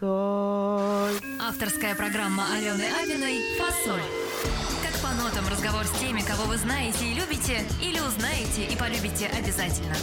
Соль. 0.00 1.14
Авторская 1.40 1.94
программа 1.94 2.44
Алены 2.56 2.86
Апиной 3.00 3.56
«Фасоль». 3.56 4.02
Как 4.82 5.00
по 5.00 5.14
нотам 5.14 5.46
разговор 5.48 5.84
с 5.84 5.92
теми, 6.00 6.22
кого 6.22 6.44
вы 6.48 6.56
знаете 6.56 7.04
и 7.04 7.14
любите, 7.14 7.64
или 7.80 8.00
узнаете 8.00 8.64
и 8.64 8.76
полюбите 8.76 9.26
обязательно. 9.26 9.94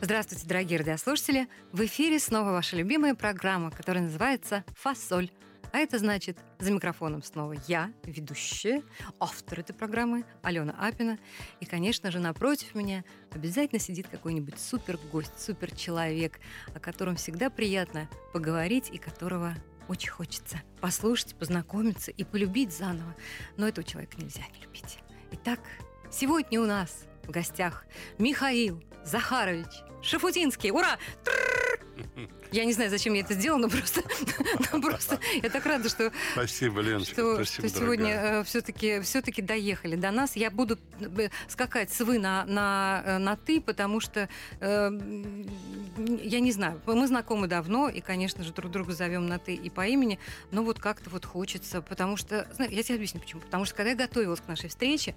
Здравствуйте, 0.00 0.46
дорогие 0.46 0.78
радиослушатели! 0.78 1.48
В 1.72 1.84
эфире 1.84 2.20
снова 2.20 2.52
ваша 2.52 2.76
любимая 2.76 3.16
программа, 3.16 3.72
которая 3.72 4.04
называется 4.04 4.64
«Фасоль». 4.76 5.30
А 5.72 5.78
это 5.78 5.98
значит, 5.98 6.36
за 6.58 6.72
микрофоном 6.72 7.22
снова 7.22 7.54
я, 7.68 7.92
ведущая, 8.04 8.82
автор 9.20 9.60
этой 9.60 9.72
программы, 9.72 10.24
Алена 10.42 10.74
Апина. 10.78 11.18
И, 11.60 11.64
конечно 11.64 12.10
же, 12.10 12.18
напротив 12.18 12.74
меня 12.74 13.04
обязательно 13.30 13.80
сидит 13.80 14.08
какой-нибудь 14.08 14.58
супер-гость, 14.58 15.40
супер-человек, 15.40 16.40
о 16.74 16.80
котором 16.80 17.16
всегда 17.16 17.50
приятно 17.50 18.08
поговорить 18.32 18.90
и 18.90 18.98
которого 18.98 19.54
очень 19.88 20.10
хочется 20.10 20.60
послушать, 20.80 21.34
познакомиться 21.36 22.10
и 22.10 22.24
полюбить 22.24 22.72
заново. 22.72 23.14
Но 23.56 23.68
этого 23.68 23.86
человека 23.86 24.16
нельзя 24.18 24.42
не 24.54 24.62
любить. 24.62 24.98
Итак, 25.32 25.60
сегодня 26.10 26.60
у 26.60 26.66
нас 26.66 27.04
в 27.24 27.30
гостях 27.30 27.84
Михаил 28.18 28.82
Захарович 29.04 29.70
Шафутинский. 30.02 30.70
Ура! 30.70 30.98
Я 32.52 32.64
не 32.64 32.72
знаю, 32.72 32.90
зачем 32.90 33.14
я 33.14 33.20
это 33.20 33.34
сделала, 33.34 33.60
но 33.60 33.68
просто, 33.68 34.02
но 34.72 34.80
просто 34.80 35.20
я 35.42 35.50
так 35.50 35.64
рада, 35.66 35.88
что, 35.88 36.12
Спасибо, 36.32 36.80
Леночка. 36.80 37.12
что, 37.12 37.34
Спасибо, 37.36 37.68
что 37.68 37.78
сегодня 37.78 38.14
дорогая. 38.14 38.44
все-таки 38.44 39.00
все 39.00 39.22
доехали 39.22 39.96
до 39.96 40.10
нас. 40.10 40.36
Я 40.36 40.50
буду 40.50 40.78
э, 41.00 41.28
скакать 41.48 41.92
с 41.92 42.00
вы 42.00 42.18
на, 42.18 42.44
на, 42.46 43.02
э, 43.04 43.18
на 43.18 43.36
ты, 43.36 43.60
потому 43.60 44.00
что 44.00 44.28
э, 44.60 44.90
я 46.22 46.40
не 46.40 46.52
знаю, 46.52 46.80
мы 46.86 47.06
знакомы 47.06 47.46
давно, 47.46 47.88
и, 47.88 48.00
конечно 48.00 48.42
же, 48.42 48.52
друг 48.52 48.72
друга 48.72 48.92
зовем 48.92 49.26
на 49.26 49.38
ты 49.38 49.54
и 49.54 49.70
по 49.70 49.86
имени, 49.86 50.18
но 50.50 50.62
вот 50.62 50.78
как-то 50.78 51.10
вот 51.10 51.24
хочется, 51.24 51.82
потому 51.82 52.16
что, 52.16 52.48
знаю, 52.54 52.72
я 52.72 52.82
тебе 52.82 52.96
объясню 52.96 53.20
почему. 53.20 53.40
Потому 53.40 53.64
что 53.64 53.74
когда 53.74 53.90
я 53.90 53.96
готовилась 53.96 54.40
к 54.40 54.48
нашей 54.48 54.68
встрече, 54.68 55.14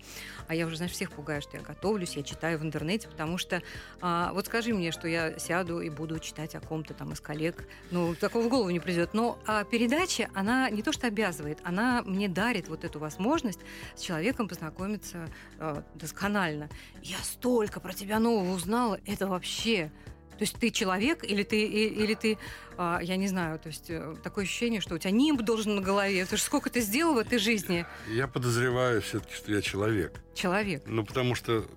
а 0.47 0.55
я 0.55 0.67
уже, 0.67 0.77
знаешь, 0.77 0.91
всех 0.91 1.11
пугаю, 1.11 1.41
что 1.41 1.58
я 1.58 1.63
готовлюсь, 1.63 2.15
я 2.15 2.23
читаю 2.23 2.59
в 2.59 2.63
интернете, 2.63 3.08
потому 3.08 3.38
что 3.38 3.61
а, 4.02 4.31
вот 4.33 4.45
скажи 4.45 4.73
мне, 4.73 4.91
что 4.91 5.08
я 5.08 5.39
сяду 5.39 5.81
и 5.81 5.89
буду 5.89 6.19
читать 6.19 6.55
о 6.55 6.59
ком-то 6.73 6.95
там 6.95 7.13
из 7.13 7.19
коллег, 7.19 7.67
ну, 7.91 8.16
такого 8.16 8.45
в 8.45 8.49
голову 8.49 8.71
не 8.71 8.79
придет. 8.79 9.13
Но 9.13 9.38
а, 9.45 9.63
передача, 9.63 10.31
она 10.33 10.71
не 10.71 10.81
то 10.81 10.91
что 10.91 11.05
обязывает, 11.05 11.59
она 11.63 12.02
мне 12.03 12.27
дарит 12.27 12.67
вот 12.67 12.83
эту 12.83 12.97
возможность 12.97 13.59
с 13.95 14.02
человеком 14.02 14.47
познакомиться 14.47 15.30
э, 15.59 15.83
досконально. 15.93 16.69
Я 17.03 17.17
столько 17.21 17.80
про 17.80 17.93
тебя 17.93 18.17
нового 18.17 18.55
узнала, 18.55 18.99
это 19.05 19.27
вообще... 19.27 19.91
То 20.31 20.45
есть 20.45 20.55
ты 20.55 20.71
человек 20.71 21.23
или 21.23 21.43
ты, 21.43 21.63
или 21.63 22.15
ты, 22.15 22.39
а, 22.75 22.99
я 23.03 23.17
не 23.17 23.27
знаю, 23.27 23.59
то 23.59 23.67
есть 23.67 23.91
э, 23.91 24.15
такое 24.23 24.45
ощущение, 24.45 24.81
что 24.81 24.95
у 24.95 24.97
тебя 24.97 25.11
нимб 25.11 25.43
должен 25.43 25.75
на 25.75 25.81
голове, 25.81 26.23
потому 26.23 26.39
что 26.39 26.47
сколько 26.47 26.71
ты 26.71 26.81
сделал 26.81 27.13
в 27.13 27.17
этой 27.19 27.37
жизни. 27.37 27.85
Я 28.09 28.27
подозреваю 28.27 29.03
все-таки, 29.03 29.35
что 29.35 29.52
я 29.52 29.61
человек. 29.61 30.19
Человек. 30.33 30.81
Ну, 30.87 31.05
потому 31.05 31.35
что 31.35 31.67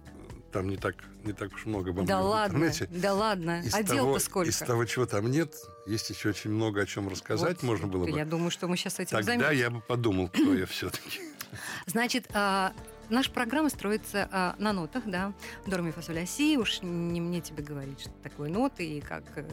там 0.57 0.71
не 0.71 0.79
так, 0.79 0.95
не 1.23 1.35
так 1.35 1.53
уж 1.53 1.67
много 1.67 1.91
обо 1.91 2.03
Да 2.03 2.23
в 2.23 2.25
ладно, 2.25 2.57
интернете. 2.57 2.89
да 2.91 3.13
ладно. 3.13 3.61
Из 3.61 3.75
а 3.75 3.83
дел-то 3.83 4.19
сколько? 4.21 4.49
Из 4.49 4.57
того, 4.57 4.87
чего 4.87 5.05
там 5.05 5.31
нет, 5.31 5.55
есть 5.85 6.09
еще 6.09 6.31
очень 6.31 6.51
много 6.51 6.81
о 6.81 6.87
чем 6.87 7.11
рассказать 7.11 7.57
Вот, 7.57 7.63
можно 7.63 7.87
было 7.89 8.07
бы. 8.07 8.17
Я 8.17 8.25
думаю, 8.25 8.51
что 8.51 8.67
мы 8.67 8.79
сейчас 8.79 8.99
этим 8.99 9.19
Тогда 9.19 9.33
займемся. 9.33 9.53
я 9.53 9.69
бы 9.69 9.83
подумал, 9.83 10.29
кто 10.29 10.55
я 10.55 10.65
все-таки. 10.65 11.21
Значит, 11.87 12.31
а, 12.33 12.73
наша 13.11 13.31
программа 13.31 13.69
строится 13.69 14.31
а, 14.33 14.55
на 14.59 14.73
нотах, 14.73 15.03
да. 15.05 15.35
Дорми 15.67 15.91
фасоль 15.91 16.21
оси, 16.21 16.57
уж 16.57 16.81
не 16.81 17.21
мне 17.21 17.43
тебе 17.43 17.63
говорить, 17.63 18.01
что 18.01 18.11
такое 18.23 18.49
ноты, 18.49 18.87
и 18.87 19.03
как, 19.03 19.25
э, 19.37 19.45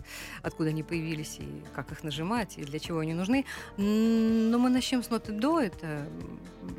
откуда 0.42 0.70
они 0.70 0.84
появились, 0.84 1.36
и 1.40 1.64
как 1.76 1.92
их 1.92 2.04
нажимать, 2.04 2.58
и 2.58 2.64
для 2.64 2.80
чего 2.80 3.00
они 3.00 3.14
нужны. 3.14 3.44
Но 3.76 4.58
мы 4.58 4.70
начнем 4.70 5.04
с 5.04 5.10
ноты 5.10 5.34
до, 5.34 5.60
это 5.60 6.08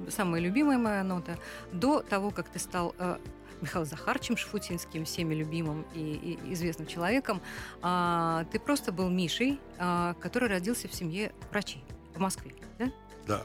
самая 0.09 0.41
любимая 0.41 0.79
моя 0.79 1.05
нота, 1.05 1.39
до 1.73 2.01
того, 2.01 2.31
как 2.31 2.49
ты 2.49 2.59
стал 2.59 2.95
э, 2.99 3.19
Михаилом 3.65 3.89
Захарчем 3.89 4.37
Шафутинским, 4.37 5.05
всеми 5.05 5.35
любимым 5.35 5.85
и, 5.95 6.39
и 6.45 6.53
известным 6.53 6.87
человеком, 6.87 7.41
а, 7.83 8.45
ты 8.53 8.59
просто 8.59 8.93
был 8.93 9.09
Мишей, 9.11 9.59
а, 9.79 10.15
который 10.21 10.49
родился 10.49 10.89
в 10.89 10.95
семье 10.95 11.33
врачей 11.51 11.85
в 12.15 12.21
Москве, 12.21 12.53
да? 12.79 12.93
Да. 13.27 13.43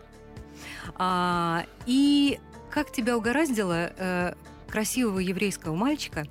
А, 0.96 1.66
и 1.85 2.40
как 2.69 2.91
тебя 2.91 3.18
угораздило 3.18 3.91
э, 3.97 4.34
красивого 4.69 5.19
еврейского 5.19 5.75
мальчика 5.75 6.25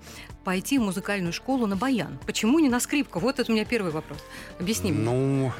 пойти 0.44 0.78
в 0.78 0.82
музыкальную 0.82 1.32
школу 1.32 1.66
на 1.66 1.76
баян? 1.76 2.18
Почему 2.26 2.58
не 2.60 2.68
на 2.68 2.78
скрипку? 2.80 3.18
Вот 3.18 3.38
это 3.40 3.50
у 3.50 3.54
меня 3.54 3.64
первый 3.64 3.90
вопрос. 3.90 4.18
Объясни 4.60 4.92
мне. 4.92 5.02
Ну, 5.02 5.52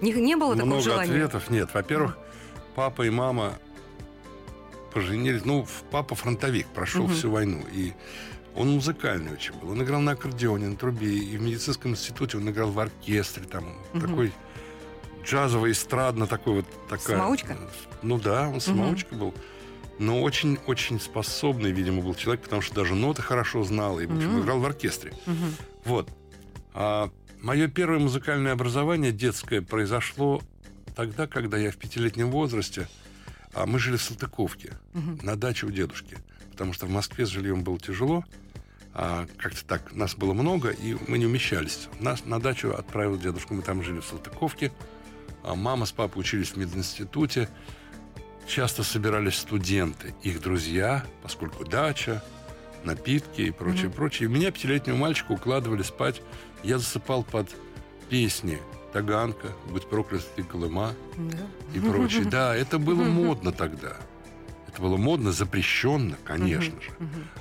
Не, 0.00 0.12
не 0.12 0.36
было 0.36 0.54
такого 0.54 0.66
много 0.66 0.82
желания? 0.82 1.10
ответов 1.10 1.50
нет. 1.50 1.68
Во-первых, 1.74 2.16
папа 2.74 3.02
и 3.02 3.10
мама 3.10 3.58
поженились. 4.90 5.44
Ну, 5.44 5.66
папа 5.90 6.14
фронтовик, 6.14 6.66
прошел 6.68 7.04
Мгм. 7.04 7.14
всю 7.14 7.30
войну. 7.30 7.62
И 7.72 7.92
он 8.54 8.70
музыкальный 8.70 9.32
очень 9.32 9.54
был. 9.54 9.70
Он 9.70 9.82
играл 9.82 10.00
на 10.00 10.12
аккордеоне, 10.12 10.68
на 10.68 10.76
трубе. 10.76 11.12
И 11.16 11.36
в 11.36 11.42
медицинском 11.42 11.92
институте 11.92 12.36
он 12.38 12.48
играл 12.50 12.70
в 12.70 12.78
оркестре. 12.78 13.44
Там 13.44 13.64
Мгм. 13.92 14.00
такой 14.08 14.32
джазовый, 15.24 15.72
эстрадно 15.72 16.26
такой 16.26 16.54
вот. 16.56 16.66
Такая, 16.88 17.18
Самоучка? 17.18 17.56
Ну 18.02 18.18
да, 18.18 18.48
он 18.48 18.60
самоучка 18.60 19.14
был. 19.14 19.34
Но 19.98 20.22
очень-очень 20.22 20.98
способный, 20.98 21.72
видимо, 21.72 22.00
был 22.00 22.14
человек, 22.14 22.42
потому 22.42 22.62
что 22.62 22.74
даже 22.74 22.94
ноты 22.94 23.20
хорошо 23.20 23.62
знал 23.64 24.00
и, 24.00 24.06
в 24.06 24.16
общем, 24.16 24.30
Мгм. 24.32 24.40
играл 24.42 24.58
в 24.60 24.64
оркестре. 24.64 25.12
Мгм. 25.26 25.54
Вот. 25.84 26.08
А 26.72 27.10
мое 27.42 27.68
первое 27.68 27.98
музыкальное 27.98 28.52
образование 28.52 29.12
детское 29.12 29.60
произошло 29.60 30.40
тогда, 30.96 31.26
когда 31.26 31.58
я 31.58 31.70
в 31.70 31.76
пятилетнем 31.76 32.30
возрасте, 32.30 32.88
а 33.52 33.66
мы 33.66 33.78
жили 33.78 33.96
в 33.96 34.02
Салтыковке, 34.02 34.72
Мгм. 34.92 35.20
на 35.22 35.36
даче 35.36 35.66
у 35.66 35.70
дедушки, 35.70 36.16
потому 36.52 36.72
что 36.72 36.86
в 36.86 36.90
Москве 36.90 37.26
с 37.26 37.28
жильем 37.28 37.62
было 37.62 37.78
тяжело, 37.78 38.24
а 38.92 39.26
как-то 39.38 39.64
так, 39.64 39.94
нас 39.94 40.14
было 40.14 40.32
много, 40.32 40.70
и 40.70 40.96
мы 41.08 41.18
не 41.18 41.26
умещались. 41.26 41.88
Нас 42.00 42.24
на 42.24 42.40
дачу 42.40 42.70
отправил 42.72 43.18
дедушка, 43.18 43.54
мы 43.54 43.62
там 43.62 43.82
жили 43.82 44.00
в 44.00 44.04
Салтыковке, 44.04 44.72
а 45.42 45.54
мама 45.54 45.86
с 45.86 45.92
папой 45.92 46.20
учились 46.20 46.50
в 46.50 46.56
мединституте, 46.56 47.48
часто 48.46 48.82
собирались 48.82 49.36
студенты, 49.36 50.14
их 50.22 50.40
друзья, 50.40 51.04
поскольку 51.22 51.64
дача, 51.64 52.22
напитки 52.84 53.42
и 53.42 53.50
прочее, 53.50 53.86
Мгм. 53.86 53.92
прочее. 53.92 54.28
И 54.28 54.32
меня, 54.32 54.50
пятилетнего 54.50 54.96
мальчика, 54.96 55.32
укладывали 55.32 55.82
спать. 55.82 56.20
Я 56.62 56.78
засыпал 56.78 57.22
под 57.24 57.48
песни 58.08 58.58
«Таганка», 58.92 59.48
«Будь 59.70 59.86
проклят 59.88 60.26
ты, 60.34 60.42
Колыма» 60.42 60.94
Да. 61.16 61.38
и 61.74 61.80
прочее. 61.80 62.24
Да, 62.24 62.54
это 62.56 62.78
было 62.78 63.02
модно 63.04 63.52
тогда. 63.52 63.96
Это 64.68 64.82
было 64.82 64.96
модно, 64.96 65.32
запрещенно, 65.32 66.16
конечно 66.24 66.80
же. 66.80 66.90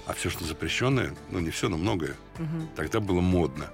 А 0.06 0.14
все, 0.14 0.30
что 0.30 0.46
запрещенное, 0.46 1.14
ну 1.30 1.40
не 1.40 1.52
все, 1.52 1.70
но 1.70 1.78
многое, 1.78 2.16
тогда 2.76 3.00
было 3.00 3.22
модно. 3.22 3.66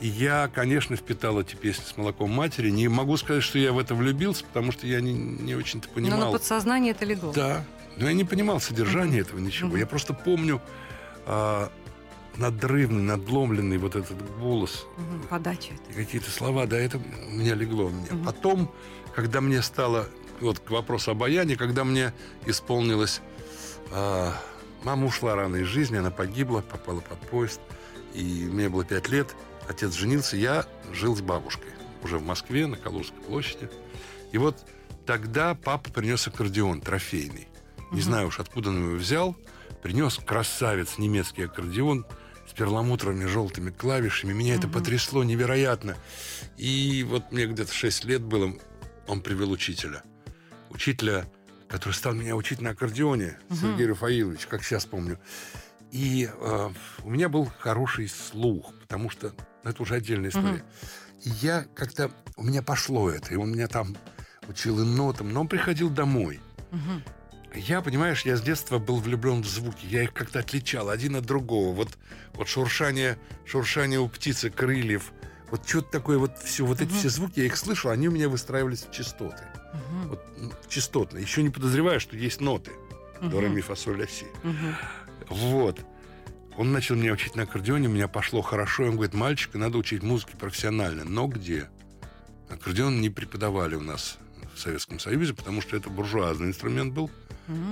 И 0.00 0.06
я, 0.06 0.48
конечно, 0.48 0.94
впитал 0.96 1.40
эти 1.40 1.56
песни 1.56 1.82
с 1.84 1.96
молоком 1.96 2.30
матери. 2.30 2.70
Не 2.70 2.86
могу 2.88 3.16
сказать, 3.16 3.42
что 3.42 3.58
я 3.58 3.72
в 3.72 3.78
это 3.78 3.94
влюбился, 3.96 4.44
потому 4.44 4.70
что 4.70 4.86
я 4.86 5.00
не, 5.00 5.12
не 5.12 5.56
очень-то 5.56 5.88
Но 5.88 5.94
понимал. 5.94 6.18
на 6.26 6.30
подсознание 6.30 6.92
это 6.92 7.04
легло. 7.04 7.32
Да, 7.32 7.64
но 7.96 8.06
я 8.06 8.12
не 8.14 8.24
понимал 8.24 8.60
содержания 8.60 9.18
этого 9.20 9.40
ничего. 9.40 9.76
Я 9.76 9.86
просто 9.86 10.14
помню 10.14 10.62
а, 11.26 11.70
надрывный, 12.38 13.02
надломленный 13.02 13.78
вот 13.78 13.96
этот 13.96 14.16
голос 14.38 14.86
Мгм. 14.96 15.22
Подача 15.28 15.72
и 15.90 15.92
какие-то 15.92 16.30
слова. 16.30 16.66
Да, 16.66 16.76
это 16.78 16.98
у 16.98 17.30
меня 17.36 17.54
легло. 17.54 17.86
у 17.86 17.90
меня. 17.90 18.06
Мгм. 18.12 18.24
Потом, 18.24 18.74
когда 19.14 19.40
мне 19.40 19.60
стало, 19.62 20.08
вот 20.40 20.60
к 20.60 20.70
вопросу 20.70 21.10
обаяния, 21.10 21.56
когда 21.56 21.84
мне 21.84 22.12
исполнилось... 22.46 23.20
а, 23.90 24.32
мама 24.84 25.06
ушла 25.06 25.34
рано 25.34 25.56
из 25.56 25.66
жизни, 25.66 25.96
она 25.96 26.10
погибла, 26.10 26.60
попала 26.60 27.00
под 27.00 27.18
поезд. 27.28 27.60
И 28.14 28.48
мне 28.50 28.68
было 28.68 28.84
пять 28.84 29.08
лет. 29.08 29.34
Отец 29.68 29.92
женился, 29.94 30.36
я 30.36 30.64
жил 30.92 31.14
с 31.16 31.20
бабушкой. 31.20 31.70
Уже 32.02 32.18
в 32.18 32.22
Москве, 32.24 32.66
на 32.66 32.76
Калужской 32.76 33.20
площади. 33.22 33.68
И 34.32 34.38
вот 34.38 34.56
тогда 35.04 35.54
папа 35.54 35.90
принес 35.90 36.26
аккордеон 36.28 36.80
трофейный. 36.80 37.48
Не 37.90 37.96
Мгм. 37.98 38.02
знаю 38.02 38.26
уж, 38.28 38.38
откуда 38.38 38.70
он 38.70 38.84
его 38.90 38.96
взял. 38.96 39.36
Принес 39.82 40.18
красавец 40.24 40.98
немецкий 40.98 41.42
аккордеон 41.44 42.06
перламутровыми 42.58 43.24
желтыми 43.26 43.70
клавишами. 43.70 44.32
Меня 44.32 44.54
это 44.56 44.66
Мгм. 44.66 44.74
потрясло 44.74 45.22
невероятно. 45.22 45.96
И 46.56 47.06
вот 47.08 47.30
мне 47.30 47.46
где-то 47.46 47.72
6 47.72 48.04
лет 48.04 48.20
было, 48.20 48.52
он 49.06 49.20
привел 49.22 49.52
учителя. 49.52 50.02
Учителя, 50.70 51.26
который 51.68 51.92
стал 51.92 52.14
меня 52.14 52.34
учить 52.34 52.60
на 52.60 52.70
аккордеоне, 52.70 53.38
Мгм. 53.48 53.56
Сергей 53.58 53.86
Рафаилович, 53.86 54.46
как 54.46 54.64
сейчас 54.64 54.86
помню. 54.86 55.18
И 55.92 56.28
э, 56.30 56.70
у 57.04 57.10
меня 57.10 57.28
был 57.28 57.48
хороший 57.60 58.08
слух, 58.08 58.74
потому 58.80 59.08
что 59.08 59.32
ну, 59.62 59.70
это 59.70 59.80
уже 59.82 59.94
отдельная 59.94 60.30
история. 60.30 60.62
И 61.22 61.30
я 61.40 61.64
как-то, 61.74 62.10
у 62.36 62.42
меня 62.42 62.62
пошло 62.62 63.08
это, 63.08 63.32
и 63.32 63.36
он 63.36 63.52
меня 63.52 63.68
там 63.68 63.96
учил 64.48 64.80
и 64.80 64.84
нотам, 64.84 65.32
но 65.32 65.42
он 65.42 65.48
приходил 65.48 65.90
домой. 65.90 66.40
Мгм. 66.72 67.02
Я, 67.58 67.82
понимаешь, 67.82 68.22
я 68.22 68.36
с 68.36 68.42
детства 68.42 68.78
был 68.78 69.00
влюблен 69.00 69.42
в 69.42 69.46
звуки. 69.46 69.86
Я 69.86 70.04
их 70.04 70.12
как-то 70.12 70.40
отличал 70.40 70.88
один 70.88 71.16
от 71.16 71.26
другого. 71.26 71.74
Вот, 71.74 71.98
вот 72.34 72.48
шуршание, 72.48 73.18
шуршание 73.44 74.00
у 74.00 74.08
птицы 74.08 74.50
крыльев. 74.50 75.12
Вот 75.50 75.66
что-то 75.66 75.90
такое, 75.90 76.18
вот 76.18 76.38
все, 76.38 76.64
вот 76.64 76.80
эти 76.80 76.92
все 76.92 77.08
звуки, 77.08 77.40
я 77.40 77.46
их 77.46 77.56
слышал, 77.56 77.90
они 77.90 78.08
у 78.08 78.10
меня 78.10 78.28
выстраивались 78.28 78.82
в 78.82 78.90
частоты. 78.92 79.42
Мгм. 79.72 80.08
Вот, 80.08 80.68
частотно. 80.68 81.18
Еще 81.18 81.42
не 81.42 81.50
подозреваю, 81.50 82.00
что 82.00 82.16
есть 82.16 82.40
ноты. 82.40 82.72
До, 83.20 83.40
ре, 83.40 83.48
ми, 83.48 83.60
фа, 83.60 83.74
соль, 83.74 83.98
ля, 83.98 84.06
си. 84.06 84.26
Мгм. 84.42 84.76
Вот. 85.28 85.80
Он 86.56 86.72
начал 86.72 86.96
меня 86.96 87.12
учить 87.12 87.34
на 87.34 87.44
аккордеоне, 87.44 87.88
у 87.88 87.92
меня 87.92 88.08
пошло 88.08 88.42
хорошо. 88.42 88.84
Он 88.84 88.96
говорит, 88.96 89.14
мальчика, 89.14 89.58
надо 89.58 89.78
учить 89.78 90.02
музыке 90.02 90.36
профессионально. 90.36 91.04
Но 91.04 91.26
где? 91.28 91.68
Аккордеон 92.48 93.00
не 93.00 93.10
преподавали 93.10 93.74
у 93.74 93.80
нас 93.80 94.18
в 94.54 94.58
Советском 94.58 94.98
Союзе, 94.98 95.34
потому 95.34 95.60
что 95.60 95.76
это 95.76 95.88
буржуазный 95.88 96.48
инструмент 96.48 96.92
был. 96.92 97.10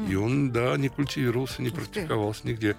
И 0.09 0.15
он, 0.15 0.51
да, 0.53 0.77
не 0.77 0.89
культивировался, 0.89 1.63
не 1.63 1.71
практиковался 1.71 2.47
нигде. 2.47 2.77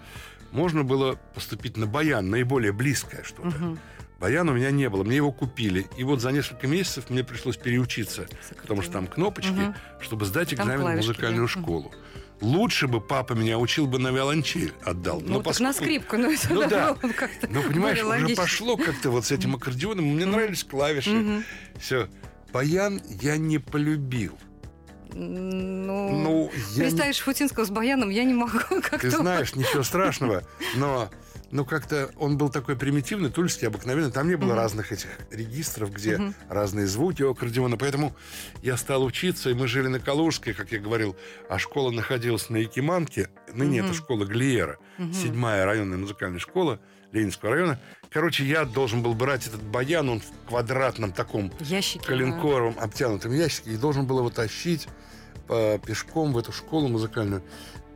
Можно 0.52 0.84
было 0.84 1.20
поступить 1.36 1.78
на 1.78 1.86
баян, 1.88 2.30
наиболее 2.30 2.72
близкое 2.72 3.24
что-то. 3.24 3.48
Мгм. 3.48 3.80
Баяна 4.20 4.52
у 4.52 4.56
меня 4.56 4.72
не 4.72 4.90
было, 4.90 5.04
мне 5.04 5.18
его 5.18 5.32
купили. 5.32 5.86
И 5.98 6.04
вот 6.04 6.22
за 6.22 6.32
несколько 6.32 6.66
месяцев 6.68 7.10
мне 7.10 7.24
пришлось 7.24 7.56
переучиться, 7.58 8.28
С 8.50 8.56
потому 8.60 8.82
что 8.82 8.94
там 8.94 9.08
кнопочки, 9.08 9.52
Мгм. 9.52 9.76
чтобы 10.02 10.26
сдать 10.26 10.54
экзамен 10.54 10.94
в 10.94 10.96
музыкальную 10.96 11.48
да. 11.48 11.62
Школу. 11.62 11.94
Лучше 12.42 12.88
бы 12.88 13.02
папа 13.02 13.34
меня 13.34 13.58
учил 13.60 13.88
бы 13.88 14.00
на 14.00 14.10
виолончель, 14.10 14.72
отдал. 14.84 15.22
Ну, 15.22 15.38
на 15.38 15.44
поскольку- 15.44 15.74
скрипку, 15.74 16.18
ну 16.18 16.32
это 16.32 16.54
Ну 16.54 16.62
да, 16.70 16.96
как-то 16.96 17.48
Ну, 17.48 17.62
понимаешь, 17.64 17.98
уже 17.98 18.06
логично. 18.08 18.36
пошло 18.44 18.78
как-то 18.78 19.10
вот 19.12 19.26
с 19.26 19.32
этим 19.32 19.56
аккордеоном. 19.56 20.06
Мне 20.06 20.26
нравились 20.26 20.64
клавиши. 20.64 21.10
Мгм. 21.12 21.44
Все. 21.80 22.08
Баян 22.54 23.02
я 23.22 23.38
не 23.38 23.58
полюбил. 23.60 24.38
Ну, 25.18 26.10
Ну, 26.12 26.52
я 26.72 26.76
не- 26.76 26.82
представишь 26.82 27.20
Футинского 27.20 27.66
с 27.66 27.70
баяном, 27.70 28.10
я 28.10 28.24
не 28.24 28.34
могу 28.34 28.60
как-то... 28.70 29.00
Ты 29.00 29.10
знаешь, 29.12 29.56
ничего 29.56 29.82
страшного, 29.84 30.44
но 30.76 31.10
ну 31.50 31.66
как-то 31.66 32.10
он 32.18 32.38
был 32.38 32.50
такой 32.50 32.76
примитивный, 32.76 33.30
тульский, 33.32 33.68
обыкновенный. 33.68 34.12
Там 34.12 34.28
не 34.28 34.36
было 34.36 34.50
Мгм. 34.50 34.58
разных 34.58 34.92
этих 34.92 35.08
регистров, 35.32 35.92
где 35.92 36.18
Мгм. 36.18 36.36
разные 36.50 36.88
звуки 36.88 37.24
у 37.24 37.32
аккордеона. 37.32 37.78
Поэтому 37.78 38.16
я 38.62 38.78
стал 38.78 39.04
учиться, 39.04 39.50
и 39.50 39.54
мы 39.54 39.68
жили 39.68 39.88
на 39.88 40.00
Калужской, 40.00 40.54
как 40.54 40.72
я 40.72 40.80
говорил, 40.80 41.16
а 41.50 41.58
школа 41.58 41.90
находилась 41.92 42.50
на 42.50 42.58
Якиманке. 42.58 43.30
Ныне 43.54 43.82
Мгм. 43.82 43.90
это 43.90 43.98
школа 43.98 44.26
Глиера, 44.26 44.78
седьмая 45.14 45.66
районная 45.66 45.98
музыкальная 45.98 46.40
школа 46.40 46.80
Ленинского 47.12 47.52
района. 47.52 47.80
Короче, 48.10 48.44
я 48.46 48.66
должен 48.66 49.02
был 49.02 49.14
брать 49.14 49.48
этот 49.48 49.62
баян, 49.64 50.10
он 50.10 50.20
в 50.22 50.50
квадратном 50.50 51.12
таком 51.14 51.52
Ящики. 51.60 52.06
коленкоровом 52.06 52.76
обтянутом 52.80 53.32
ящике 53.34 53.72
и 53.72 53.78
должен 53.78 54.06
был 54.06 54.20
его 54.20 54.30
тащить 54.30 54.88
пешком 55.48 56.34
в 56.34 56.38
эту 56.38 56.52
школу 56.52 56.88
музыкальную. 56.88 57.42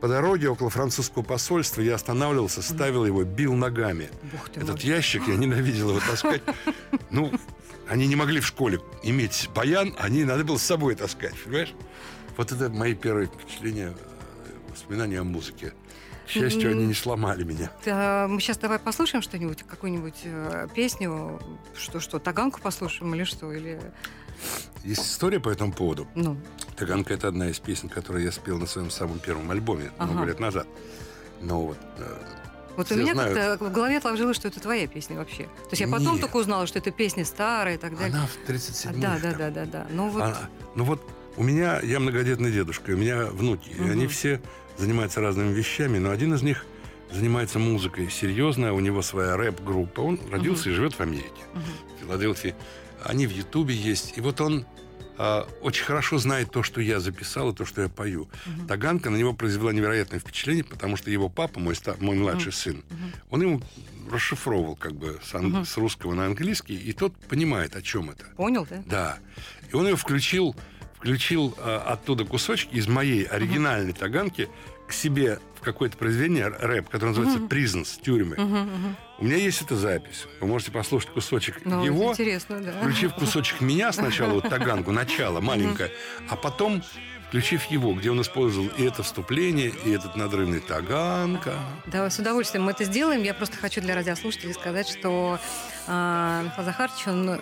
По 0.02 0.08
дороге 0.08 0.48
около 0.48 0.68
французского 0.68 1.22
посольства 1.22 1.80
я 1.80 1.94
останавливался, 1.94 2.60
ставил 2.60 3.06
его, 3.06 3.22
бил 3.22 3.54
ногами. 3.54 4.10
Этот 4.54 4.82
мой. 4.82 4.82
ящик, 4.82 5.28
я 5.28 5.36
ненавидел 5.36 5.90
его 5.90 6.00
таскать. 6.00 6.42
Ну, 7.10 7.30
они 7.88 8.06
не 8.08 8.16
могли 8.16 8.40
в 8.40 8.46
школе 8.46 8.80
иметь 9.02 9.48
баян, 9.54 9.94
они 9.98 10.24
надо 10.24 10.44
было 10.44 10.56
с 10.56 10.62
собой 10.62 10.94
таскать, 10.96 11.34
понимаешь? 11.44 11.74
Вот 12.36 12.50
это 12.50 12.68
мои 12.70 12.94
первые 12.94 13.28
впечатления, 13.28 13.94
э, 13.94 14.70
воспоминания 14.70 15.20
о 15.20 15.24
музыке. 15.24 15.72
К 16.26 16.30
счастью, 16.30 16.70
они 16.70 16.86
не 16.86 16.94
сломали 16.94 17.44
меня. 17.44 17.70
Да, 17.84 18.26
мы 18.28 18.40
сейчас 18.40 18.56
давай 18.56 18.78
послушаем 18.78 19.22
что-нибудь, 19.22 19.62
какую-нибудь 19.64 20.20
э, 20.24 20.68
песню, 20.74 21.40
что 21.76 22.00
что, 22.00 22.18
таганку 22.18 22.60
послушаем 22.60 23.14
или 23.14 23.24
что, 23.24 23.52
или 23.52 23.78
Есть 24.84 25.02
история 25.06 25.40
по 25.40 25.48
этому 25.48 25.72
поводу. 25.72 26.08
ну, 26.14 26.36
Таганка– 26.76 27.14
это 27.14 27.28
одна 27.28 27.48
из 27.50 27.58
песен, 27.60 27.88
которую 27.88 28.24
я 28.24 28.32
спел 28.32 28.58
на 28.58 28.66
своем 28.66 28.90
самом 28.90 29.18
первом 29.20 29.50
альбоме 29.50 29.92
много 29.98 30.20
Ага. 30.20 30.24
лет 30.26 30.40
назад. 30.40 30.66
Но 31.40 31.66
вот 31.66 31.78
э, 31.98 32.16
вот 32.76 32.86
у 32.90 32.94
Все 32.94 32.96
меня 32.96 33.12
знают. 33.14 33.34
как-то 33.38 33.64
в 33.66 33.72
голове 33.72 33.98
отложилось, 33.98 34.36
что 34.36 34.48
это 34.48 34.58
твоя 34.60 34.86
песня 34.86 35.16
вообще. 35.16 35.44
То 35.44 35.68
есть 35.72 35.80
я 35.82 35.88
потом 35.88 36.12
Нет. 36.14 36.20
только 36.22 36.36
узнала, 36.36 36.66
что 36.66 36.78
это 36.78 36.90
песня 36.90 37.24
старая 37.24 37.74
и 37.74 37.78
так 37.78 37.96
далее. 37.96 38.16
она 38.16 38.26
в 38.26 38.46
37 38.46 39.00
да, 39.00 39.18
да, 39.22 39.32
да, 39.34 39.50
да, 39.50 39.64
да. 39.66 39.86
Ну 39.90 40.08
вот, 40.08 40.24
ну 40.74 40.84
вот 40.84 41.02
у 41.36 41.42
меня, 41.42 41.80
я 41.80 42.00
многодетный 42.00 42.50
дедушка, 42.50 42.90
у 42.92 42.96
меня 42.96 43.26
внуки, 43.26 43.68
и 43.70 43.80
Мгм. 43.80 43.90
они 43.92 44.06
все 44.06 44.40
занимаются 44.78 45.20
разными 45.20 45.52
вещами, 45.52 45.98
но 45.98 46.10
один 46.10 46.34
из 46.34 46.42
них 46.42 46.64
занимается 47.10 47.58
музыкой 47.58 48.10
серьезно, 48.10 48.72
у 48.72 48.80
него 48.80 49.02
своя 49.02 49.36
рэп-группа, 49.36 50.00
он 50.00 50.18
родился 50.30 50.70
и 50.70 50.72
живет 50.72 50.94
в 50.94 51.00
Америке, 51.00 51.42
мгм. 51.52 51.62
в 51.62 52.00
Филадельфии. 52.00 52.54
Они 53.04 53.26
в 53.26 53.30
Ютубе 53.30 53.74
есть, 53.74 54.14
и 54.16 54.20
вот 54.20 54.40
он 54.40 54.64
а, 55.18 55.46
очень 55.60 55.84
хорошо 55.84 56.18
знает 56.18 56.50
то, 56.50 56.62
что 56.62 56.80
я 56.80 56.98
записал, 57.00 57.50
и 57.50 57.54
то, 57.54 57.64
что 57.64 57.82
я 57.82 57.88
пою. 57.88 58.28
Мгм. 58.46 58.66
Таганка 58.66 59.10
на 59.10 59.16
него 59.16 59.32
произвела 59.34 59.72
невероятное 59.72 60.18
впечатление, 60.20 60.64
потому 60.64 60.96
что 60.96 61.10
его 61.10 61.28
папа, 61.28 61.60
мой, 61.60 61.74
ста- 61.74 61.96
мой 62.00 62.16
младший 62.16 62.52
сын, 62.52 62.82
Мгм. 62.90 63.12
он 63.30 63.42
ему 63.42 63.62
расшифровывал 64.10 64.74
как 64.76 64.94
бы 64.94 65.18
с, 65.22 65.34
ан- 65.34 65.48
Мгм. 65.50 65.64
с 65.66 65.76
русского 65.76 66.14
на 66.14 66.26
английский, 66.26 66.76
и 66.76 66.92
тот 66.92 67.14
понимает, 67.28 67.76
о 67.76 67.82
чем 67.82 68.10
это. 68.10 68.24
понял, 68.36 68.66
да? 68.68 68.82
Да. 68.86 69.18
И 69.70 69.76
он 69.76 69.86
ее 69.86 69.96
включил, 69.96 70.56
включил 70.96 71.54
а, 71.58 71.78
оттуда 71.92 72.24
кусочки 72.24 72.74
из 72.74 72.88
моей 72.88 73.24
оригинальной 73.24 73.92
таганки 73.92 74.48
к 74.88 74.92
себе 74.92 75.38
в 75.56 75.60
какое-то 75.60 75.96
произведение 75.96 76.48
рэп, 76.48 76.88
которое 76.88 77.10
называется. 77.14 77.38
«Prisons», 77.46 78.00
«Тюрьмы». 78.02 78.36
Мгм, 78.36 78.58
мгм. 78.60 78.96
У 79.22 79.24
меня 79.24 79.36
есть 79.36 79.62
эта 79.62 79.76
запись. 79.76 80.26
Вы 80.40 80.48
можете 80.48 80.72
послушать 80.72 81.10
кусочек 81.10 81.60
Ну, 81.64 81.84
его, 81.84 82.10
интересно, 82.10 82.60
да. 82.60 82.72
включив 82.72 83.14
кусочек 83.14 83.60
меня 83.60 83.92
сначала, 83.92 84.32
вот 84.32 84.48
таганку, 84.48 84.90
начало 84.90 85.40
маленькое, 85.40 85.92
а 86.28 86.34
потом 86.34 86.82
включив 87.28 87.66
его, 87.66 87.94
где 87.94 88.10
он 88.10 88.20
использовал 88.20 88.66
и 88.76 88.82
это 88.82 89.04
вступление, 89.04 89.72
и 89.84 89.92
этот 89.92 90.16
надрывный 90.16 90.58
таганка. 90.58 91.54
Да, 91.86 92.10
с 92.10 92.18
удовольствием 92.18 92.64
мы 92.64 92.72
это 92.72 92.82
сделаем. 92.82 93.22
Я 93.22 93.32
просто 93.32 93.56
хочу 93.58 93.80
для 93.80 93.94
радиослушателей 93.94 94.54
сказать, 94.54 94.88
что 94.88 95.38
а, 95.86 96.42
Михаил 96.42 96.64
Захарович, 96.64 97.06
он 97.06 97.28
э, 97.30 97.36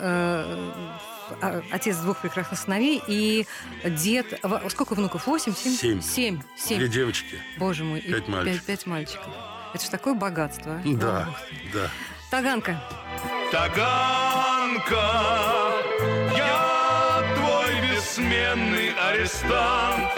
а, 1.40 1.62
отец 1.70 1.96
двух 1.96 2.20
прекрасных 2.20 2.60
сыновей 2.60 3.00
и 3.06 3.46
дед... 3.86 4.38
Сколько 4.68 4.94
внуков? 4.94 5.26
Восемь? 5.26 5.54
Семь? 5.54 6.02
Семь. 6.02 6.42
Семь. 6.58 6.76
Две 6.76 6.88
девочки. 6.88 7.40
Боже 7.56 7.84
мой. 7.84 8.02
Пять 8.02 8.28
мальчиков. 8.28 8.66
Пять, 8.66 8.80
пять 8.80 8.86
мальчиков. 8.86 9.32
Это 9.72 9.84
же 9.84 9.90
такое 9.90 10.14
богатство. 10.14 10.74
а. 10.74 10.82
Да, 10.84 11.28
да. 11.72 11.90
Таганка. 12.30 12.80
Таганка, 13.50 14.96
я 16.36 17.22
твой 17.36 17.80
бессменный 17.90 18.90
арестант. 18.94 20.10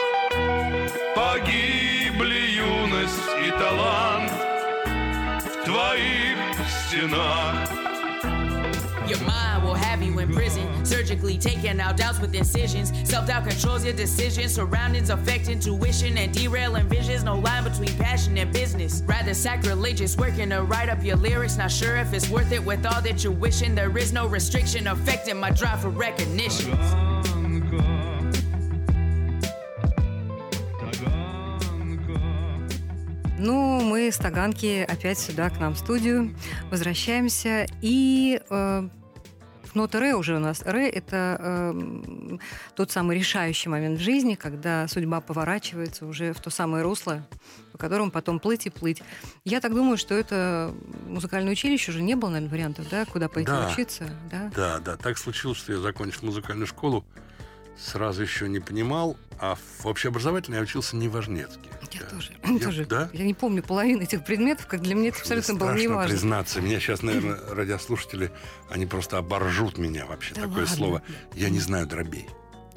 Погибли 1.15 2.57
юность 2.57 3.29
и 3.47 3.51
талант 3.51 4.33
в 5.45 5.65
твоих 5.65 6.39
стенах. 6.69 7.82
Your 9.12 9.20
mind 9.22 9.64
will 9.64 9.74
have 9.74 10.04
you 10.04 10.20
in 10.20 10.34
prison, 10.34 10.86
surgically 10.86 11.38
taking 11.38 11.80
out 11.80 11.98
doubts 11.98 12.20
with 12.20 12.36
incisions. 12.36 12.92
Self 13.10 13.28
doubt 13.28 13.48
controls 13.48 13.86
your 13.86 13.94
decisions, 13.94 14.54
surroundings 14.54 15.10
affect 15.10 15.48
intuition 15.48 16.18
and 16.18 16.34
derailing 16.34 16.88
visions. 16.90 17.24
No 17.24 17.40
line 17.40 17.64
between 17.64 17.96
passion 17.98 18.38
and 18.38 18.52
business. 18.52 19.04
Rather 19.06 19.34
sacrilegious, 19.34 20.18
working 20.18 20.50
to 20.50 20.64
write 20.64 20.90
up 20.90 21.04
your 21.04 21.16
lyrics. 21.16 21.58
Not 21.58 21.72
sure 21.72 21.96
if 21.98 22.14
it's 22.14 22.30
worth 22.30 22.52
it 22.52 22.64
with 22.64 22.86
all 22.86 23.02
that 23.02 23.24
you're 23.24 23.34
wishing. 23.34 23.76
There 23.76 23.98
is 23.98 24.12
no 24.12 24.28
restriction 24.28 24.88
affecting 24.88 25.40
my 25.40 25.52
drive 25.52 25.82
for 25.82 25.90
recognition. 25.90 26.78
Ну, 33.40 33.82
мы 33.82 34.12
с 34.12 34.18
Таганки 34.18 34.84
опять 34.88 35.20
сюда, 35.20 35.50
к 35.50 35.60
нам 35.60 35.76
в 35.76 35.78
студию. 35.78 36.36
Возвращаемся. 36.72 37.68
И 37.82 38.42
э, 38.50 38.90
нота 39.75 40.01
ре 40.01 40.15
уже 40.15 40.37
у 40.37 40.39
нас. 40.39 40.63
Ре— 40.63 40.89
это 40.91 41.37
э, 41.41 42.39
тот 42.75 42.91
самый 42.91 43.19
решающий 43.19 43.69
момент 43.69 43.99
в 43.99 44.03
жизни, 44.03 44.35
когда 44.35 44.87
судьба 44.89 45.21
поворачивается 45.21 46.07
уже 46.07 46.33
в 46.33 46.41
то 46.41 46.51
самое 46.51 46.83
русло, 46.83 47.27
по 47.73 47.79
которому 47.79 48.11
потом 48.11 48.39
плыть 48.39 48.67
и 48.67 48.71
плыть. 48.71 49.03
Я 49.45 49.61
так 49.61 49.75
думаю, 49.75 49.97
что 49.97 50.15
это 50.15 50.75
музыкальное 51.07 51.53
училище 51.53 51.91
уже 51.91 52.03
не 52.03 52.15
было, 52.15 52.31
наверное, 52.31 52.51
вариантов, 52.51 52.87
да, 52.91 53.05
куда 53.05 53.29
пойти 53.29 53.51
Да. 53.51 53.69
учиться, 53.73 54.09
да? 54.31 54.51
Да, 54.55 54.79
да, 54.79 54.97
так 54.97 55.19
случилось, 55.19 55.59
что 55.59 55.73
я 55.73 55.79
закончил 55.79 56.21
музыкальную 56.27 56.67
школу, 56.67 57.05
сразу 57.79 58.23
еще 58.23 58.49
не 58.49 58.61
понимал, 58.61 59.17
а 59.39 59.57
в 59.79 59.87
общеобразовательной 59.87 60.59
я 60.59 60.63
учился 60.63 60.97
не 60.97 61.09
в 61.09 61.13
Важнецке. 61.13 61.69
Я 61.93 62.01
Да. 62.01 62.07
тоже. 62.07 62.33
Я- 62.45 62.59
тоже. 62.59 62.87
Да? 62.87 63.11
Я 63.13 63.25
не 63.25 63.35
помню 63.35 63.63
половину 63.63 64.03
этих 64.03 64.25
предметов, 64.25 64.67
как 64.67 64.81
для 64.83 64.95
меня 64.95 65.09
это 65.09 65.19
абсолютно 65.19 65.55
было 65.55 65.69
страшно 65.69 65.83
неважно. 65.83 66.11
признаться. 66.11 66.61
Меня 66.61 66.81
сейчас, 66.81 67.03
наверное, 67.03 67.39
радиослушатели, 67.51 68.33
они 68.71 68.87
просто 68.87 69.19
оборжут 69.19 69.79
меня 69.79 70.07
вообще. 70.07 70.35
Да 70.35 70.43
Такое 70.43 70.61
ладно. 70.61 70.77
слово. 70.77 71.03
Я 71.35 71.51
не 71.51 71.61
знаю 71.61 71.87
дробей. 71.87 72.27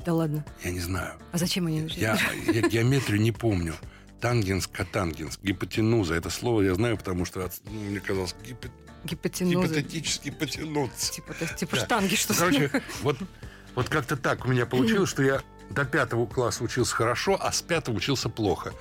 Да 0.05 0.13
ладно. 0.13 0.45
Я 0.63 0.71
не 0.71 0.79
знаю. 0.79 1.15
А 1.31 1.37
зачем 1.37 1.67
они 1.67 1.81
нужны? 1.81 1.99
Я, 1.99 2.17
я 2.47 2.61
геометрию 2.67 3.19
не 3.21 3.31
помню. 3.31 3.73
Тангенс, 4.21 4.67
котангенс, 4.67 5.39
гипотенуза. 5.41 6.15
Это 6.15 6.29
слово 6.29 6.61
я 6.61 6.73
знаю, 6.75 6.97
потому 6.97 7.25
что 7.25 7.45
от- 7.45 7.59
ну, 7.65 7.79
мне 7.79 7.99
казалось 7.99 8.35
гипо- 8.43 8.69
Гипотенуза. 9.03 9.67
гипотетически 9.67 10.31
потянуться. 10.31 11.11
Типа, 11.13 11.33
типа 11.57 11.75
Да. 11.75 11.85
штанги, 11.85 12.15
что 12.15 12.33
Короче, 12.33 12.71
вот, 13.03 13.17
вот 13.75 13.89
как-то 13.89 14.15
так 14.17 14.46
у 14.46 14.50
меня 14.50 14.65
получилось, 14.65 15.10
что 15.10 15.24
я 15.24 15.41
до 15.70 15.84
пятого 15.86 16.25
класса 16.25 16.63
учился 16.63 16.96
хорошо, 16.96 17.38
а 17.39 17.51
с 17.51 17.62
пятого 17.62 17.96
учился 17.96 18.29
плохо. 18.29 18.74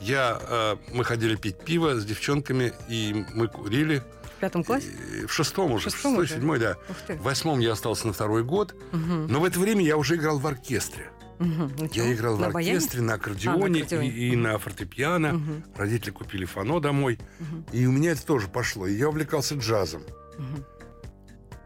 Я, 0.00 0.38
э, 0.40 0.76
мы 0.92 1.04
ходили 1.04 1.34
пить 1.36 1.58
пиво 1.64 1.98
с 1.98 2.04
девчонками, 2.04 2.72
и 2.88 3.24
мы 3.34 3.48
курили. 3.48 4.02
В 4.36 4.40
пятом 4.40 4.62
классе? 4.62 4.86
И 5.22 5.26
в 5.26 5.32
шестом 5.32 5.72
уже, 5.72 5.90
В 5.90 5.92
шестом 5.92 6.12
шестой, 6.12 6.24
уже? 6.26 6.34
седьмой, 6.34 6.58
да. 6.60 6.76
В 7.08 7.22
восьмом 7.22 7.58
я 7.58 7.72
остался 7.72 8.06
на 8.06 8.12
второй 8.12 8.44
год, 8.44 8.74
Мгм. 8.92 9.26
но 9.26 9.40
в 9.40 9.44
это 9.44 9.58
время 9.58 9.84
я 9.84 9.96
уже 9.96 10.14
играл 10.14 10.38
в 10.38 10.46
оркестре. 10.46 11.10
Ну 11.40 11.88
чё, 11.88 12.02
Я 12.04 12.12
играл 12.14 12.36
в 12.36 12.40
на 12.40 12.50
баяне? 12.50 12.76
оркестре, 12.76 13.00
на 13.00 13.14
аккордеоне, 13.14 13.82
аккордеоне. 13.82 14.08
И, 14.08 14.32
и 14.32 14.36
на 14.36 14.58
фортепиано. 14.58 15.32
Мгм. 15.34 15.64
Родители 15.76 16.10
купили 16.10 16.44
фано 16.44 16.80
домой. 16.80 17.18
Мгм. 17.40 17.66
И 17.72 17.86
у 17.86 17.92
меня 17.92 18.12
это 18.12 18.24
тоже 18.26 18.48
пошло. 18.48 18.86
И 18.88 18.94
я 18.94 19.08
увлекался 19.08 19.54
джазом. 19.56 20.02
Мгм. 20.36 20.64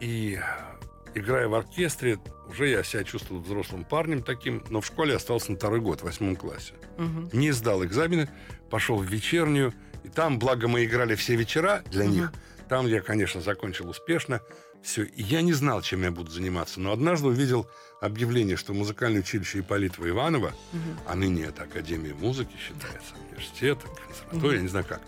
И 0.01 0.39
играя 1.15 1.49
в 1.49 1.55
оркестре, 1.55 2.19
уже 2.53 2.69
я 2.69 2.83
себя 2.85 3.03
чувствовал 3.05 3.41
взрослым 3.43 3.85
парнем 3.85 4.23
таким, 4.23 4.63
но 4.71 4.81
в 4.81 4.87
школе 4.87 5.17
остался 5.17 5.51
на 5.51 5.57
второй 5.57 5.81
год, 5.81 6.01
в 6.01 6.05
восьмом 6.05 6.37
классе. 6.37 6.75
Мгм. 6.99 7.31
Не 7.33 7.51
сдал 7.53 7.85
экзамены, 7.85 8.29
пошел 8.71 8.97
в 8.99 9.05
вечернюю, 9.05 9.73
и 10.05 10.09
там, 10.09 10.39
благо 10.39 10.69
мы 10.69 10.85
играли 10.85 11.15
все 11.15 11.35
вечера 11.37 11.83
для 11.91 12.05
Мгм. 12.05 12.13
них, 12.15 12.33
там 12.69 12.87
я, 12.87 13.01
конечно, 13.01 13.41
закончил 13.41 13.89
успешно. 13.89 14.41
Все. 14.83 15.05
И 15.05 15.23
я 15.23 15.43
не 15.43 15.53
знал, 15.53 15.81
чем 15.81 16.03
я 16.03 16.11
буду 16.11 16.31
заниматься, 16.33 16.81
но 16.81 16.91
однажды 16.93 17.29
увидел 17.29 17.71
объявление, 18.01 18.57
что 18.57 18.75
музыкальное 18.75 19.21
училище 19.21 19.61
Ипполитова 19.61 20.09
Иванова, 20.09 20.53
Мгм. 20.73 20.99
а 21.07 21.15
ныне 21.15 21.45
это 21.45 21.63
Академия 21.63 22.15
музыки 22.15 22.51
считается, 22.59 23.15
университет, 23.29 23.79
консерватория, 24.07 24.57
я 24.57 24.63
не 24.63 24.69
знаю 24.69 24.85
как, 24.89 25.01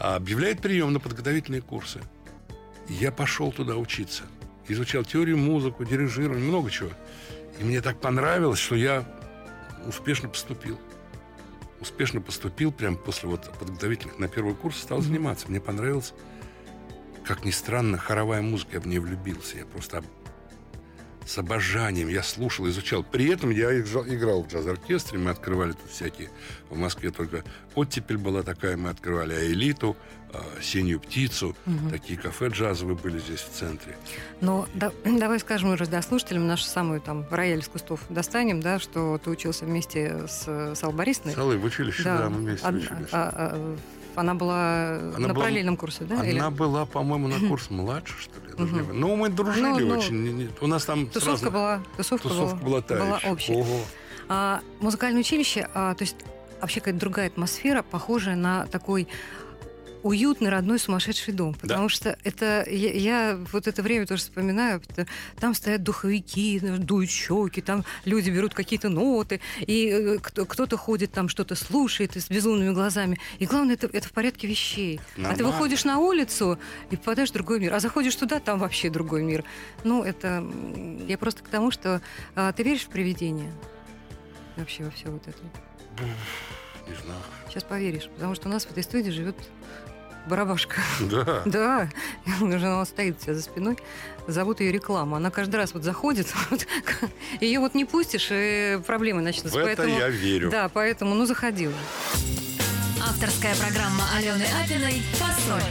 а 0.00 0.16
объявляет 0.16 0.60
прием 0.60 0.92
на 0.92 0.98
подготовительные 0.98 1.62
курсы. 1.62 2.00
И 2.88 2.92
я 2.94 3.12
пошел 3.12 3.52
туда 3.52 3.76
учиться. 3.76 4.24
Изучал 4.68 5.04
теорию 5.04 5.36
музыку, 5.36 5.84
дирижирование, 5.84 6.46
много 6.46 6.70
чего. 6.70 6.90
И 7.58 7.64
мне 7.64 7.80
так 7.80 8.00
понравилось, 8.00 8.58
что 8.58 8.74
я 8.74 9.04
успешно 9.86 10.28
поступил. 10.28 10.78
Успешно 11.80 12.20
поступил 12.20 12.72
прямо 12.72 12.96
после 12.96 13.28
вот 13.28 13.52
подготовительных 13.58 14.18
на 14.18 14.28
первый 14.28 14.54
курс, 14.54 14.78
стал 14.78 15.02
заниматься. 15.02 15.48
Мне 15.48 15.60
понравилось, 15.60 16.14
как 17.24 17.44
ни 17.44 17.50
странно, 17.50 17.98
хоровая 17.98 18.42
музыка. 18.42 18.74
Я 18.74 18.80
в 18.80 18.86
нее 18.86 19.00
влюбился. 19.00 19.58
Я 19.58 19.66
просто 19.66 20.02
с 21.26 21.38
обожанием 21.38 22.08
я 22.08 22.22
слушал, 22.22 22.68
изучал. 22.68 23.02
При 23.02 23.28
этом 23.28 23.50
я 23.50 23.78
играл, 23.78 24.42
в 24.42 24.48
джаз-оркестре, 24.48 25.18
мы 25.18 25.30
открывали 25.30 25.72
тут 25.72 25.90
всякие... 25.90 26.30
В 26.70 26.76
Москве 26.76 27.10
только 27.10 27.44
оттепель 27.74 28.16
была 28.18 28.42
такая, 28.42 28.76
мы 28.76 28.90
открывали 28.90 29.32
«Аэлиту», 29.34 29.96
а, 30.32 30.42
«Синюю 30.60 30.98
птицу». 30.98 31.54
Мгм. 31.66 31.90
Такие 31.90 32.18
кафе 32.18 32.48
джазовые 32.48 32.96
были 32.96 33.18
здесь 33.20 33.40
в 33.40 33.50
центре. 33.50 33.96
Но 34.40 34.66
да- 34.74 34.90
давай 35.04 35.38
скажем 35.38 35.68
уже 35.70 35.84
радиослушателям 35.84 36.46
нашу 36.46 36.64
самую 36.64 37.00
там 37.00 37.26
рояль 37.30 37.60
из 37.60 37.68
кустов 37.68 38.00
достанем, 38.08 38.60
да, 38.60 38.78
что 38.80 39.18
ты 39.22 39.30
учился 39.30 39.64
вместе 39.66 40.26
с, 40.26 40.46
с 40.74 40.82
Аллой 40.82 40.96
Борисовной. 40.96 41.34
Целый 41.34 41.58
в 41.58 41.64
училище, 41.64 42.02
да, 42.02 42.28
мы 42.28 42.38
вместе 42.38 42.66
Од- 42.66 42.74
учились. 42.74 43.08
а- 43.12 43.32
а- 43.34 43.76
она 44.16 44.34
была 44.34 44.96
Она 44.96 45.18
на 45.18 45.28
была- 45.34 45.40
параллельном 45.44 45.76
курсе, 45.76 46.04
да? 46.04 46.16
Она 46.20 46.28
или- 46.28 46.50
была, 46.50 46.86
по-моему, 46.86 47.28
на 47.28 47.48
курс 47.48 47.70
младше, 47.70 48.14
что 48.18 48.40
ли. 48.46 48.54
помню. 48.56 48.86
Ну, 48.92 49.16
мы 49.16 49.28
дружили 49.28 49.62
Ну, 49.62 49.78
ну, 49.80 49.98
очень. 49.98 50.50
У 50.60 50.66
нас 50.66 50.84
там 50.84 51.06
Тусовка 51.06 51.38
сразу... 51.38 51.50
была, 51.52 51.82
тусовка, 51.96 52.28
Тусовка 52.28 52.56
была 52.56 52.80
та 52.80 52.94
была 52.96 53.16
еще. 53.18 53.28
общая. 53.30 53.54
Ого. 53.54 53.80
А 54.28 54.60
музыкальное 54.80 55.20
училище, 55.20 55.68
а, 55.74 55.94
то 55.94 56.02
есть 56.04 56.16
вообще 56.60 56.80
какая-то 56.80 57.00
другая 57.00 57.26
атмосфера, 57.26 57.82
похожая 57.82 58.36
на 58.36 58.66
такой 58.66 59.06
уютный, 60.04 60.50
родной, 60.50 60.78
сумасшедший 60.78 61.32
дом. 61.32 61.54
Потому 61.54 61.88
что 61.88 62.16
это 62.24 62.64
я, 62.68 62.92
я 62.92 63.38
вот 63.52 63.66
это 63.66 63.82
время 63.82 64.06
тоже 64.06 64.22
вспоминаю. 64.22 64.80
там 65.40 65.54
стоят 65.54 65.82
духовики, 65.82 66.60
дуют 66.60 67.10
щеки, 67.10 67.60
там 67.62 67.84
люди 68.04 68.30
берут 68.30 68.54
какие-то 68.54 68.90
ноты, 68.90 69.40
и 69.60 69.88
э, 69.88 70.18
кто- 70.18 70.44
кто-то 70.44 70.76
ходит 70.76 71.10
там 71.12 71.28
что-то 71.28 71.54
слушает 71.54 72.16
и 72.16 72.20
с 72.20 72.28
безумными 72.28 72.72
глазами. 72.72 73.18
И 73.38 73.46
главное, 73.46 73.74
это, 73.74 73.88
это 73.92 74.06
в 74.06 74.12
порядке 74.12 74.46
вещей. 74.46 75.00
А 75.00 75.14
ты 75.14 75.20
Нормально. 75.22 75.46
выходишь 75.46 75.84
на 75.84 75.98
улицу 75.98 76.58
и 76.90 76.96
попадаешь 76.96 77.30
в 77.30 77.32
другой 77.32 77.58
мир. 77.60 77.72
А 77.72 77.80
заходишь 77.80 78.14
туда, 78.14 78.40
там 78.40 78.58
вообще 78.58 78.90
другой 78.90 79.22
мир. 79.22 79.42
Ну, 79.84 80.04
это... 80.04 80.44
Я 81.08 81.16
просто 81.16 81.42
к 81.42 81.48
тому, 81.48 81.70
что... 81.70 82.02
а, 82.34 82.52
ты 82.52 82.62
веришь 82.62 82.82
в 82.82 82.88
привидения? 82.88 83.50
Вообще 84.56 84.84
во 84.84 84.90
все 84.90 85.08
вот 85.08 85.26
это. 85.26 85.38
Не 86.86 86.94
знаю. 87.02 87.20
Сейчас 87.48 87.62
поверишь, 87.64 88.08
потому 88.14 88.34
что 88.34 88.48
у 88.48 88.52
нас 88.52 88.66
в 88.66 88.70
этой 88.70 88.82
студии 88.82 89.10
живет 89.10 89.36
барабашка. 90.26 90.80
Да. 91.00 91.42
Да, 91.46 91.88
уже 92.40 92.66
она 92.66 92.84
стоит 92.84 93.16
у 93.20 93.22
тебя 93.22 93.34
за 93.34 93.42
спиной. 93.42 93.78
Зовут 94.26 94.60
ее 94.60 94.72
реклама. 94.72 95.18
Она 95.18 95.30
каждый 95.30 95.56
раз 95.56 95.74
вот 95.74 95.82
заходит, 95.84 96.26
вот, 96.50 96.66
ее 97.40 97.60
вот 97.60 97.74
не 97.74 97.84
пустишь, 97.84 98.28
и 98.30 98.80
проблемы 98.86 99.20
начнутся. 99.22 99.58
В 99.58 99.62
это 99.66 99.82
Поэтому- 99.82 99.98
я 99.98 100.08
верю. 100.08 100.50
Да, 100.50 100.68
поэтому, 100.68 101.14
ну, 101.14 101.26
заходи 101.26 101.68
уже. 101.68 101.76
Авторская 103.06 103.54
программа 103.56 104.02
Алены 104.16 104.44
Апиной 104.62 105.02
«Фасоль». 105.14 105.62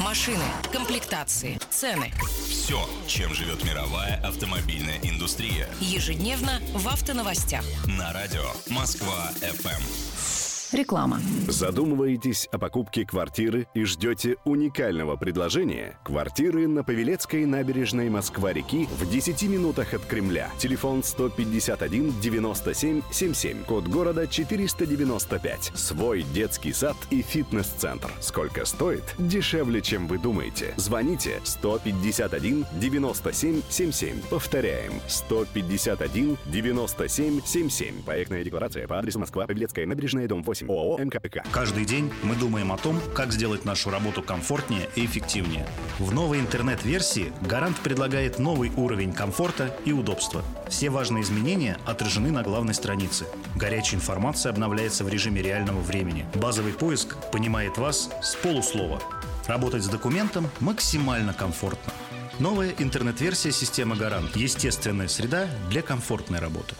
Машины, 0.00 0.42
комплектации, 0.72 1.60
цены. 1.70 2.10
Все, 2.48 2.88
чем 3.06 3.32
живет 3.34 3.62
мировая 3.64 4.20
автомобильная 4.26 4.98
индустрия. 5.02 5.68
Ежедневно 5.80 6.58
в 6.74 6.88
автоновостях. 6.88 7.62
На 7.86 8.12
радио 8.12 8.42
Москва 8.68 9.30
ФМ. 9.40 10.41
Реклама. 10.72 11.20
Задумываетесь 11.48 12.48
о 12.50 12.58
покупке 12.58 13.04
квартиры 13.04 13.66
и 13.74 13.84
ждете 13.84 14.36
уникального 14.44 15.16
предложения? 15.16 15.98
Квартиры 16.02 16.66
на 16.66 16.82
Павелецкой 16.82 17.44
набережной 17.44 18.08
Москва-реки 18.08 18.88
в 18.98 19.08
10 19.08 19.42
минутах 19.44 19.92
от 19.92 20.04
Кремля. 20.06 20.50
Телефон 20.58 21.02
151 21.02 22.20
97 22.20 23.02
77. 23.10 23.64
Код 23.64 23.86
города 23.86 24.26
495. 24.26 25.72
Свой 25.74 26.22
детский 26.22 26.72
сад 26.72 26.96
и 27.10 27.20
фитнес-центр. 27.20 28.10
Сколько 28.20 28.64
стоит? 28.64 29.14
Дешевле, 29.18 29.82
чем 29.82 30.06
вы 30.06 30.18
думаете. 30.18 30.72
Звоните 30.76 31.40
151 31.44 32.64
97 32.80 33.62
77. 33.68 34.22
Повторяем. 34.30 34.92
151 35.06 36.38
97 36.46 37.40
77. 37.44 38.02
Проектная 38.04 38.42
декларация 38.42 38.88
по 38.88 38.98
адресу 38.98 39.18
Москва, 39.18 39.46
Павелецкая 39.46 39.86
набережная, 39.86 40.26
дом 40.28 40.42
8. 40.42 40.61
ООО 40.68 40.98
МКПК. 40.98 41.42
Каждый 41.52 41.84
день 41.84 42.12
мы 42.22 42.34
думаем 42.34 42.72
о 42.72 42.78
том, 42.78 43.00
как 43.14 43.32
сделать 43.32 43.64
нашу 43.64 43.90
работу 43.90 44.22
комфортнее 44.22 44.88
и 44.94 45.04
эффективнее. 45.04 45.66
В 45.98 46.12
новой 46.12 46.40
интернет-версии 46.40 47.32
Гарант 47.42 47.78
предлагает 47.80 48.38
новый 48.38 48.70
уровень 48.76 49.12
комфорта 49.12 49.74
и 49.84 49.92
удобства. 49.92 50.42
Все 50.68 50.90
важные 50.90 51.22
изменения 51.22 51.78
отражены 51.86 52.30
на 52.30 52.42
главной 52.42 52.74
странице. 52.74 53.26
Горячая 53.56 53.96
информация 53.96 54.50
обновляется 54.50 55.04
в 55.04 55.08
режиме 55.08 55.42
реального 55.42 55.80
времени. 55.80 56.26
Базовый 56.34 56.72
поиск 56.72 57.16
понимает 57.30 57.78
вас 57.78 58.10
с 58.22 58.34
полуслова. 58.36 59.02
Работать 59.46 59.82
с 59.82 59.88
документом 59.88 60.48
максимально 60.60 61.34
комфортно. 61.34 61.92
Новая 62.38 62.74
интернет-версия 62.78 63.52
системы 63.52 63.96
Гарант. 63.96 64.36
Естественная 64.36 65.08
среда 65.08 65.48
для 65.68 65.82
комфортной 65.82 66.40
работы. 66.40 66.74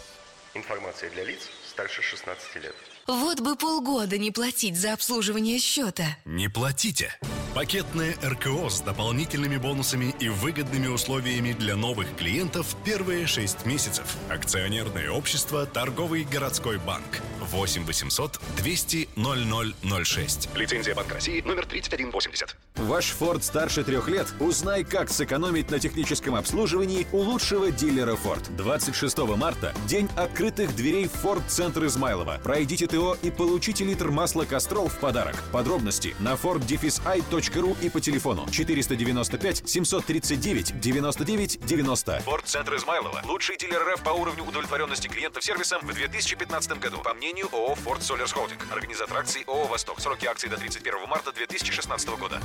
Информация 0.55 1.09
для 1.11 1.23
лиц 1.25 1.49
старше 1.69 2.01
16 2.01 2.55
лет. 2.55 2.75
Вот 3.07 3.41
бы 3.41 3.57
полгода 3.57 4.17
не 4.17 4.31
платить 4.31 4.77
за 4.77 4.93
обслуживание 4.93 5.59
счета. 5.59 6.17
Не 6.23 6.47
платите. 6.47 7.11
Пакетное 7.53 8.15
РКО 8.23 8.69
с 8.69 8.79
дополнительными 8.81 9.57
бонусами 9.57 10.15
и 10.19 10.29
выгодными 10.29 10.87
условиями 10.87 11.51
для 11.51 11.75
новых 11.75 12.15
клиентов 12.15 12.75
первые 12.83 13.27
6 13.27 13.65
месяцев. 13.65 14.15
Акционерное 14.29 15.11
общество 15.11 15.65
«Торговый 15.65 16.23
городской 16.23 16.79
банк». 16.79 17.21
8 17.51 17.85
800 17.85 18.39
200 18.57 19.09
0006. 19.15 20.49
Лицензия 20.55 20.95
Банка 20.95 21.15
России 21.15 21.41
номер 21.41 21.65
3180. 21.67 22.55
Ваш 22.77 23.13
Ford 23.19 23.43
старше 23.43 23.83
трех 23.83 24.07
лет? 24.07 24.33
Узнай, 24.39 24.83
как 24.83 25.11
сэкономить 25.11 25.69
на 25.69 25.77
техническом 25.77 26.33
обслуживании 26.35 27.05
у 27.11 27.17
лучшего 27.17 27.69
дилера 27.69 28.15
Ford. 28.15 28.43
26 28.55 29.17
марта– 29.37 29.75
день 29.87 30.09
открытых 30.15 30.75
дверей 30.75 31.07
в 31.07 31.23
Ford 31.23 31.43
Центр 31.47 31.85
Измайлова. 31.85 32.39
Пройдите 32.43 32.87
ТО 32.93 33.17
и 33.23 33.31
получите 33.31 33.83
литр 33.83 34.11
масла 34.11 34.45
«Кастрол» 34.45 34.87
в 34.87 34.99
подарок. 34.99 35.35
Подробности 35.51 36.15
на 36.19 36.33
ford-i.ru 36.33 37.77
и 37.81 37.89
по 37.89 37.99
телефону 37.99 38.45
495 38.51 39.67
739 39.67 40.79
99 40.79 41.65
90. 41.65 42.17
Ford 42.23 42.43
Центр 42.45 42.75
Измайлова– 42.75 43.23
лучший 43.27 43.57
дилер 43.57 43.81
РФ 43.93 44.03
по 44.03 44.11
уровню 44.11 44.43
удовлетворенности 44.43 45.07
клиентов 45.07 45.43
сервисом 45.43 45.81
в 45.81 45.91
2015 45.91 46.79
году. 46.79 46.99
По 46.99 47.15
мнению 47.15 47.47
ООО 47.51 47.73
«Ford 47.73 48.01
Solers 48.01 48.35
Holding». 48.35 48.61
Организатор 48.71 49.17
акций 49.17 49.43
ООО 49.47 49.65
«Восток». 49.65 49.99
Сроки 49.99 50.27
акций 50.27 50.49
до 50.49 50.57
31 50.57 51.07
марта 51.09 51.31
2016 51.31 52.09
года. 52.19 52.39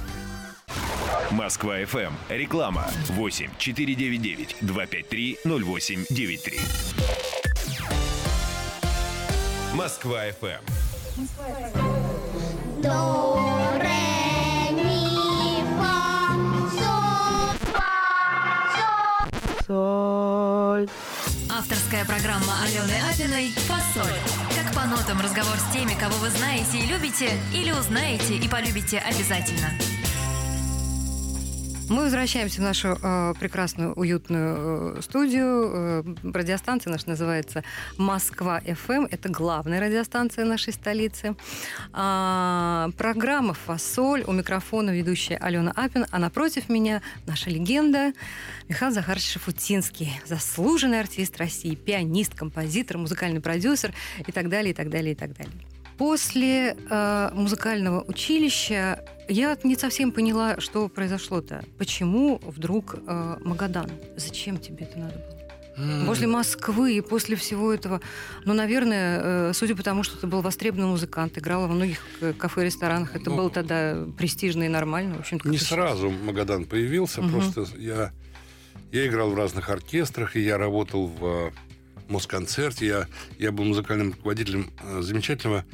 Москва 1.30 1.76
ФМ. 1.84 2.14
Реклама 2.30 2.90
8 3.10 3.50
499 3.58 4.56
253 4.62 5.38
0893. 5.44 7.37
Москва 9.78 10.22
ФМ. 10.40 10.64
До, 12.82 13.38
ре, 13.78 14.72
ми, 14.72 15.62
фа, 15.78 16.34
соль, 16.78 17.58
фа, 17.72 17.92
соль. 19.68 20.88
Авторская 21.48 22.04
программа 22.04 22.54
Алены 22.64 22.96
Апиной 23.08 23.52
«Фасоль». 23.52 24.18
Как 24.56 24.74
по 24.74 24.84
нотам 24.84 25.20
разговор 25.20 25.56
с 25.56 25.72
теми, 25.72 25.94
кого 25.94 26.16
вы 26.16 26.30
знаете 26.30 26.78
и 26.78 26.86
любите, 26.86 27.30
или 27.54 27.70
узнаете 27.70 28.34
и 28.34 28.48
полюбите 28.48 28.98
обязательно. 28.98 29.70
Мы 31.88 32.02
возвращаемся 32.02 32.60
в 32.60 32.64
нашу 32.64 32.98
э, 33.02 33.34
прекрасную, 33.40 33.94
уютную 33.94 34.98
э, 34.98 35.00
студию. 35.00 35.70
Э, 35.72 36.02
радиостанция 36.22 36.90
наша 36.90 37.08
называется 37.08 37.64
«Москва 37.96 38.60
ФМ». 38.60 39.06
Это 39.10 39.30
главная 39.30 39.80
радиостанция 39.80 40.44
нашей 40.44 40.74
столицы. 40.74 41.34
А, 41.94 42.90
программа 42.98 43.54
«Фасоль». 43.54 44.22
У 44.26 44.32
микрофона 44.32 44.90
ведущая 44.90 45.38
Алена 45.38 45.72
Апин. 45.74 46.04
А 46.10 46.18
напротив 46.18 46.68
меня 46.68 47.00
наша 47.26 47.48
легенда 47.48 48.12
Михаил 48.68 48.92
Захарович 48.92 49.32
Шафутинский. 49.32 50.12
Заслуженный 50.26 51.00
артист 51.00 51.38
России, 51.38 51.74
пианист, 51.74 52.34
композитор, 52.34 52.98
музыкальный 52.98 53.40
продюсер 53.40 53.94
и 54.26 54.30
так 54.30 54.50
далее, 54.50 54.72
и 54.72 54.74
так 54.74 54.90
далее, 54.90 55.12
и 55.12 55.16
так 55.16 55.34
далее. 55.34 55.77
После 55.98 56.76
э, 56.88 57.30
музыкального 57.34 58.02
училища 58.06 59.04
я 59.28 59.58
не 59.64 59.74
совсем 59.76 60.12
поняла, 60.12 60.60
что 60.60 60.88
произошло-то. 60.88 61.64
Почему 61.76 62.40
вдруг 62.44 62.94
э, 63.06 63.36
Магадан? 63.44 63.90
Зачем 64.16 64.58
тебе 64.58 64.86
это 64.86 64.98
надо 64.98 65.14
было? 65.14 66.06
После 66.06 66.26
Москвы 66.26 66.94
и 66.96 67.00
после 67.00 67.36
всего 67.36 67.72
этого, 67.72 68.00
ну, 68.44 68.52
наверное, 68.52 69.20
э, 69.22 69.52
судя 69.54 69.76
по 69.76 69.82
тому, 69.82 70.02
что 70.02 70.16
ты 70.18 70.26
был 70.26 70.40
востребованный 70.40 70.88
музыкант, 70.88 71.36
играл 71.38 71.62
во 71.62 71.68
многих 71.68 71.98
кафе, 72.38 72.64
ресторанах, 72.64 73.14
это 73.14 73.30
Ну, 73.30 73.36
было 73.36 73.50
тогда 73.50 73.96
престижно 74.16 74.64
и 74.64 74.68
нормально. 74.68 75.16
В 75.16 75.20
общем 75.20 75.40
Не 75.44 75.58
сразу 75.58 76.10
Магадан 76.10 76.64
появился, 76.64 77.22
Мгм. 77.22 77.30
просто 77.30 77.66
я, 77.76 78.12
я 78.92 79.06
играл 79.06 79.30
в 79.30 79.36
разных 79.36 79.68
оркестрах, 79.68 80.34
и 80.36 80.40
я 80.40 80.58
работал 80.58 81.06
в 81.08 81.24
э, 81.24 81.50
Москонцерте, 82.08 82.86
я, 82.86 83.06
я 83.38 83.52
был 83.52 83.64
музыкальным 83.64 84.12
руководителем 84.12 84.70
э, 84.82 85.00
замечательного 85.02 85.64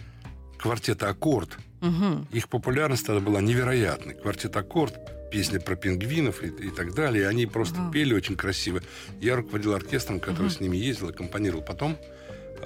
квартета 0.68 1.10
«Аккорд». 1.10 1.58
Мгм. 1.82 2.26
Их 2.32 2.48
популярность 2.48 3.04
тогда 3.06 3.20
была 3.20 3.42
невероятной. 3.42 4.14
Квартет 4.14 4.56
«Аккорд», 4.56 4.94
песни 5.30 5.58
про 5.58 5.76
пингвинов 5.76 6.42
и, 6.42 6.46
и 6.46 6.70
так 6.70 6.94
далее. 6.94 7.28
Они 7.28 7.44
просто 7.46 7.80
Ага. 7.80 7.92
пели 7.92 8.14
очень 8.14 8.34
красиво. 8.34 8.80
Я 9.20 9.36
руководил 9.36 9.74
оркестром, 9.74 10.20
который 10.20 10.46
Мгм. 10.46 10.50
с 10.56 10.60
ними 10.60 10.76
ездил, 10.78 11.08
аккомпанировал. 11.10 11.62
Потом 11.62 11.98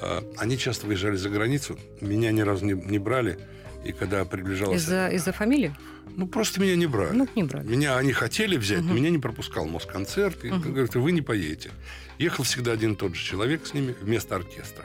э, 0.00 0.20
они 0.36 0.56
часто 0.56 0.86
выезжали 0.86 1.16
за 1.16 1.28
границу. 1.28 1.76
Меня 2.00 2.30
ни 2.30 2.40
разу 2.42 2.64
не, 2.64 2.74
не 2.74 3.00
брали. 3.00 3.36
И 3.84 3.90
когда 3.92 4.24
приближалась... 4.24 4.80
Из-за 4.82 5.08
из 5.08 5.24
фамилии? 5.24 5.74
Ну, 6.16 6.28
просто 6.28 6.60
меня 6.60 6.76
не 6.76 6.86
брали. 6.86 7.16
Ну, 7.16 7.26
не 7.34 7.42
брали. 7.42 7.66
Меня 7.66 7.96
они 7.98 8.12
хотели 8.12 8.56
взять, 8.56 8.82
но 8.82 8.92
Мгм. 8.92 8.96
меня 8.96 9.10
не 9.10 9.18
пропускал 9.18 9.66
Москонцерт. 9.66 10.44
И 10.44 10.50
Мгм. 10.52 10.72
говорят, 10.72 10.94
вы 10.94 11.10
не 11.10 11.22
поедете. 11.22 11.70
Ехал 12.18 12.44
всегда 12.44 12.70
один 12.72 12.92
и 12.92 12.96
тот 12.96 13.16
же 13.16 13.24
человек 13.24 13.66
с 13.66 13.74
ними 13.74 13.92
вместо 14.00 14.36
оркестра. 14.36 14.84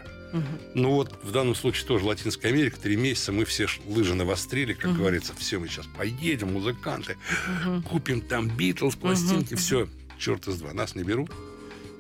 Ну 0.74 0.92
вот 0.92 1.20
в 1.24 1.32
данном 1.32 1.54
случае 1.56 1.86
тоже 1.88 2.06
Латинская 2.06 2.48
Америка, 2.50 2.80
три 2.80 2.96
месяца, 2.96 3.32
мы 3.32 3.46
все 3.46 3.68
лыжи 3.86 4.16
навострили, 4.16 4.74
как 4.74 4.92
Мгм. 4.92 4.98
говорится, 5.00 5.34
все, 5.38 5.60
мы 5.60 5.68
сейчас 5.68 5.86
поедем, 5.88 6.54
музыканты, 6.54 7.18
Мгм. 7.66 7.84
купим 7.84 8.22
там 8.22 8.50
Битлз, 8.50 8.96
пластинки, 8.96 9.54
Мгм. 9.54 9.58
все, 9.62 9.88
черт 10.18 10.48
из 10.48 10.58
два, 10.58 10.74
нас 10.74 10.96
не 10.96 11.04
берут. 11.04 11.30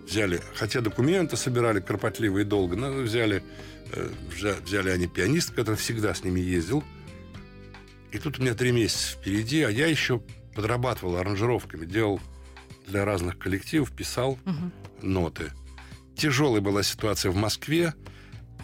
Взяли, 0.07 0.41
хотя 0.55 0.81
документы 0.81 1.37
собирали 1.37 1.79
кропотливо 1.79 2.39
и 2.39 2.43
долго, 2.43 2.75
но 2.75 2.91
взяли, 2.91 3.43
э, 3.91 4.09
взя- 4.29 4.61
взяли 4.63 4.89
они 4.89 5.07
пианиста, 5.07 5.53
который 5.53 5.75
всегда 5.75 6.13
с 6.13 6.23
ними 6.23 6.39
ездил. 6.39 6.83
И 8.11 8.17
тут 8.17 8.39
у 8.39 8.41
меня 8.41 8.53
три 8.55 8.71
месяца 8.71 9.13
впереди, 9.15 9.61
а 9.61 9.69
я 9.69 9.87
еще 9.87 10.21
подрабатывал 10.55 11.17
аранжировками, 11.17 11.85
делал 11.85 12.19
для 12.87 13.05
разных 13.05 13.37
коллективов, 13.39 13.91
писал 13.91 14.37
Мгм. 14.45 14.71
ноты. 15.01 15.51
Тяжелая 16.15 16.61
была 16.61 16.83
ситуация 16.83 17.31
в 17.31 17.35
Москве, 17.35 17.93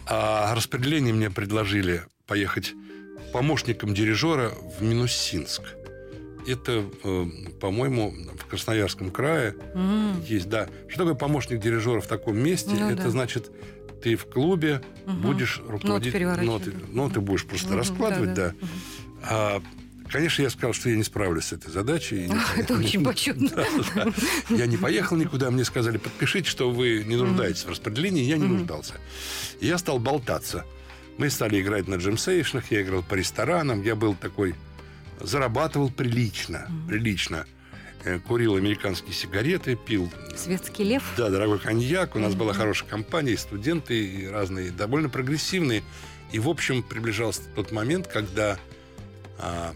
а 0.06 0.54
распределение 0.54 1.12
мне 1.14 1.30
предложили 1.30 2.02
поехать 2.26 2.72
помощником 3.32 3.94
дирижера 3.94 4.50
в 4.78 4.82
Минусинск. 4.82 5.62
Это, 6.46 6.84
э, 7.04 7.26
по-моему, 7.60 8.14
в 8.36 8.46
Красноярском 8.46 9.10
крае 9.10 9.54
М. 9.74 10.20
есть, 10.22 10.48
да. 10.48 10.68
Что 10.88 11.00
такое 11.00 11.14
помощник 11.14 11.60
дирижера 11.60 12.00
в 12.00 12.06
таком 12.06 12.38
месте? 12.38 12.70
Ну 12.78 12.88
Это 12.90 13.04
да. 13.04 13.10
значит, 13.10 13.50
ты 14.02 14.16
в 14.16 14.26
клубе 14.26 14.80
Мгм. 15.06 15.20
будешь 15.20 15.60
руководить... 15.66 16.14
ноты, 16.18 16.70
да. 16.72 16.78
ноты 16.88 17.20
будешь 17.20 17.44
просто 17.46 17.68
Мгм, 17.68 17.76
раскладывать, 17.78 18.34
да. 18.34 18.48
да-да. 18.48 18.66
А, 19.22 19.62
конечно, 20.10 20.42
я 20.42 20.50
сказал, 20.50 20.72
что 20.72 20.90
я 20.90 20.96
не 20.96 21.04
справлюсь 21.04 21.44
с 21.46 21.52
этой 21.52 21.70
задачей. 21.70 22.28
не 22.28 22.34
Это 22.60 22.74
очень 22.74 23.04
почетно. 23.04 23.48
Да, 23.50 23.66
да. 23.94 24.12
Я 24.50 24.66
не 24.66 24.76
поехал 24.76 25.16
никуда, 25.16 25.50
мне 25.50 25.64
сказали, 25.64 25.98
подпишите, 25.98 26.48
что 26.48 26.70
вы 26.70 27.04
не 27.06 27.16
нуждаетесь 27.16 27.64
в 27.64 27.70
распределении, 27.70 28.24
я 28.24 28.36
не 28.36 28.44
Мгм. 28.44 28.58
нуждался. 28.58 28.94
Я 29.60 29.78
стал 29.78 29.98
болтаться. 29.98 30.64
Мы 31.18 31.28
стали 31.30 31.60
играть 31.60 31.86
на 31.88 31.96
джемсейшнах, 31.96 32.70
я 32.70 32.82
играл 32.82 33.02
по 33.02 33.14
ресторанам, 33.14 33.82
я 33.82 33.94
был 33.94 34.14
такой, 34.14 34.54
зарабатывал 35.20 35.90
прилично, 35.90 36.66
прилично. 36.88 37.44
Э, 38.04 38.18
Курил 38.18 38.56
американские 38.56 39.12
сигареты, 39.12 39.76
пил 39.76 40.10
Светский 40.34 40.84
лев. 40.84 41.02
да, 41.18 41.28
дорогой 41.28 41.58
коньяк. 41.58 42.16
У 42.16 42.18
нас 42.18 42.34
была 42.34 42.54
хорошая 42.54 42.88
компания, 42.88 43.32
и 43.32 43.36
студенты, 43.36 44.02
и 44.02 44.26
разные, 44.26 44.70
довольно 44.70 45.10
прогрессивные. 45.10 45.82
И, 46.32 46.38
в 46.38 46.48
общем, 46.48 46.82
приближался 46.82 47.42
тот 47.54 47.72
момент, 47.72 48.06
когда 48.06 48.56
а, 49.38 49.74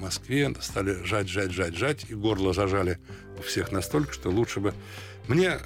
в 0.00 0.02
Москве 0.02 0.50
стали 0.60 1.04
жать, 1.04 1.28
жать, 1.28 1.52
жать, 1.52 1.76
жать, 1.76 2.06
и 2.08 2.14
горло 2.14 2.54
зажали 2.54 2.98
у 3.38 3.42
всех 3.42 3.70
настолько, 3.70 4.12
что 4.14 4.30
лучше 4.30 4.58
бы... 4.60 4.72
Мне 5.28 5.58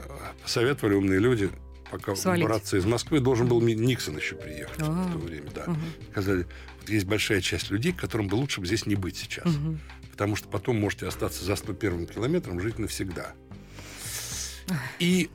посоветовали 0.42 0.94
умные 0.94 1.20
люди, 1.20 1.51
пока 1.88 2.16
Свалить. 2.16 2.42
убраться 2.44 2.77
из 2.77 2.85
Москвы, 2.85 3.20
должен 3.20 3.47
был 3.47 3.61
Никсон 3.62 4.16
еще 4.18 4.35
приехать 4.35 4.81
А. 4.81 4.90
в 5.05 5.12
то 5.12 5.18
время, 5.18 5.51
да. 5.55 5.64
Мгм. 5.68 5.81
Сказали, 6.11 6.47
вот 6.81 6.90
есть 6.90 7.07
большая 7.07 7.40
часть 7.40 7.70
людей, 7.70 7.92
которым 7.92 8.27
бы 8.27 8.35
лучше 8.35 8.61
бы 8.61 8.66
здесь 8.66 8.87
не 8.87 8.97
быть 8.97 9.16
сейчас. 9.16 9.47
Мгм. 9.47 9.81
Потому 10.11 10.35
что 10.35 10.49
потом 10.49 10.81
можете 10.81 11.07
остаться 11.07 11.44
за 11.44 11.55
101 11.55 12.07
километром, 12.09 12.61
жить 12.61 12.81
навсегда. 12.81 13.35
И 14.99 15.31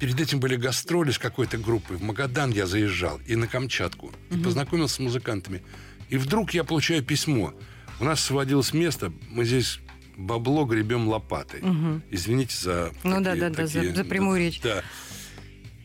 перед 0.00 0.20
этим 0.20 0.40
были 0.40 0.56
гастроли 0.56 1.12
с 1.12 1.18
какой-то 1.18 1.58
группой. 1.58 1.96
В 1.96 2.02
Магадан 2.02 2.50
я 2.50 2.66
заезжал 2.66 3.20
и 3.24 3.36
на 3.36 3.46
Камчатку. 3.46 4.12
И 4.30 4.34
Мгм. 4.34 4.42
познакомился 4.42 4.96
с 4.96 4.98
музыкантами. 4.98 5.62
И 6.08 6.16
вдруг 6.18 6.54
я 6.54 6.64
получаю 6.64 7.04
письмо. 7.04 7.54
У 8.00 8.04
нас 8.04 8.20
сводилось 8.20 8.72
место, 8.72 9.12
мы 9.30 9.44
здесь 9.44 9.80
бабло 10.16 10.64
гребем 10.64 11.08
лопатой. 11.08 11.60
Мгм. 11.62 12.02
Извините 12.10 12.56
за... 12.56 12.92
Ну 13.04 13.20
да, 13.20 13.32
такие- 13.32 13.40
да, 13.40 13.50
да, 13.50 13.66
за- 13.66 13.72
такие- 13.80 13.94
за 13.94 14.04
прямую 14.04 14.38
речь. 14.38 14.60
Да. 14.60 14.82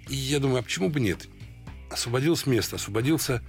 И 0.10 0.15
я 0.15 0.39
думаю, 0.39 0.60
а 0.60 0.62
почему 0.63 0.89
бы 0.89 1.00
нет? 1.00 1.28
Освободилось 1.89 2.45
место, 2.45 2.78
освободился 2.78 3.41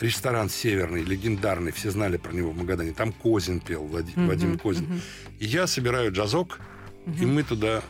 ресторан 0.00 0.48
северный, 0.48 1.02
легендарный, 1.02 1.72
все 1.72 1.90
знали 1.90 2.16
про 2.16 2.32
него 2.32 2.50
в 2.52 2.56
Магадане. 2.56 2.92
Там 2.92 3.12
Козин 3.12 3.60
пел, 3.60 3.84
Влади- 3.84 4.12
Мгм, 4.16 4.26
Вадим 4.28 4.58
Козин. 4.58 4.84
мгм. 4.84 5.00
И 5.38 5.46
я 5.46 5.66
собираю 5.66 6.12
джазок, 6.12 6.60
и 7.20 7.26
мы 7.26 7.42
туда 7.42 7.82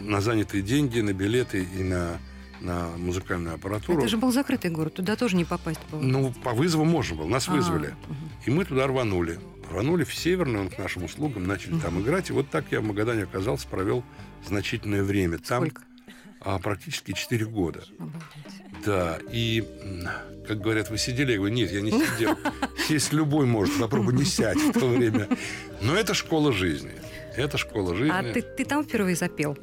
на 0.00 0.20
занятые 0.20 0.62
деньги, 0.62 1.00
на 1.00 1.12
билеты 1.12 1.62
и 1.78 1.82
на, 1.82 2.18
на 2.60 2.88
музыкальную 2.96 3.54
аппаратуру. 3.56 4.00
Это 4.00 4.08
же 4.08 4.16
был 4.16 4.32
закрытый 4.32 4.70
город, 4.70 4.94
туда 4.94 5.16
тоже 5.16 5.36
не 5.36 5.44
попасть 5.44 5.80
было. 5.90 6.00
Ну, 6.00 6.32
по 6.42 6.52
вызову 6.52 6.84
можно 6.84 7.16
было, 7.16 7.26
нас 7.26 7.48
А, 7.48 7.52
вызвали. 7.52 7.94
И 8.46 8.50
мы 8.50 8.64
туда 8.64 8.86
рванули. 8.86 9.38
Рванули 9.72 10.04
в 10.04 10.14
Северную, 10.14 10.68
к 10.70 10.76
нашим 10.76 11.04
услугам, 11.04 11.44
начали 11.44 11.78
там 11.78 12.00
играть. 12.02 12.28
И 12.28 12.32
вот 12.32 12.50
так 12.50 12.66
я 12.70 12.80
в 12.80 12.84
Магадане 12.84 13.22
оказался, 13.22 13.66
провел 13.66 14.04
значительное 14.46 15.02
время. 15.02 15.38
Там 15.38 15.70
а, 16.42 16.58
практически 16.58 17.12
4 17.12 17.46
года. 17.46 17.82
Да, 18.84 19.18
и, 19.30 19.64
как 20.46 20.60
говорят, 20.60 20.90
вы 20.90 20.98
сидели? 20.98 21.32
Я 21.32 21.38
говорю, 21.38 21.54
нет, 21.54 21.72
я 21.72 21.80
не 21.80 21.90
сидел. 21.90 22.36
Сесть 22.86 23.14
любой 23.14 23.46
может, 23.46 23.78
попробуй 23.78 24.12
не 24.12 24.24
сядь 24.24 24.58
в 24.58 24.78
то 24.78 24.88
время. 24.88 25.28
Но 25.80 25.96
это 25.96 26.12
школа 26.12 26.52
жизни. 26.52 26.92
Это 27.34 27.56
школа 27.56 27.96
жизни. 27.96 28.12
А 28.12 28.22
ты, 28.22 28.42
ты 28.42 28.66
там 28.66 28.84
впервые 28.84 29.16
запел? 29.16 29.56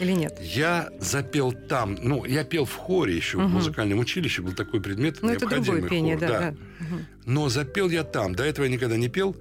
Или 0.00 0.12
нет? 0.12 0.38
Я 0.40 0.90
запел 1.00 1.52
там, 1.52 1.96
ну, 2.00 2.24
я 2.24 2.44
пел 2.44 2.64
в 2.64 2.74
хоре 2.74 3.16
еще 3.16 3.38
в 3.38 3.40
Мгм. 3.42 3.50
музыкальном 3.52 3.98
училище, 3.98 4.42
был 4.42 4.52
такой 4.52 4.80
предмет, 4.80 5.18
Ну, 5.22 5.30
это 5.30 5.46
другое 5.46 5.82
пение, 5.88 6.16
хор, 6.18 6.28
да. 6.28 6.38
да. 6.40 6.56
Мгм. 6.80 7.06
Но 7.26 7.48
запел 7.48 7.88
я 7.90 8.04
там. 8.04 8.34
До 8.34 8.44
этого 8.44 8.64
я 8.66 8.70
никогда 8.70 8.96
не 8.96 9.08
пел. 9.08 9.36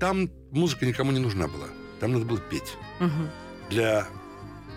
Там 0.00 0.30
музыка 0.50 0.86
никому 0.86 1.12
не 1.12 1.20
нужна 1.20 1.46
была. 1.46 1.68
Там 2.00 2.12
надо 2.12 2.24
было 2.24 2.38
петь. 2.40 2.76
Мгм. 2.98 3.30
Для, 3.70 4.08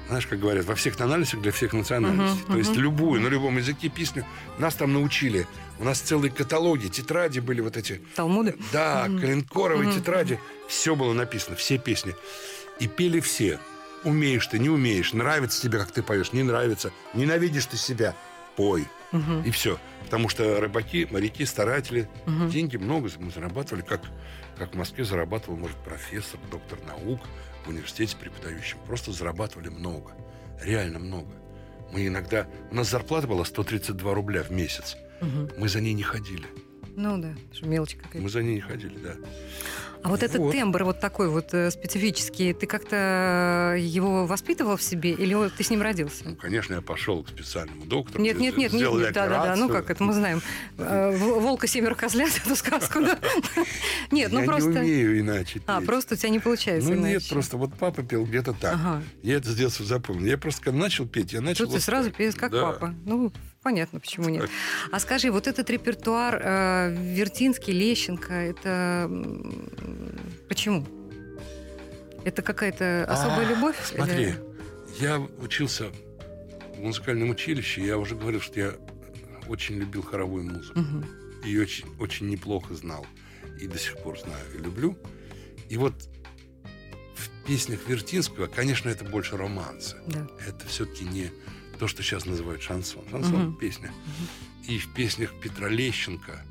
знаешь, 0.08 0.28
как 0.28 0.40
говорят, 0.40 0.66
во 0.66 0.76
всех 0.76 0.96
тональностях, 0.96 1.42
для 1.42 1.52
всех 1.52 1.74
национальностей. 1.74 2.44
Мгм, 2.44 2.52
То 2.54 2.58
есть 2.60 2.72
мгм. 2.72 2.82
любую, 2.82 3.22
на 3.22 3.28
любом 3.28 3.58
языке 3.58 3.90
песню. 3.90 4.26
Нас 4.60 4.76
там 4.76 4.94
научили. 4.94 5.48
У 5.80 5.84
нас 5.84 6.00
целые 6.00 6.32
каталоги, 6.32 6.88
тетради 6.88 7.40
были 7.40 7.62
вот 7.62 7.76
эти. 7.78 8.00
Талмуды? 8.16 8.56
Да, 8.72 9.06
Мгм. 9.10 9.20
коленкоровые 9.20 9.92
тетради. 9.92 10.40
Все 10.68 10.96
было 10.96 11.14
написано, 11.14 11.56
все 11.56 11.78
песни. 11.80 12.16
И 12.80 12.88
пели 12.88 13.20
все. 13.20 13.60
Умеешь 14.06 14.48
ты, 14.48 14.60
не 14.60 14.70
умеешь. 14.70 15.14
Нравится 15.14 15.62
тебе, 15.62 15.80
как 15.80 15.92
ты 15.92 16.02
поешь, 16.04 16.32
не 16.32 16.44
нравится. 16.44 16.92
Ненавидишь 17.14 17.66
ты 17.66 17.76
себя. 17.78 18.16
Пой. 18.56 18.88
Мгм. 19.12 19.42
И 19.44 19.52
все. 19.52 19.78
Потому 20.04 20.30
что 20.30 20.60
рыбаки, 20.62 21.08
моряки, 21.10 21.44
старатели, 21.46 22.08
Мгм. 22.26 22.50
деньги 22.50 22.78
много 22.78 23.10
мы 23.18 23.32
зарабатывали, 23.32 23.82
как, 23.82 24.02
как 24.58 24.74
в 24.74 24.78
Москве 24.78 25.04
зарабатывал, 25.04 25.58
может, 25.58 25.78
профессор, 25.78 26.40
доктор 26.52 26.80
наук 26.88 27.20
в 27.66 27.70
университете 27.70 28.16
преподающим. 28.18 28.78
Просто 28.86 29.12
зарабатывали 29.12 29.70
много. 29.70 30.14
Реально 30.62 31.00
много. 31.00 31.34
Мы 31.92 32.08
иногда... 32.08 32.48
У 32.72 32.76
нас 32.76 32.90
зарплата 32.90 33.28
была 33.28 33.44
132 33.46 34.14
рубля 34.14 34.44
в 34.44 34.52
месяц. 34.52 34.96
Мгм. 35.22 35.50
Мы 35.58 35.68
за 35.70 35.82
ней 35.82 35.94
не 35.94 36.04
ходили. 36.04 36.46
Ну 36.98 37.18
да, 37.18 37.34
мелочь 37.64 37.96
какая-то. 37.96 38.20
Мы 38.20 38.30
за 38.30 38.42
ней 38.44 38.56
не 38.56 38.62
ходили, 38.62 38.98
да. 39.00 39.16
А 40.06 40.08
вот 40.08 40.22
этот 40.22 40.38
Вот. 40.38 40.52
тембр 40.54 40.84
вот 40.84 41.00
такой 41.00 41.30
вот 41.30 41.52
э, 41.56 41.72
специфический, 41.72 42.54
ты 42.54 42.68
как-то 42.68 43.76
его 43.76 44.28
воспитывал 44.28 44.78
в 44.78 44.84
себе 44.84 45.10
или 45.10 45.50
ты 45.50 45.64
с 45.64 45.72
ним 45.72 45.82
родился? 45.82 46.26
Ну, 46.26 46.36
конечно, 46.36 46.76
я 46.76 46.82
пошел 46.82 47.24
к 47.24 47.30
специальному 47.30 47.86
доктору. 47.86 48.24
Нет, 48.24 48.38
нет, 48.38 48.56
нет, 48.56 48.72
нет, 48.72 48.92
нет, 48.92 49.14
да, 49.14 49.28
да, 49.28 49.46
да, 49.46 49.56
ну 49.56 49.68
как 49.68 49.90
это 49.90 50.04
мы 50.04 50.14
знаем. 50.14 50.44
Э, 50.78 51.10
Волка 51.18 51.66
семеро 51.66 51.96
козлят, 51.96 52.30
эту 52.46 52.56
сказку, 52.56 53.00
да? 53.00 53.18
Нет, 54.12 54.32
ну 54.32 54.42
я 54.42 54.46
просто... 54.46 54.70
не 54.70 54.78
умею 54.78 55.20
иначе 55.22 55.60
А, 55.66 55.82
просто 55.82 56.14
у 56.14 56.18
тебя 56.20 56.30
не 56.30 56.40
получается 56.40 56.88
Ну 56.88 57.04
нет, 57.04 57.28
просто 57.28 57.58
вот 57.58 57.72
папа 57.74 58.04
пел 58.04 58.26
где-то 58.26 58.54
так. 58.54 58.78
Я 59.24 59.38
это 59.38 59.50
с 59.50 59.56
детства 59.56 59.88
запомнил. 59.88 60.28
Я 60.28 60.38
просто 60.38 60.72
начал 60.72 61.08
петь, 61.08 61.34
я 61.34 61.42
начал... 61.42 61.66
Тут 61.66 61.74
ты 61.74 61.82
сразу 61.82 62.12
пеешь 62.12 62.36
как 62.36 62.52
папа. 62.52 62.94
Ну, 63.06 63.34
понятно, 63.64 64.00
почему 64.00 64.30
нет. 64.30 64.48
А 64.92 65.00
скажи, 65.00 65.32
вот 65.32 65.48
этот 65.48 65.68
репертуар 65.72 66.40
э, 66.40 66.96
Вертинский, 66.96 67.74
Лещенко, 67.74 68.34
это 68.34 69.10
почему? 70.48 70.86
Это 72.24 72.42
какая-то 72.42 73.06
особая 73.08 73.46
А, 73.46 73.50
любовь? 73.50 73.76
Смотри, 73.84 74.16
Или- 74.24 74.40
я 75.00 75.20
учился 75.20 75.92
в 76.76 76.80
музыкальном 76.82 77.30
училище, 77.30 77.86
я 77.86 77.98
уже 77.98 78.16
говорил, 78.16 78.42
что 78.42 78.60
я 78.60 78.74
очень 79.48 79.76
любил 79.76 80.02
хоровую 80.02 80.44
музыку. 80.44 80.80
Мгм. 80.80 81.06
И 81.46 81.58
очень, 81.60 81.86
очень 82.00 82.28
неплохо 82.30 82.74
знал. 82.74 83.06
И 83.62 83.68
до 83.68 83.78
сих 83.78 83.98
пор 84.00 84.20
знаю 84.20 84.44
и 84.56 84.58
люблю. 84.58 84.98
И 85.70 85.78
вот 85.78 85.94
в 87.16 87.46
песнях 87.48 87.80
Вертинского, 87.88 88.48
конечно, 88.48 88.90
это 88.90 89.06
больше 89.06 89.38
романсы. 89.38 89.96
Да. 90.08 90.28
Это 90.48 90.66
все-таки 90.68 91.06
не 91.06 91.30
то, 91.80 91.88
что 91.88 92.02
сейчас 92.02 92.26
называют 92.26 92.62
шансон. 92.64 93.04
Шансон 93.12 93.50
Мгм. 93.50 93.58
песня. 93.58 93.94
И 94.68 94.80
в 94.80 94.92
песнях 94.96 95.32
Петра 95.42 95.70
Лещенко 95.70 96.44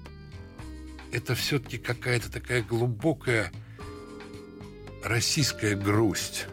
это 1.14 1.35
все-таки 1.37 1.79
какая-то 1.79 2.31
такая 2.31 2.62
глубокая 2.62 3.53
российская 5.05 5.77
грусть. 5.77 6.46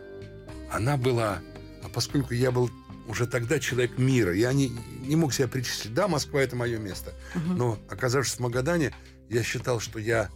Она 0.71 0.97
была, 0.97 1.39
а 1.83 1.89
поскольку 1.89 2.33
я 2.33 2.51
был 2.51 2.69
уже 3.07 3.25
тогда 3.25 3.59
человек 3.59 3.97
мира, 3.97 4.33
я 4.33 4.53
не, 4.53 4.71
не 5.01 5.15
мог 5.15 5.33
себя 5.33 5.47
причислить. 5.47 5.93
Да, 5.93 6.07
Москва 6.07 6.41
это 6.41 6.55
мое 6.55 6.77
место. 6.77 7.13
Мгм. 7.33 7.57
Но 7.57 7.79
оказавшись 7.89 8.35
в 8.35 8.39
Магадане, 8.39 8.93
я 9.29 9.41
считал, 9.43 9.79
что 9.79 9.97
я 9.99 10.29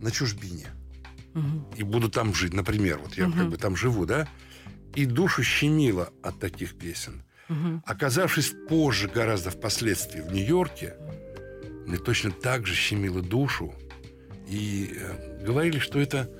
на 0.00 0.10
чужбине 0.10 0.68
Мгм. 1.34 1.66
и 1.76 1.82
буду 1.82 2.08
там 2.08 2.34
жить. 2.34 2.54
Например, 2.54 2.98
вот 2.98 3.14
я 3.14 3.28
Мгм. 3.28 3.38
как 3.38 3.48
бы 3.50 3.56
там 3.58 3.76
живу, 3.76 4.06
да? 4.06 4.26
И 4.94 5.04
душу 5.04 5.42
щемило 5.42 6.10
от 6.22 6.38
таких 6.40 6.74
песен. 6.78 7.22
Мгм. 7.48 7.82
Оказавшись 7.86 8.52
позже, 8.68 9.08
гораздо 9.08 9.50
впоследствии 9.50 10.20
в 10.22 10.32
Нью-Йорке, 10.32 10.94
мне 11.86 11.98
точно 11.98 12.30
так 12.30 12.66
же 12.66 12.74
щемило 12.74 13.22
душу. 13.22 13.74
И 14.48 14.94
э, 14.96 15.44
говорили, 15.44 15.78
что 15.78 16.00
это 16.00 16.30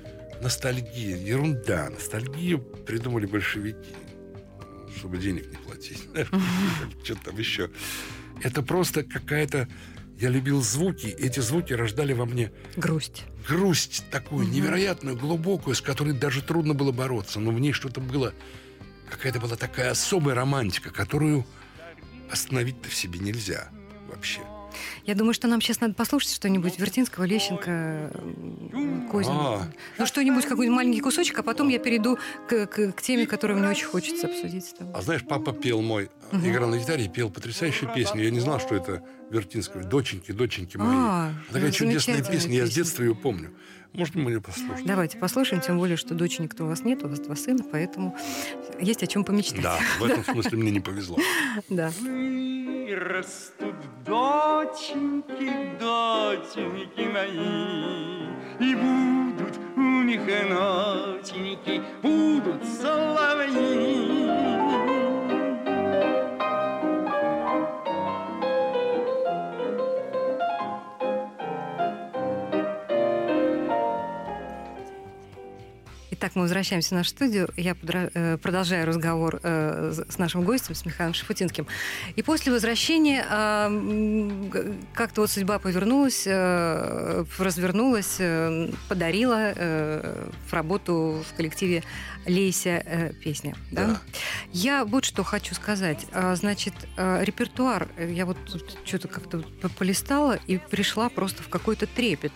ностальгия, 0.41 1.17
ерунда. 1.17 1.89
Ностальгию 1.89 2.59
придумали 2.59 3.25
большевики, 3.25 3.95
чтобы 4.97 5.17
денег 5.17 5.49
не 5.49 5.57
платить. 5.57 6.03
Что-то 7.03 7.25
там 7.25 7.37
еще. 7.37 7.69
Это 8.41 8.61
просто 8.61 9.03
какая-то... 9.03 9.67
Я 10.19 10.29
любил 10.29 10.61
звуки, 10.61 11.07
эти 11.07 11.39
звуки 11.39 11.73
рождали 11.73 12.13
во 12.13 12.25
мне 12.25 12.51
Грусть. 12.77 13.23
грусть 13.49 14.05
такую 14.11 14.47
невероятную, 14.47 15.17
глубокую, 15.17 15.75
с 15.75 15.81
которой 15.81 16.13
даже 16.13 16.41
трудно 16.41 16.73
было 16.75 16.91
бороться. 16.91 17.39
Но 17.39 17.51
в 17.51 17.59
ней 17.59 17.73
что-то 17.73 17.99
было, 17.99 18.33
какая-то 19.09 19.39
была 19.39 19.55
такая 19.55 19.91
особая 19.91 20.35
романтика, 20.35 20.91
которую 20.91 21.45
остановить-то 22.31 22.89
в 22.89 22.93
себе 22.93 23.19
нельзя 23.19 23.69
вообще. 24.07 24.41
Я 25.05 25.15
думаю, 25.15 25.33
что 25.33 25.47
нам 25.47 25.61
сейчас 25.61 25.81
надо 25.81 25.93
послушать 25.93 26.33
что-нибудь 26.33 26.79
Вертинского, 26.79 27.23
Лещенко, 27.25 28.11
Козина. 29.11 29.35
А. 29.55 29.67
Ну, 29.97 30.05
что-нибудь, 30.05 30.45
какой-нибудь 30.45 30.75
маленький 30.75 31.01
кусочек, 31.01 31.39
а 31.39 31.43
потом 31.43 31.69
я 31.69 31.79
перейду 31.79 32.17
к, 32.47 32.65
к- 32.67 32.91
к 32.93 33.01
теме, 33.01 33.25
которую 33.25 33.59
мне 33.59 33.69
очень 33.69 33.85
хочется 33.87 34.27
обсудить. 34.27 34.73
А 34.93 35.01
знаешь, 35.01 35.23
папа 35.27 35.53
пел 35.53 35.81
мой, 35.81 36.09
Мгм. 36.31 36.49
играл 36.49 36.69
на 36.69 36.77
гитаре 36.77 37.05
и 37.05 37.09
пел 37.09 37.29
потрясающую 37.29 37.91
песню. 37.93 38.23
Я 38.23 38.31
не 38.31 38.39
знал, 38.39 38.59
что 38.59 38.75
это 38.75 39.03
Вертинского. 39.29 39.83
«Доченьки, 39.83 40.31
доченьки 40.31 40.77
мои». 40.77 40.87
А, 40.91 41.33
Такая 41.51 41.71
чудесная 41.71 42.17
замечательная 42.17 42.31
песня, 42.31 42.55
я 42.57 42.65
с 42.65 42.69
песня. 42.69 42.83
детства 42.83 43.03
ее 43.03 43.15
помню. 43.15 43.51
Может, 43.93 44.15
мы 44.15 44.31
ее 44.31 44.41
послушаем? 44.41 44.85
Давайте 44.85 45.17
послушаем, 45.19 45.61
тем 45.61 45.77
более, 45.77 45.97
что 45.97 46.15
доченек-то 46.15 46.63
у 46.63 46.67
вас 46.67 46.81
нет, 46.83 47.03
у 47.03 47.07
вас 47.07 47.19
два 47.19 47.35
сына, 47.35 47.63
поэтому 47.71 48.15
есть 48.79 49.03
о 49.03 49.07
чем 49.07 49.23
помечтать. 49.23 49.61
Да, 49.61 49.77
в 49.99 50.03
этом 50.03 50.23
смысле 50.23 50.57
мне 50.57 50.71
не 50.71 50.79
повезло. 50.79 51.17
Да. 51.69 51.91
Вырастут 52.01 53.75
доченьки, 54.05 55.77
доченьки 55.79 57.07
мои, 57.11 58.27
И 58.59 58.75
будут 58.75 59.57
у 59.75 60.03
них 60.03 60.21
и 60.21 60.43
ноченьки, 60.49 61.81
будут 62.01 62.63
соловьи. 62.65 64.62
Итак, 76.23 76.35
мы 76.37 76.43
возвращаемся 76.43 76.95
в 76.95 76.97
нашу 76.99 77.09
студию. 77.09 77.49
Я 77.57 77.73
подра- 77.73 78.09
э, 78.13 78.37
продолжаю 78.37 78.87
разговор 78.87 79.41
э, 79.43 79.91
с 80.07 80.17
нашим 80.17 80.43
гостем, 80.45 80.73
с 80.73 80.85
Михаилом 80.85 81.13
Шафутинским. 81.13 81.67
И 82.15 82.23
после 82.23 82.49
возвращения 82.53 83.25
г- 84.49 84.73
как-то 84.93 85.19
вот 85.19 85.29
судьба 85.29 85.59
повернулась, 85.59 86.23
э, 86.25 87.25
развернулась, 87.37 88.15
э, 88.19 88.71
подарила 88.87 89.51
э, 89.53 90.29
в 90.47 90.53
работу 90.53 91.25
в 91.29 91.35
коллективе 91.35 91.83
«Лейся 92.25 92.81
э, 92.85 93.11
песня». 93.21 93.57
Да? 93.71 93.87
Да. 93.87 94.01
Я 94.53 94.85
вот 94.85 95.03
что 95.03 95.25
хочу 95.25 95.53
сказать. 95.53 96.05
А, 96.13 96.33
Значит, 96.37 96.73
э, 96.95 97.21
репертуар, 97.25 97.89
э, 97.97 98.09
я 98.13 98.25
вот 98.25 98.37
тут 98.45 98.77
что-то 98.85 99.09
как-то 99.09 99.43
полистала 99.77 100.39
и 100.47 100.57
пришла 100.57 101.09
просто 101.09 101.43
в 101.43 101.49
какой-то 101.49 101.85
трепет. 101.85 102.31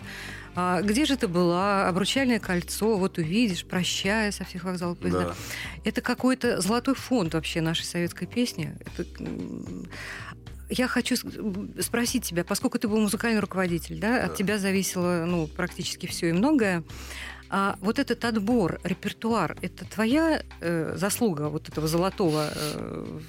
А, 0.59 0.81
где 0.81 1.05
же 1.05 1.17
ты 1.17 1.27
была? 1.27 1.87
Обручальное 1.87 2.39
кольцо, 2.39 2.97
вот 2.97 3.19
увидишь, 3.19 3.63
прощая 3.63 4.31
со 4.31 4.43
всех 4.43 4.63
вокзалов 4.63 4.97
поезда. 4.97 5.25
Да. 5.25 5.35
Это 5.83 6.01
какой-то 6.01 6.61
золотой 6.61 6.95
фонд 6.95 7.35
вообще 7.35 7.61
нашей 7.61 7.83
советской 7.83 8.25
песни. 8.25 8.75
Это, 8.79 9.05
я 10.71 10.87
хочу 10.87 11.15
спросить 11.79 12.25
тебя, 12.25 12.43
поскольку 12.43 12.79
ты 12.79 12.87
был 12.87 12.99
музыкальный 12.99 13.39
руководитель, 13.39 13.99
да, 13.99 14.23
от 14.23 14.35
тебя 14.35 14.57
зависело 14.57 15.25
ну, 15.27 15.45
практически 15.45 16.07
все 16.07 16.29
и 16.29 16.31
многое. 16.31 16.83
А 17.51 17.75
вот 17.79 17.99
этот 17.99 18.25
отбор, 18.25 18.79
репертуар, 18.83 19.55
это 19.61 19.85
твоя 19.85 20.41
э, 20.59 20.95
заслуга 20.97 21.49
вот 21.49 21.69
этого 21.69 21.87
золотого 21.87 22.49
э, 22.51 23.19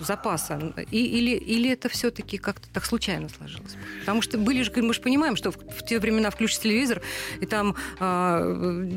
запаса? 0.00 0.72
И, 0.90 1.04
или, 1.04 1.30
или 1.36 1.70
это 1.70 1.88
все-таки 1.88 2.38
как-то 2.38 2.68
так 2.72 2.84
случайно 2.84 3.28
сложилось? 3.28 3.76
Потому 4.00 4.22
что 4.22 4.38
были 4.38 4.62
же, 4.62 4.72
мы 4.76 4.94
же 4.94 5.00
понимаем, 5.00 5.36
что 5.36 5.50
в, 5.50 5.56
в 5.56 5.84
те 5.86 5.98
времена 5.98 6.30
включишь 6.30 6.58
телевизор, 6.60 7.02
и 7.40 7.46
там 7.46 7.74
а, 7.98 8.42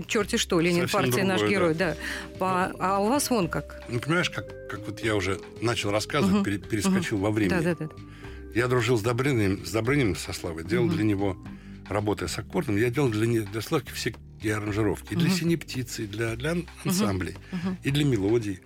черти 0.07 0.37
что, 0.37 0.59
Ленин, 0.59 0.87
Совсем 0.87 1.11
партия, 1.11 1.23
наш 1.23 1.39
другое, 1.39 1.55
герой, 1.57 1.73
да. 1.75 1.95
да. 2.29 2.37
По- 2.37 2.71
а 2.79 2.99
у 2.99 3.07
вас 3.09 3.29
вон 3.29 3.47
как? 3.47 3.83
Ну, 3.89 3.99
понимаешь, 3.99 4.29
как, 4.29 4.69
как 4.69 4.85
вот 4.87 4.99
я 5.03 5.15
уже 5.15 5.39
начал 5.61 5.91
рассказывать, 5.91 6.43
пере- 6.43 6.57
перескочил 6.59 7.17
Мгм. 7.17 7.25
во 7.25 7.31
времени. 7.31 7.49
Да, 7.61 7.61
да, 7.61 7.75
да. 7.75 7.89
Я 8.53 8.67
дружил 8.67 8.97
с 8.97 9.01
Добрыниным, 9.01 9.65
с 9.65 9.71
Добрыниным, 9.71 10.15
со 10.15 10.33
Славой, 10.33 10.63
делал 10.65 10.85
Мгм. 10.85 10.95
для 10.95 11.03
него, 11.05 11.37
работая 11.89 12.27
с 12.27 12.37
аккордом, 12.37 12.77
я 12.77 12.89
делал 12.89 13.09
для, 13.09 13.41
для 13.43 13.61
Славки 13.61 13.91
все 13.91 14.13
и 14.41 14.49
аранжировки. 14.49 15.13
И 15.13 15.15
для 15.15 15.27
Мгм. 15.29 15.37
синей 15.37 15.55
птицы, 15.57 16.03
и 16.03 16.07
для, 16.07 16.35
для 16.35 16.55
ансамблей, 16.83 17.35
Мгм. 17.51 17.77
и 17.83 17.91
для 17.91 18.05
мелодий, 18.05 18.59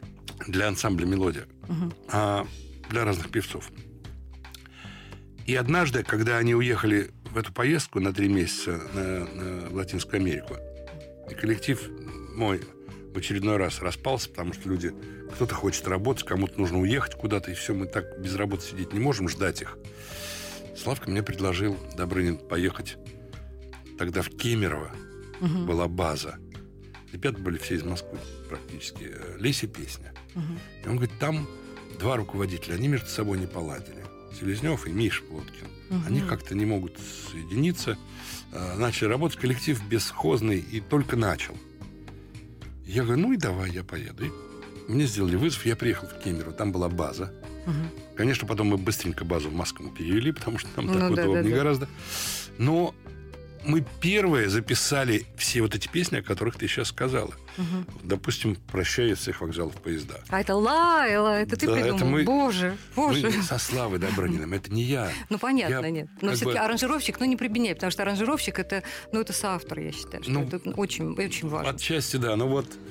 для 0.48 0.68
ансамбля 0.68 1.06
мелодия, 1.06 1.46
Мгм. 1.68 1.94
а 2.10 2.48
для 2.90 3.04
разных 3.06 3.30
певцов. 3.32 3.72
И 5.46 5.56
однажды, 5.56 6.04
когда 6.04 6.38
они 6.38 6.56
уехали 6.56 7.12
в 7.32 7.38
эту 7.38 7.54
поездку 7.54 8.00
на 8.00 8.14
три 8.14 8.28
месяца 8.28 8.80
на, 8.94 9.26
на 9.26 9.70
Латинскую 9.76 10.20
Америку, 10.22 10.56
и 11.30 11.36
коллектив 11.36 11.82
мой 12.36 12.62
в 13.14 13.18
очередной 13.18 13.58
раз 13.58 13.80
распался, 13.82 14.30
потому 14.30 14.54
что 14.54 14.68
люди, 14.70 14.94
кто-то 15.36 15.54
хочет 15.56 15.88
работать, 15.88 16.26
кому-то 16.26 16.60
нужно 16.60 16.80
уехать 16.80 17.14
куда-то, 17.16 17.52
и 17.52 17.54
все, 17.54 17.74
мы 17.74 17.86
так 17.86 18.20
без 18.20 18.36
работы 18.36 18.64
сидеть 18.66 18.94
не 18.94 19.00
можем, 19.00 19.30
ждать 19.30 19.62
их. 19.62 19.78
Славка 20.78 21.10
мне 21.10 21.24
предложил, 21.24 21.78
Добрынин, 21.96 22.38
поехать 22.38 22.98
тогда 23.98 24.22
в 24.22 24.30
Кемерово, 24.30 24.92
Мгм. 25.40 25.66
была 25.66 25.88
база. 25.88 26.38
Ребята 27.14 27.40
были 27.40 27.58
все 27.58 27.76
из 27.76 27.84
Москвы 27.84 28.18
практически. 28.50 29.12
Леся 29.40 29.68
песня. 29.68 30.14
Мгм. 30.36 30.60
И 30.84 30.88
он 30.88 30.96
говорит, 30.98 31.18
там 31.20 31.48
два 32.00 32.18
руководителя, 32.18 32.76
они 32.76 32.88
между 32.88 33.08
собой 33.08 33.40
не 33.40 33.48
поладили. 33.48 34.04
Селезнев 34.40 34.86
и 34.86 34.92
Миша 34.92 35.24
Плоткин. 35.24 35.68
Мгм. 35.90 36.04
Они 36.08 36.22
как-то 36.22 36.56
не 36.56 36.66
могут 36.66 36.98
соединиться. 37.32 37.98
Э, 38.52 38.76
Начали 38.78 39.08
работать, 39.08 39.40
коллектив 39.40 39.82
бесхозный 39.88 40.60
и 40.60 40.80
только 40.82 41.16
начал. 41.16 41.56
Я 42.86 43.04
говорю, 43.04 43.22
ну 43.22 43.34
и 43.34 43.38
давай, 43.38 43.72
я 43.72 43.84
поеду. 43.84 44.26
И 44.26 44.32
мне 44.92 45.06
сделали 45.06 45.36
вызов, 45.36 45.66
я 45.66 45.76
приехал 45.76 46.08
в 46.08 46.20
Кемерово, 46.24 46.54
там 46.54 46.72
была 46.72 46.90
база. 46.90 47.34
Конечно, 48.16 48.48
потом 48.48 48.68
мы 48.68 48.78
быстренько 48.78 49.26
базу 49.26 49.50
в 49.50 49.54
Москву 49.54 49.90
перевели, 49.90 50.32
потому 50.32 50.60
что 50.60 50.70
нам 50.78 50.86
Ну 50.86 50.94
так 50.94 51.02
да, 51.02 51.16
да, 51.16 51.30
удобнее 51.30 51.52
да. 51.52 51.58
гораздо. 51.58 51.90
Но 52.60 52.94
мы 53.66 53.84
первые 54.02 54.50
записали 54.50 55.26
все 55.38 55.62
вот 55.62 55.76
эти 55.76 55.88
песни, 55.88 56.18
о 56.18 56.22
которых 56.24 56.56
ты 56.58 56.68
сейчас 56.68 56.90
сказала. 56.90 57.32
Мгм. 57.58 57.88
Допустим, 58.04 58.56
«Прощай 58.72 59.12
из 59.12 59.20
всех 59.20 59.42
вокзалов 59.42 59.76
поезда». 59.76 60.16
А 60.30 60.42
это 60.42 60.56
Лайла, 60.56 61.40
это 61.42 61.56
ты 61.58 61.68
Да, 61.68 61.74
придумал. 61.74 61.96
это 61.98 62.06
мы- 62.06 62.24
Боже, 62.24 62.78
боже. 62.96 63.30
Мы 63.30 63.42
со 63.44 63.58
Славой 63.58 64.00
Добрыниным, 64.00 64.54
это 64.54 64.72
не 64.74 64.84
я. 64.84 65.10
Ну, 65.30 65.38
понятно, 65.40 65.86
Я 65.86 65.90
нет. 65.90 66.08
Но 66.22 66.32
все-таки 66.34 66.58
бы- 66.58 66.64
аранжировщик, 66.66 67.20
ну, 67.20 67.26
не 67.26 67.36
прибедняй, 67.38 67.76
потому 67.76 67.92
что 67.92 68.04
аранжировщик 68.04 68.60
это, 68.60 68.84
ну, 69.12 69.22
это 69.22 69.34
соавтор, 69.34 69.80
я 69.80 69.92
считаю, 69.92 70.24
что 70.24 70.32
Ну, 70.32 70.44
это 70.44 70.58
очень, 70.72 71.14
очень 71.14 71.48
важно. 71.50 71.72
Отчасти, 71.72 72.18
да. 72.18 72.36
Но 72.36 72.48
вот 72.48 72.66
э, 72.68 72.85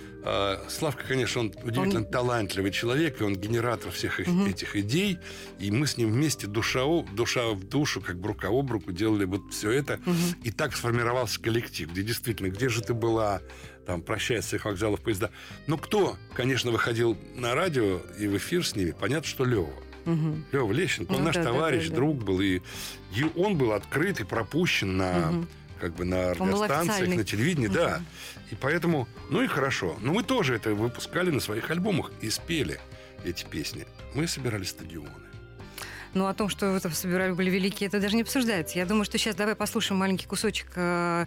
Славка, 0.68 1.04
конечно, 1.06 1.42
он 1.42 1.52
удивительно 1.62 2.00
Он- 2.00 2.06
талантливый 2.06 2.70
человек, 2.72 3.20
и 3.20 3.24
он 3.24 3.36
генератор 3.36 3.90
всех 3.92 4.20
их- 4.20 4.26
Мгм. 4.28 4.46
этих 4.46 4.74
идей. 4.74 5.18
И 5.58 5.70
мы 5.70 5.86
с 5.86 5.96
ним 5.98 6.10
вместе 6.12 6.46
душа, 6.46 6.80
душа 7.12 7.48
в 7.50 7.62
душу, 7.64 8.00
как 8.00 8.18
бы 8.18 8.28
рука 8.28 8.48
об 8.48 8.70
руку 8.70 8.90
делали 8.92 9.24
вот 9.26 9.42
все 9.52 9.70
это. 9.70 10.00
Мгм. 10.06 10.16
И 10.42 10.50
так 10.50 10.74
сформировался 10.76 11.40
коллектив, 11.40 11.90
где 11.92 12.02
действительно, 12.02 12.48
где 12.48 12.68
же 12.70 12.80
ты 12.82 12.94
была, 12.94 13.42
там, 13.86 14.00
прощай 14.00 14.40
с 14.42 14.46
всех 14.46 14.64
вокзалов 14.64 15.00
поезда. 15.02 15.30
Но 15.66 15.76
кто, 15.76 16.16
конечно, 16.34 16.70
выходил 16.70 17.18
на 17.34 17.54
радио 17.54 18.00
и 18.18 18.26
в 18.26 18.36
эфир 18.38 18.66
с 18.66 18.74
ними, 18.74 18.92
понятно, 18.98 19.28
что 19.28 19.44
Лева. 19.44 19.68
Мгм. 20.06 20.44
Лева 20.52 20.72
Лещенко, 20.72 21.12
он 21.12 21.18
Ну 21.18 21.24
наш 21.24 21.34
да, 21.34 21.44
товарищ, 21.44 21.84
да, 21.84 21.90
да. 21.90 21.94
друг 21.96 22.24
был, 22.24 22.40
и, 22.40 22.60
и 23.14 23.24
он 23.36 23.56
был 23.58 23.72
открыт 23.72 24.20
и 24.20 24.24
пропущен 24.24 24.96
на, 24.96 25.30
Мгм. 25.32 25.48
Как 25.84 25.94
бы 25.96 26.06
на 26.06 26.32
радиостанциях, 26.32 27.14
на 27.14 27.24
телевидении, 27.24 27.68
да. 27.68 28.00
И 28.50 28.54
поэтому, 28.54 29.06
ну 29.28 29.42
и 29.42 29.46
хорошо. 29.46 29.96
Но 30.00 30.14
мы 30.14 30.22
тоже 30.22 30.54
это 30.54 30.74
выпускали 30.74 31.30
на 31.30 31.40
своих 31.40 31.70
альбомах 31.70 32.10
и 32.22 32.30
спели 32.30 32.80
эти 33.22 33.44
песни. 33.44 33.86
Мы 34.14 34.26
собирали 34.26 34.64
стадионы. 34.64 35.10
Ну, 36.14 36.26
о 36.26 36.32
том, 36.32 36.48
что 36.48 36.72
вы 36.72 36.80
там 36.80 36.92
собирали, 36.92 37.32
были 37.32 37.50
великие, 37.50 37.88
это 37.88 38.00
даже 38.00 38.16
не 38.16 38.22
обсуждается. 38.22 38.78
Я 38.78 38.86
думаю, 38.86 39.04
что 39.04 39.18
сейчас 39.18 39.36
давай 39.36 39.54
послушаем 39.54 39.98
маленький 39.98 40.26
кусочек 40.26 40.68
э, 40.76 41.26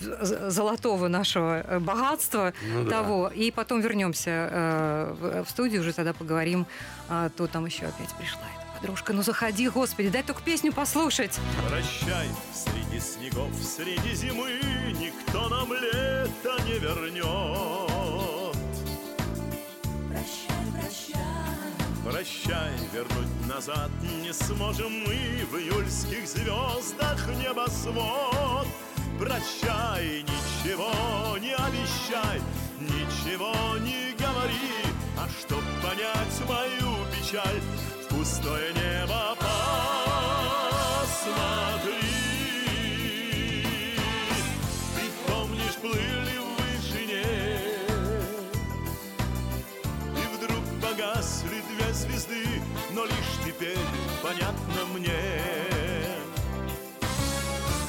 золотого 0.00 1.06
нашего 1.08 1.60
э, 1.60 1.78
богатства 1.78 2.52
Ну 2.74 2.84
да. 2.84 2.90
того, 2.90 3.28
и 3.28 3.52
потом 3.52 3.80
вернемся 3.80 4.48
э, 4.50 5.42
в, 5.46 5.50
студию, 5.50 5.82
уже 5.82 5.92
тогда 5.92 6.12
поговорим, 6.14 6.66
а 7.08 7.28
то 7.28 7.46
там 7.46 7.66
еще 7.66 7.86
опять 7.86 8.12
пришла 8.16 8.42
эта 8.58 8.67
подружка. 8.78 9.12
Ну, 9.12 9.22
заходи, 9.22 9.68
господи, 9.68 10.08
дай 10.08 10.22
только 10.22 10.42
песню 10.42 10.72
послушать. 10.72 11.38
Прощай, 11.68 12.28
среди 12.52 13.00
снегов, 13.00 13.50
среди 13.62 14.14
зимы 14.14 14.60
Никто 14.98 15.48
нам 15.48 15.72
лето 15.72 16.56
не 16.66 16.78
вернет 16.78 18.56
Прощай, 20.08 20.64
прощай. 20.72 21.18
Прощай, 22.04 22.72
вернуть 22.92 23.48
назад 23.48 23.90
не 24.22 24.32
сможем 24.32 24.92
мы 25.00 25.44
В 25.50 25.56
июльских 25.56 26.26
звездах 26.26 27.26
небосвод 27.36 28.66
Прощай, 29.18 30.22
ничего 30.22 31.36
не 31.38 31.54
обещай 31.54 32.40
Ничего 32.80 33.76
не 33.78 34.14
говори 34.16 34.86
А 35.18 35.28
чтоб 35.28 35.62
понять 35.82 36.48
мою 36.48 36.94
печаль 37.12 37.60
пустое 38.18 38.72
небо 38.72 39.36
посмотри 39.38 40.02
Ты 44.96 45.02
помнишь, 45.28 45.76
плыли 45.80 46.38
в 46.38 46.48
вышине 46.58 47.26
и 50.16 50.24
вдруг 50.34 50.64
погасли 50.82 51.62
две 51.70 51.88
звезды, 51.92 52.44
но 52.92 53.04
лишь 53.04 53.34
теперь 53.44 53.86
понятно 54.20 54.80
мне, 54.94 55.22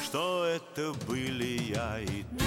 что 0.04 0.44
это 0.44 0.92
были 1.08 1.72
я 1.72 1.98
и 1.98 2.22
ты. 2.22 2.44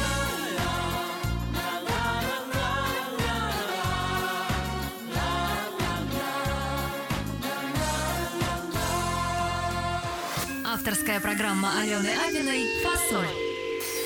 Авторская 11.14 11.20
программа 11.20 11.80
Алены 11.80 12.10
Апиной 12.28 12.68
«Фасоль». 12.82 13.28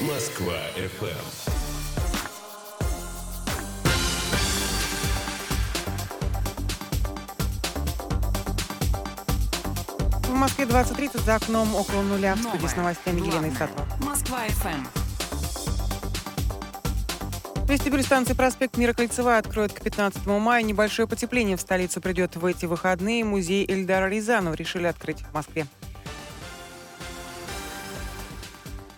Москва 0.02 0.56
FM. 0.76 1.16
В 10.24 10.34
Москве 10.34 10.66
20.30 10.66 11.24
за 11.24 11.36
окном 11.36 11.76
около 11.76 12.02
нуля. 12.02 12.36
В 12.36 12.40
студии 12.40 12.68
с 12.68 12.76
новостями 12.76 13.22
Елена 13.22 13.50
Исатова. 13.50 13.88
Москва 14.02 14.40
ФМ. 14.50 14.86
Вестибюль 17.68 18.04
станции 18.04 18.34
проспект 18.34 18.78
Мира 18.78 18.94
Кольцевая 18.94 19.40
откроют 19.40 19.72
к 19.74 19.82
15 19.82 20.26
мая. 20.26 20.64
Небольшое 20.64 21.08
потепление 21.08 21.58
в 21.58 21.62
столицу 21.62 22.02
придет 22.02 22.36
в 22.36 22.46
эти 22.46 22.66
выходные. 22.66 23.24
Музей 23.24 23.66
Эльдара 23.66 24.10
Рязанова 24.10 24.56
решили 24.56 24.88
открыть 24.88 25.22
в 25.22 25.34
Москве. 25.34 25.68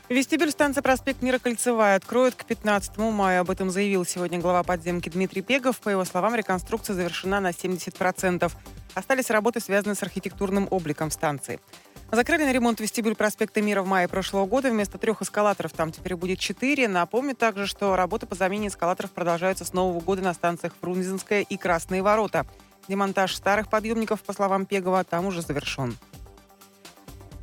Вестибюль 0.10 0.50
станции 0.50 0.82
проспект 0.82 1.22
Мира 1.22 1.38
Кольцевая 1.38 1.95
откроют 1.95 2.34
к 2.34 2.43
15 2.43 2.98
мая. 2.98 3.41
Об 3.41 3.52
этом 3.52 3.69
заявил 3.69 4.06
сегодня 4.06 4.39
глава 4.39 4.63
подземки 4.63 5.08
Дмитрий 5.08 5.43
Пегов. 5.43 5.80
По 5.80 5.89
его 5.89 6.04
словам, 6.04 6.34
реконструкция 6.34 6.95
завершена 6.95 7.39
на 7.39 7.52
70%. 7.52 8.52
Остались 8.95 9.30
работы, 9.30 9.60
связанные 9.60 9.93
с 9.93 10.02
архитектурным 10.02 10.67
обликом 10.72 11.12
станции. 11.12 11.60
Закрыли 12.12 12.43
на 12.43 12.52
ремонт 12.52 12.80
вестибюль 12.80 13.13
проспекта 13.13 13.62
Мира 13.62 13.84
в 13.84 13.88
мае 13.88 14.08
прошлого 14.08 14.48
года. 14.48 14.72
Вместо 14.72 14.98
трех 14.98 15.22
эскалаторов 15.22 15.74
там 15.74 15.91
теперь 15.91 16.15
будет 16.15 16.39
четыре. 16.39 16.88
Напомню 16.88 17.36
также, 17.36 17.67
что 17.67 17.95
работы 17.95 18.26
по 18.26 18.34
замене 18.34 18.69
эскалаторов 18.69 19.12
продолжаются 19.12 19.63
с 19.63 19.74
нового 19.74 20.00
года 20.00 20.24
на 20.24 20.34
станциях 20.34 20.74
Фрунзенская 20.82 21.41
и 21.41 21.56
Красные 21.56 22.02
ворота. 22.02 22.48
Демонтаж 22.88 23.36
старых 23.36 23.69
подъемников, 23.69 24.24
по 24.24 24.34
словам 24.34 24.65
Пегова, 24.65 25.04
там 25.04 25.28
уже 25.28 25.43
завершен. 25.43 25.95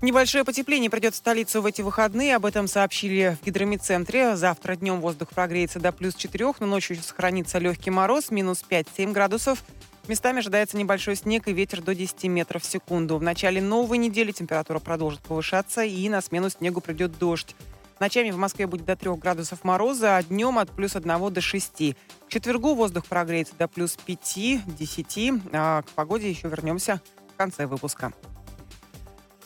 Небольшое 0.07 0.45
потепление 0.45 0.89
придет 0.89 1.15
в 1.15 1.17
столицу 1.17 1.61
в 1.61 1.67
эти 1.67 1.83
выходные. 1.83 2.37
Об 2.37 2.47
этом 2.47 2.69
сообщили 2.69 3.37
в 3.43 3.45
гидромедцентре. 3.45 4.37
Завтра 4.37 4.77
днем 4.77 5.01
воздух 5.01 5.31
прогреется 5.31 5.81
до 5.81 5.91
плюс 5.91 6.15
4, 6.15 6.53
но 6.61 6.67
ночью 6.67 6.95
сохранится 7.03 7.59
легкий 7.59 7.91
мороз, 7.91 8.31
минус 8.31 8.65
5-7 8.71 9.11
градусов. 9.11 9.65
Местами 10.07 10.39
ожидается 10.39 10.77
небольшой 10.77 11.17
снег 11.17 11.49
и 11.49 11.53
ветер 11.53 11.83
до 11.83 11.93
10 11.93 12.23
метров 12.27 12.63
в 12.63 12.67
секунду. 12.67 13.19
В 13.19 13.23
начале 13.25 13.61
новой 13.61 13.99
недели 13.99 14.31
температура 14.31 14.79
продолжит 14.79 15.23
повышаться, 15.23 15.83
и 15.83 16.09
на 16.09 16.21
смену 16.21 16.51
снегу 16.51 16.81
придет 16.81 17.19
дождь. 17.19 17.57
Ночами 17.99 18.31
в 18.31 18.37
Москве 18.37 18.69
будет 18.69 18.85
до 18.85 18.95
3 18.95 19.11
градусов 19.17 19.65
мороза, 19.65 20.19
а 20.19 20.23
днем 20.23 20.61
от 20.61 20.71
плюс 20.71 20.95
1 20.95 21.33
до 21.33 21.41
6. 21.41 21.73
К 22.29 22.29
четвергу 22.29 22.77
воздух 22.77 23.07
прогреется 23.07 23.55
до 23.59 23.67
плюс 23.67 23.99
5-10. 24.07 25.51
А 25.53 25.83
к 25.83 25.91
погоде 25.97 26.31
еще 26.31 26.47
вернемся 26.47 27.01
в 27.35 27.37
конце 27.37 27.67
выпуска. 27.67 28.13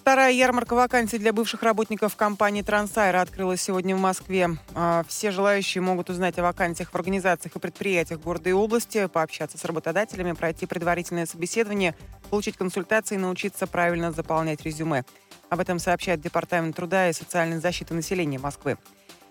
Вторая 0.01 0.33
ярмарка 0.33 0.75
вакансий 0.75 1.19
для 1.19 1.35
бывших 1.35 1.63
работников 1.63 2.17
компании 2.17 2.63
«Трансайра» 2.63 3.21
открылась 3.21 3.61
сегодня 3.61 3.95
в 3.95 4.01
Москве. 4.01 4.49
А, 4.75 5.05
Все 5.07 5.31
желающие 5.31 5.83
могут 5.83 6.09
узнать 6.09 6.39
о 6.39 6.43
вакансиях 6.43 6.91
в 6.91 6.95
организациях 6.95 7.55
и 7.55 7.59
предприятиях 7.59 8.19
города 8.19 8.49
и 8.49 8.55
области, 8.55 9.07
пообщаться 9.09 9.59
с 9.59 9.65
работодателями, 9.67 10.33
пройти 10.33 10.65
предварительное 10.65 11.27
собеседование, 11.27 11.95
получить 12.31 12.57
консультации 12.57 13.17
и 13.17 13.19
научиться 13.19 13.67
правильно 13.67 14.11
заполнять 14.11 14.65
резюме. 14.65 15.05
Об 15.51 15.61
этом 15.61 15.79
сообщает 15.79 16.23
Департамент 16.23 16.75
труда 16.75 17.11
и 17.11 17.13
социальной 17.13 17.59
защиты 17.59 17.93
населения 17.93 18.39
Москвы. 18.39 18.79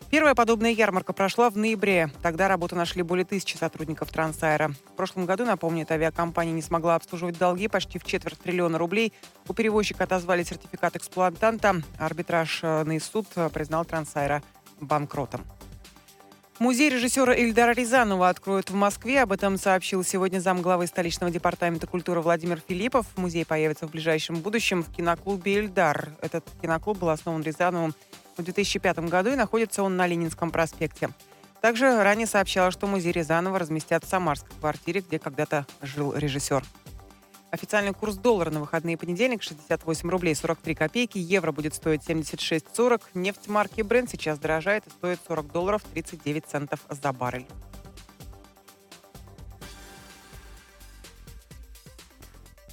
Первая 0.09 0.33
подобная 0.33 0.71
ярмарка 0.71 1.13
прошла 1.13 1.51
в 1.51 1.57
ноябре. 1.57 2.09
Тогда 2.23 2.47
работу 2.47 2.75
нашли 2.75 3.03
более 3.03 3.25
тысячи 3.25 3.55
сотрудников 3.57 4.09
Трансайра. 4.09 4.69
В 4.91 4.95
прошлом 4.95 5.27
году, 5.27 5.45
напомню, 5.45 5.83
эта 5.83 5.93
авиакомпания 5.93 6.51
не 6.51 6.63
смогла 6.63 6.95
обслуживать 6.95 7.37
долги 7.37 7.67
почти 7.67 7.99
в 7.99 8.03
четверть 8.03 8.39
триллиона 8.39 8.79
рублей. 8.79 9.13
У 9.47 9.53
перевозчика 9.53 10.05
отозвали 10.05 10.41
сертификат 10.41 10.95
эксплуатанта. 10.95 11.83
Арбитражный 11.99 12.99
суд 12.99 13.27
признал 13.53 13.85
Трансайра 13.85 14.41
банкротом. 14.81 15.45
Музей 16.57 16.89
режиссера 16.89 17.33
Ильдара 17.33 17.71
Рязанова 17.71 18.29
откроют 18.29 18.71
в 18.71 18.73
Москве. 18.73 19.21
Об 19.21 19.31
этом 19.31 19.57
сообщил 19.57 20.03
сегодня 20.03 20.39
замглавы 20.39 20.87
столичного 20.87 21.31
департамента 21.31 21.85
культуры 21.85 22.19
Владимир 22.19 22.59
Филиппов. 22.67 23.05
Музей 23.15 23.45
появится 23.45 23.87
в 23.87 23.91
ближайшем 23.91 24.37
будущем 24.37 24.83
в 24.83 24.91
киноклубе 24.91 25.59
«Ильдар». 25.59 26.09
Этот 26.19 26.43
киноклуб 26.61 26.97
был 26.97 27.09
основан 27.09 27.43
Рязановым 27.43 27.93
в 28.39 28.43
2005 28.43 28.99
году 29.09 29.31
и 29.31 29.35
находится 29.35 29.83
он 29.83 29.97
на 29.97 30.07
Ленинском 30.07 30.51
проспекте. 30.51 31.09
Также 31.61 32.01
ранее 32.01 32.25
сообщалось, 32.25 32.73
что 32.73 32.87
музей 32.87 33.11
Рязанова 33.11 33.59
разместят 33.59 34.05
в 34.05 34.09
Самарской 34.09 34.55
квартире, 34.59 35.01
где 35.01 35.19
когда-то 35.19 35.65
жил 35.81 36.13
режиссер. 36.15 36.63
Официальный 37.51 37.93
курс 37.93 38.15
доллара 38.15 38.51
на 38.51 38.59
выходные 38.59 38.95
понедельник 38.95 39.41
68 39.41 40.09
рублей 40.09 40.35
43 40.35 40.75
копейки. 40.75 41.17
Евро 41.17 41.51
будет 41.51 41.73
стоить 41.73 42.07
76,40. 42.07 43.01
Нефть 43.15 43.47
марки 43.47 43.81
Brent 43.81 44.09
сейчас 44.09 44.39
дорожает 44.39 44.85
и 44.87 44.89
стоит 44.91 45.19
40 45.27 45.51
долларов 45.51 45.83
39 45.91 46.45
центов 46.45 46.79
за 46.89 47.11
баррель. 47.11 47.47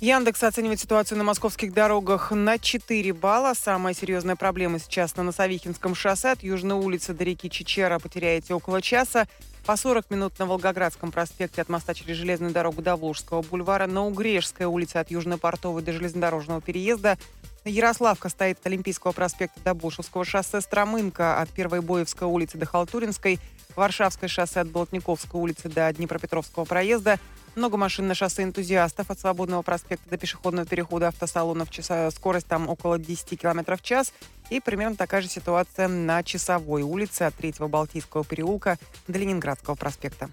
Яндекс 0.00 0.42
оценивает 0.42 0.78
ситуацию 0.78 1.16
на 1.16 1.24
московских 1.24 1.72
дорогах 1.72 2.30
на 2.30 2.59
4 2.59 3.14
балла. 3.14 3.54
Самая 3.54 3.94
серьезная 3.94 4.37
проблема 4.37 4.78
сейчас 4.78 5.16
на 5.16 5.22
Носовихинском 5.22 5.94
шоссе. 5.94 6.32
От 6.32 6.42
Южной 6.42 6.76
улицы 6.76 7.14
до 7.14 7.24
реки 7.24 7.48
Чечера 7.48 7.98
потеряете 7.98 8.52
около 8.52 8.82
часа. 8.82 9.26
По 9.64 9.74
40 9.74 10.11
минут 10.11 10.38
на 10.38 10.44
Волгоградском 10.44 11.11
проспекте 11.12 11.62
от 11.62 11.70
моста 11.70 11.94
через 11.94 12.16
железную 12.16 12.52
дорогу 12.52 12.82
до 12.82 12.94
Волжского 12.94 13.40
бульвара, 13.40 13.87
на 13.87 14.04
Угрешской 14.04 14.66
улице 14.66 14.98
от 14.98 15.11
Южно-Портовой 15.11 15.80
до 15.80 15.92
железнодорожного 15.92 16.61
переезда, 16.61 17.16
Ярославка 17.64 18.28
стоит 18.28 18.59
от 18.61 18.66
Олимпийского 18.66 19.12
проспекта 19.12 19.59
до 19.64 19.74
Бушевского 19.74 20.24
шоссе, 20.24 20.61
Стромынка 20.61 21.40
от 21.40 21.48
Первой 21.48 21.80
Боевской 21.80 22.28
улицы 22.28 22.59
до 22.59 22.66
Халтуринской, 22.66 23.40
Варшавское 23.74 24.28
шоссе 24.28 24.61
от 24.61 24.68
Болотниковской 24.68 25.40
улицы 25.40 25.68
до 25.68 25.92
Днепропетровского 25.92 26.64
проезда, 26.64 27.18
много 27.57 27.77
машин 27.77 28.07
на 28.07 28.14
шоссе 28.14 28.42
энтузиастов 28.42 29.11
от 29.11 29.19
Свободного 29.19 29.62
проспекта 29.62 30.09
до 30.11 30.16
пешеходного 30.16 30.66
перехода 30.66 31.09
автосалонов. 31.09 31.71
Часа, 31.71 32.11
скорость 32.11 32.47
там 32.47 32.69
около 32.69 32.99
10 32.99 33.40
км 33.40 33.77
в 33.77 33.83
час. 33.83 34.12
И 34.51 34.61
примерно 34.61 34.97
такая 34.97 35.23
же 35.23 35.29
ситуация 35.29 35.88
на 35.88 36.23
Часовой 36.23 36.83
улице 36.83 37.23
от 37.23 37.35
3 37.35 37.55
Балтийского 37.61 38.25
переулка 38.25 38.79
до 39.09 39.19
Ленинградского 39.19 39.75
проспекта. 39.75 40.31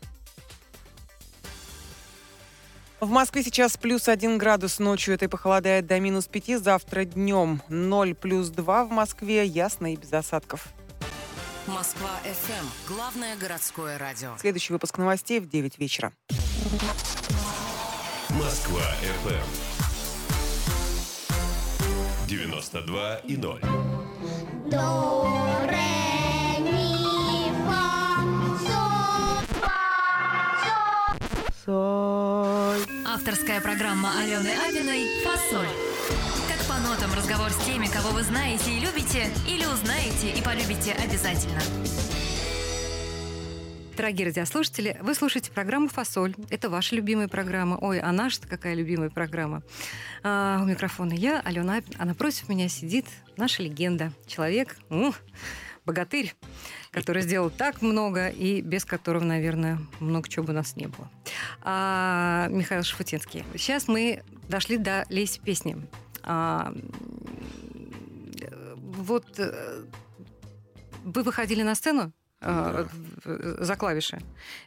В 2.99 3.09
Москве 3.09 3.43
сейчас 3.43 3.75
плюс 3.75 4.07
1 4.07 4.37
градус 4.37 4.79
ночью, 4.79 5.13
это 5.13 5.25
и 5.25 5.27
похолодает 5.27 5.87
до 5.87 5.99
минус 5.99 6.27
5. 6.27 6.63
Завтра 6.63 7.03
днем 7.03 7.61
0 7.67 8.15
плюс 8.15 8.47
2 8.49 8.85
в 8.85 8.91
Москве, 8.91 9.45
ясно 9.45 9.93
и 9.93 9.97
без 9.97 10.13
осадков. 10.13 10.67
Москва 11.67 12.11
FM. 12.23 12.65
Главное 12.87 13.35
городское 13.35 13.97
радио. 13.97 14.31
Следующий 14.39 14.73
выпуск 14.73 14.97
новостей 14.97 15.39
в 15.39 15.49
9 15.49 15.79
вечера. 15.79 16.13
Москва 18.29 18.81
FM. 19.01 19.43
92 22.27 23.15
и 23.27 23.35
0. 23.35 23.59
До, 24.71 25.27
ре, 25.67 26.59
ми, 26.59 27.51
фа, 27.65 28.23
соль, 28.63 29.45
Соль. 31.65 32.85
Авторская 33.07 33.59
программа 33.59 34.09
Алены 34.21 34.51
Авиной 34.65 35.21
«Фасоль». 35.25 35.67
Как 36.47 36.65
по 36.67 36.79
нотам 36.79 37.13
разговор 37.13 37.49
с 37.51 37.57
теми, 37.65 37.87
кого 37.87 38.11
вы 38.11 38.23
знаете 38.23 38.71
и 38.71 38.79
любите, 38.79 39.29
или 39.49 39.65
узнаете 39.65 40.29
и 40.29 40.41
полюбите 40.41 40.93
обязательно. 40.93 41.59
Дорогие 43.95 44.25
радиослушатели, 44.25 44.97
вы 45.03 45.13
слушаете 45.13 45.51
программу 45.51 45.87
«Фасоль». 45.87 46.33
Это 46.49 46.67
ваша 46.67 46.95
любимая 46.95 47.27
программа. 47.27 47.77
Ой, 47.79 47.99
а 47.99 48.11
наша-то 48.11 48.47
какая 48.47 48.73
любимая 48.73 49.11
программа. 49.11 49.61
А, 50.23 50.59
у 50.63 50.65
микрофона 50.65 51.13
я, 51.13 51.39
Алена 51.41 51.77
Апин, 51.77 51.93
а 51.99 52.05
напротив 52.05 52.49
меня 52.49 52.69
сидит 52.69 53.05
наша 53.37 53.61
легенда. 53.61 54.11
Человек, 54.25 54.77
ну, 54.89 55.13
богатырь, 55.85 56.33
который 56.89 57.21
сделал 57.21 57.51
так 57.51 57.83
много 57.83 58.29
и 58.29 58.61
без 58.61 58.83
которого, 58.83 59.23
наверное, 59.23 59.77
много 59.99 60.27
чего 60.27 60.45
бы 60.45 60.53
у 60.53 60.55
нас 60.55 60.75
не 60.75 60.87
было. 60.87 61.11
А, 61.61 62.47
Михаил 62.49 62.81
Шафутинский. 62.81 63.45
Сейчас 63.55 63.87
мы 63.87 64.23
дошли 64.49 64.77
до 64.77 65.05
лейси 65.11 65.39
песни. 65.39 65.77
А, 66.23 66.73
вот 68.81 69.37
э, 69.37 69.83
вы 71.03 71.21
выходили 71.21 71.61
на 71.61 71.75
сцену 71.75 72.11
э, 72.43 72.85
в- 73.23 73.63
за 73.63 73.75
клавиши. 73.75 74.19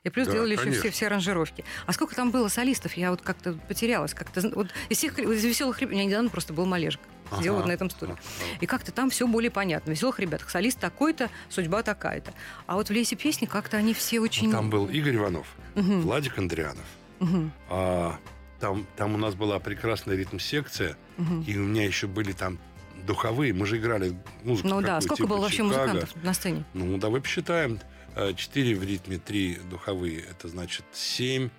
И 0.05 0.11
плюс 0.11 0.27
Да, 0.27 0.33
делали 0.35 0.53
еще 0.53 0.63
конечно. 0.63 0.83
все, 0.83 0.91
все 0.91 1.07
аранжировки. 1.07 1.65
А 1.87 1.93
сколько 1.93 2.15
там 2.15 2.31
было 2.31 2.49
солистов? 2.49 2.95
Я 2.95 3.11
вот 3.11 3.23
как-то 3.23 3.53
потерялась. 3.69 4.15
Как-то, 4.15 4.41
вот 4.55 4.69
из 4.89 4.99
всех 4.99 5.19
из 5.19 5.45
веселых 5.45 5.81
ребят... 5.81 5.93
У 5.93 5.97
меня 5.97 6.05
недавно 6.07 6.31
просто 6.31 6.53
был 6.53 6.67
Малежик. 6.67 7.01
Ага. 7.31 7.53
вот 7.53 7.67
на 7.67 7.73
этом 7.73 7.91
стуле. 7.91 8.15
И 8.61 8.67
как-то 8.67 8.93
там 8.93 9.11
все 9.11 9.27
более 9.27 9.51
понятно. 9.51 9.91
Веселых 9.91 10.21
ребятах 10.21 10.49
солист 10.49 10.79
такой-то, 10.79 11.29
судьба 11.49 11.83
такая-то. 11.83 12.33
А 12.67 12.77
вот 12.77 12.89
в 12.89 12.93
лесе 12.93 13.17
песни 13.17 13.47
как-то 13.47 13.77
они 13.77 13.95
все 13.95 14.21
очень... 14.21 14.53
Там 14.53 14.71
был 14.71 14.87
Игорь 14.87 15.17
Иванов, 15.17 15.49
Мгм. 15.75 16.03
Владик 16.03 16.39
Андрианов. 16.39 16.85
Мгм. 17.19 17.51
А, 17.69 18.17
там, 18.61 18.87
там 18.97 19.15
у 19.15 19.19
нас 19.19 19.35
была 19.35 19.59
прекрасная 19.59 20.15
ритм-секция, 20.17 20.97
Мгм. 21.17 21.43
и 21.43 21.57
у 21.59 21.65
меня 21.65 21.85
еще 21.85 22.07
были 22.07 22.31
там 22.31 22.59
духовые. 23.07 23.53
Мы 23.53 23.67
же 23.67 23.79
играли 23.79 24.15
музыку 24.45 24.69
Ну 24.69 24.81
да, 24.81 25.01
сколько 25.01 25.17
типа 25.23 25.29
было 25.29 25.41
вообще 25.43 25.59
Чикаго. 25.59 25.75
музыкантов 25.93 26.25
на 26.25 26.35
сцене? 26.35 26.65
Ну, 26.75 26.99
давай 26.99 27.21
посчитаем. 27.21 27.81
Э, 28.15 28.33
Четыре 28.35 28.75
в 28.75 28.83
ритме, 28.83 29.19
три 29.19 29.59
духовые. 29.71 30.21
Это 30.21 30.49
значит 30.49 30.85
семь. 30.93 31.51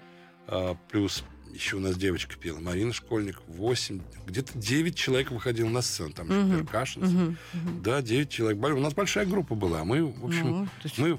а, 0.47 0.75
Плюс 0.91 1.23
еще 1.53 1.77
у 1.77 1.79
нас 1.79 1.95
девочка 1.97 2.35
пела, 2.37 2.59
Марина 2.59 2.93
Школьник. 2.93 3.41
Восемь. 3.47 4.01
Где-то 4.25 4.57
девять 4.57 4.95
человек 4.95 5.31
выходило 5.31 5.69
на 5.69 5.81
сцену. 5.81 6.11
Там 6.13 6.27
еще. 6.27 6.99
Мгм. 6.99 7.37
Мгм. 7.53 7.83
Да, 7.83 8.01
9 8.01 8.29
человек. 8.29 8.61
У 8.63 8.79
нас 8.79 8.93
большая 8.93 9.25
группа 9.25 9.55
была. 9.55 9.83
Мы, 9.83 10.03
в 10.05 10.25
общем, 10.25 10.69
есть- 10.83 10.97
мы 10.97 11.17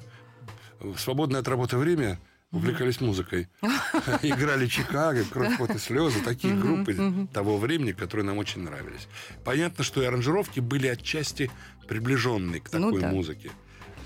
в 0.81 0.99
свободное 0.99 1.41
от 1.41 1.49
работы 1.49 1.77
время 1.77 2.21
увлекались 2.51 3.01
музыкой. 3.01 3.49
Играли 4.23 4.67
Чикаго, 4.67 5.25
Кровь, 5.25 5.57
пот 5.59 5.71
и 5.75 5.79
слезы. 5.79 6.21
Такие 6.23 6.55
группы 6.55 7.29
того 7.33 7.59
времени, 7.59 7.93
которые 7.93 8.25
нам 8.27 8.39
очень 8.39 8.63
нравились. 8.63 9.09
Понятно, 9.45 9.85
что 9.85 10.03
и 10.03 10.07
аранжировки 10.07 10.61
были 10.61 10.87
отчасти 10.87 11.51
приближенные 11.87 12.61
к 12.61 12.73
Ну 12.73 12.87
такой 12.91 13.01
да. 13.03 13.09
музыке. 13.09 13.51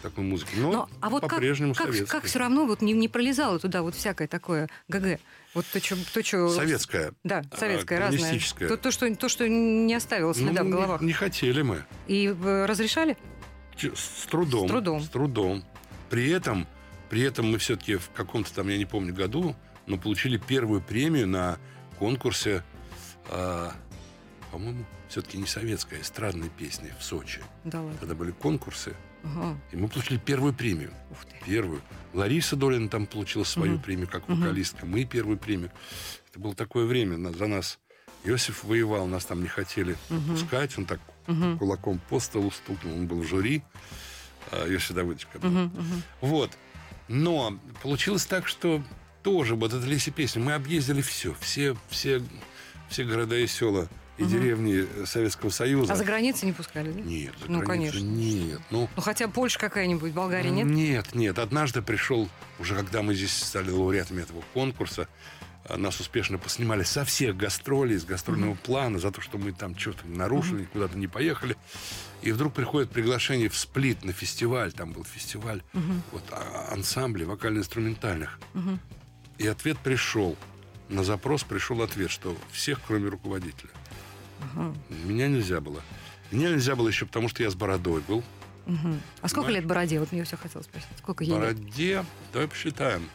Такой 0.02 0.24
музыке. 0.24 0.50
Но, 0.56 0.72
Но, 0.72 0.88
а 1.00 1.10
вот 1.10 1.20
как, 1.20 1.30
по-прежнему 1.30 1.74
как, 1.74 1.86
советской. 1.86 2.10
как 2.10 2.24
все 2.24 2.40
равно 2.40 2.66
вот 2.66 2.82
не, 2.82 2.92
не 2.92 3.06
пролезало 3.08 3.60
туда 3.60 3.82
вот 3.82 3.94
всякое 3.94 4.26
такое 4.26 4.68
ГГ? 4.88 5.20
Вот 5.54 5.64
то, 5.66 5.80
что... 5.80 5.96
То, 6.12 6.22
чё- 6.24 6.48
Советская. 6.48 7.12
Да, 7.22 7.44
а, 7.52 7.56
советское, 7.56 8.00
разное. 8.00 8.18
коммунистическая. 8.18 8.68
То, 8.68 8.76
то, 8.76 8.90
что, 8.90 9.14
то, 9.14 9.28
что 9.28 9.48
не 9.48 9.94
оставило 9.94 10.34
следа 10.34 10.50
Ну, 10.54 10.60
в 10.62 10.64
не- 10.64 10.72
головах. 10.72 11.00
Не, 11.02 11.12
хотели 11.12 11.62
мы. 11.62 11.84
И 12.08 12.26
э, 12.26 12.64
разрешали? 12.66 13.16
С 13.78 14.26
трудом. 14.26 14.66
С 14.66 14.70
трудом. 14.70 15.00
С 15.02 15.08
трудом. 15.08 15.64
При 16.10 16.30
этом, 16.30 16.66
при 17.12 17.20
этом 17.20 17.50
мы 17.50 17.58
все-таки 17.58 17.96
в 17.96 18.08
каком-то 18.12 18.54
там, 18.54 18.68
я 18.68 18.78
не 18.78 18.86
помню, 18.86 19.12
году, 19.12 19.54
но 19.86 19.98
получили 19.98 20.38
первую 20.38 20.80
премию 20.80 21.28
на 21.28 21.58
конкурсе, 21.98 22.64
а, 23.28 23.74
по-моему, 24.50 24.86
все-таки 25.10 25.36
не 25.36 25.44
советская, 25.46 25.98
а 25.98 26.02
эстрадной 26.02 26.48
песни 26.48 26.90
в 26.98 27.04
Сочи. 27.04 27.42
Да 27.64 27.82
ладно. 27.82 27.98
Тогда 28.00 28.14
были 28.14 28.30
конкурсы, 28.30 28.94
Ага. 29.24 29.58
и 29.72 29.76
мы 29.76 29.88
получили 29.88 30.16
первую 30.16 30.54
премию. 30.54 30.90
Ух 31.10 31.26
ты. 31.26 31.36
Первую. 31.44 31.82
Лариса 32.14 32.56
Долина 32.56 32.88
там 32.88 33.04
получила 33.04 33.44
свою 33.44 33.74
Мгм. 33.74 33.82
премию 33.82 34.08
как 34.08 34.26
вокалистка. 34.26 34.86
Мы 34.86 35.04
первую 35.04 35.36
премию. 35.36 35.70
Это 36.30 36.40
было 36.40 36.54
такое 36.54 36.86
время 36.86 37.30
за 37.34 37.46
нас. 37.46 37.78
Иосиф 38.24 38.64
воевал, 38.64 39.06
нас 39.06 39.26
там 39.26 39.42
не 39.42 39.48
хотели 39.48 39.98
Мгм. 40.08 40.30
пускать. 40.30 40.78
Он 40.78 40.86
так 40.86 41.00
Мгм. 41.26 41.58
кулаком 41.58 42.00
по 42.08 42.18
столу 42.20 42.50
стукнул. 42.50 42.94
Он 42.94 43.06
был 43.06 43.20
в 43.20 43.26
жюри. 43.26 43.62
А, 44.50 44.66
Иосиф 44.66 44.92
Давыдович. 44.94 45.26
Мгм, 45.42 45.64
мгм. 45.64 46.02
вот. 46.22 46.50
Но 47.08 47.58
получилось 47.82 48.26
так, 48.26 48.46
что 48.48 48.82
тоже 49.22 49.54
вот 49.54 49.72
эта 49.72 49.86
лесе 49.86 50.10
песня. 50.10 50.42
Мы 50.42 50.52
объездили 50.54 51.02
все. 51.02 51.34
Все, 51.40 51.76
все, 51.90 52.22
все 52.88 53.04
города 53.04 53.36
и 53.36 53.46
села 53.46 53.88
и 54.18 54.24
Мгм. 54.24 54.30
деревни 54.32 55.04
Советского 55.06 55.50
Союза. 55.50 55.92
А 55.92 55.96
за 55.96 56.04
границей 56.04 56.46
не 56.46 56.52
пускали, 56.52 56.92
да? 56.92 57.00
Нет, 57.00 57.32
за 57.40 57.50
Ну, 57.50 57.60
границу 57.60 57.92
конечно. 57.98 58.08
нет. 58.08 58.60
Ну, 58.70 58.88
Ну, 58.94 59.02
хотя 59.02 59.26
Польша 59.28 59.58
какая-нибудь, 59.58 60.12
Болгария, 60.12 60.50
нет? 60.50 60.66
нет, 60.66 61.14
нет. 61.14 61.38
Однажды 61.38 61.80
пришел, 61.82 62.28
уже 62.58 62.74
когда 62.74 63.02
мы 63.02 63.14
здесь 63.14 63.32
стали 63.36 63.70
лауреатами 63.70 64.22
этого 64.22 64.42
конкурса, 64.52 65.08
а, 65.64 65.76
нас 65.78 65.98
успешно 66.00 66.38
поснимали 66.38 66.82
со 66.82 67.04
всех 67.04 67.36
гастролей, 67.36 67.96
с 67.98 68.04
гастрольного 68.04 68.54
плана, 68.54 68.98
за 68.98 69.10
то, 69.12 69.20
что 69.20 69.38
мы 69.38 69.52
там 69.52 69.78
что-то 69.78 70.06
нарушили, 70.06 70.64
куда-то 70.64 70.98
не 70.98 71.06
поехали. 71.06 71.56
И 72.22 72.30
вдруг 72.32 72.52
приходит 72.54 72.90
приглашение 72.90 73.48
в 73.48 73.56
Сплит 73.56 74.04
на 74.04 74.12
фестиваль. 74.12 74.72
Там 74.72 74.92
был 74.92 75.04
фестиваль 75.04 75.62
Мгм. 75.72 76.02
вот, 76.12 76.22
а- 76.30 76.68
ансамблей 76.72 77.26
вокально-инструментальных. 77.26 78.38
Мгм. 78.54 78.78
И 79.38 79.46
ответ 79.48 79.78
пришел. 79.78 80.36
На 80.88 81.02
запрос 81.02 81.42
пришел 81.42 81.82
ответ, 81.82 82.10
что 82.10 82.36
всех, 82.52 82.80
кроме 82.86 83.08
руководителя. 83.08 83.70
Ага. 84.54 84.74
Меня 85.04 85.26
нельзя 85.28 85.60
было. 85.60 85.82
Меня 86.30 86.50
нельзя 86.50 86.76
было 86.76 86.88
еще 86.88 87.06
потому, 87.06 87.28
что 87.28 87.42
я 87.42 87.50
с 87.50 87.54
бородой 87.54 88.02
был. 88.02 88.22
Мгм. 88.66 89.00
А 89.20 89.28
сколько 89.28 89.46
Понимаешь? 89.46 89.62
лет 89.62 89.66
Бороде? 89.68 89.98
Вот 90.00 90.12
мне 90.12 90.22
все 90.24 90.36
хотелось 90.36 90.66
спросить. 90.66 90.88
Сколько 90.98 91.24
ей 91.24 91.30
лет? 91.30 91.40
Бороде, 91.58 92.04
давай 92.32 92.46
посчитаем. 92.48 93.08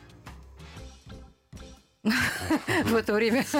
в 2.03 2.95
это 2.95 3.13
время? 3.13 3.45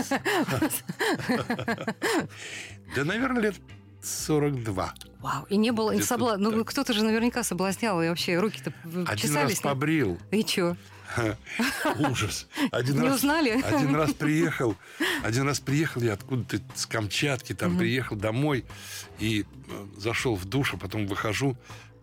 Да, 2.96 3.04
наверное, 3.04 3.42
лет 3.44 3.56
42. 4.04 4.94
Вау. 5.20 5.46
И 5.50 5.58
не 5.58 5.72
было... 5.72 5.92
Где-то 5.92 6.08
Собла... 6.08 6.38
Ну, 6.38 6.64
кто-то 6.64 6.94
же 6.94 7.04
наверняка 7.04 7.44
соблазнял, 7.44 8.02
и 8.02 8.08
вообще 8.10 8.40
руки-то 8.40 8.72
Один 9.08 9.36
раз 9.36 9.60
побрил. 9.60 10.18
И 10.32 10.44
чё? 10.44 10.76
Ужас. 12.12 12.48
Один 12.72 13.00
Не 13.00 13.08
раз, 13.08 13.16
узнали? 13.18 13.62
Один 13.62 13.96
раз 13.96 14.14
приехал, 14.18 14.76
один 15.24 15.44
раз 15.44 15.60
приехал 15.60 16.02
я 16.02 16.14
откуда-то 16.14 16.62
с 16.76 16.86
Камчатки, 16.86 17.54
там 17.54 17.72
Мгм. 17.72 17.80
приехал 17.80 18.16
домой 18.18 18.66
и 19.20 19.46
э, 19.70 19.86
зашел 19.98 20.36
в 20.36 20.46
душ, 20.46 20.74
а 20.74 20.78
потом 20.78 21.08
выхожу, 21.08 21.56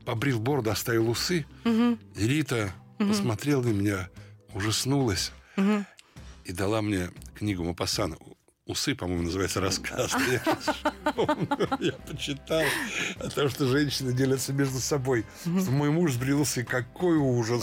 побрил 0.06 0.40
бороду, 0.40 0.70
оставил 0.70 1.08
усы. 1.10 1.44
Мгм. 1.64 1.98
И 2.16 2.26
Рита 2.26 2.72
Мгм. 2.98 3.10
посмотрела 3.10 3.62
на 3.62 3.68
меня, 3.68 4.08
ужаснулась 4.54 5.32
Мгм. 5.56 5.84
и 6.44 6.52
дала 6.52 6.80
мне 6.80 7.10
книгу 7.34 7.62
Мапассана 7.62 8.16
Усы, 8.66 8.94
по-моему, 8.94 9.24
называется 9.24 9.60
рассказ. 9.60 10.12
Я 11.80 11.92
почитал 11.92 12.62
о 13.18 13.28
том, 13.28 13.50
что 13.50 13.66
женщины 13.66 14.14
делятся 14.14 14.54
между 14.54 14.78
собой. 14.78 15.26
Мой 15.44 15.90
муж 15.90 16.12
сбрил 16.12 16.40
усы. 16.40 16.64
Какой 16.64 17.18
ужас. 17.18 17.62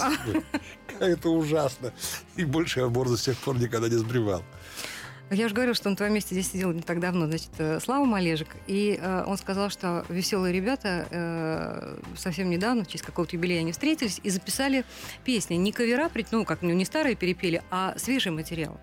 Это 0.99 1.29
ужасно. 1.29 1.91
И 2.35 2.45
больше 2.45 2.81
я 2.81 2.87
бороду 2.87 3.17
с 3.17 3.23
тех 3.23 3.35
пор 3.37 3.57
никогда 3.57 3.89
не 3.89 3.95
сбривал. 3.95 4.43
Я 5.33 5.47
же 5.47 5.55
говорю, 5.55 5.73
что 5.73 5.87
он 5.87 5.93
на 5.93 5.95
твоем 5.95 6.13
месте 6.13 6.35
здесь 6.35 6.51
сидел 6.51 6.73
не 6.73 6.81
так 6.81 6.99
давно, 6.99 7.25
значит, 7.25 7.51
э, 7.57 7.79
Слава 7.79 8.03
Малежик, 8.03 8.49
и 8.67 8.99
э, 9.01 9.23
он 9.25 9.37
сказал, 9.37 9.69
что 9.69 10.05
веселые 10.09 10.53
ребята 10.53 11.07
э, 11.09 11.99
совсем 12.17 12.49
недавно, 12.49 12.83
в 12.83 12.87
честь 12.89 13.05
какого-то 13.05 13.37
юбилея 13.37 13.61
они 13.61 13.71
встретились 13.71 14.19
и 14.23 14.29
записали 14.29 14.83
песни. 15.23 15.55
Не 15.55 15.71
кавера, 15.71 16.11
ну, 16.31 16.43
как 16.43 16.61
ну, 16.61 16.71
не 16.71 16.83
старые 16.83 17.15
перепели, 17.15 17.63
а 17.71 17.93
свежий 17.97 18.33
материал. 18.33 18.77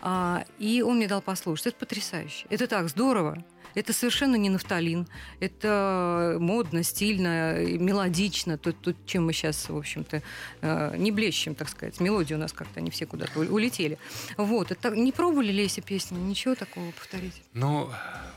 А, 0.00 0.44
и 0.58 0.80
он 0.80 0.96
мне 0.96 1.08
дал 1.08 1.20
послушать. 1.20 1.66
Это 1.66 1.76
потрясающе. 1.76 2.46
Это 2.48 2.66
так 2.66 2.88
здорово. 2.88 3.44
Это 3.74 3.92
совершенно 3.92 4.36
не 4.36 4.50
нафталин. 4.50 5.06
Это 5.40 6.36
модно, 6.38 6.82
стильно, 6.82 7.54
мелодично. 7.64 8.58
То, 8.58 8.72
то, 8.72 8.94
чем 9.06 9.26
мы 9.26 9.32
сейчас, 9.32 9.68
в 9.68 9.76
общем-то, 9.76 10.22
э, 10.60 10.96
не 10.98 11.10
блещем, 11.10 11.54
так 11.54 11.68
сказать. 11.68 12.00
Мелодии 12.00 12.34
у 12.34 12.38
нас 12.38 12.52
как-то 12.52 12.80
они 12.80 12.90
все 12.90 13.06
куда-то 13.06 13.40
улетели. 13.40 13.98
Вот. 14.36 14.70
Это, 14.70 14.90
не 14.90 15.12
пробовали 15.12 15.52
ли 15.52 15.64
эти 15.64 15.80
песни? 15.80 16.18
Ничего 16.18 16.54
такого 16.54 16.90
повторить? 16.92 17.42
Ну, 17.54 17.88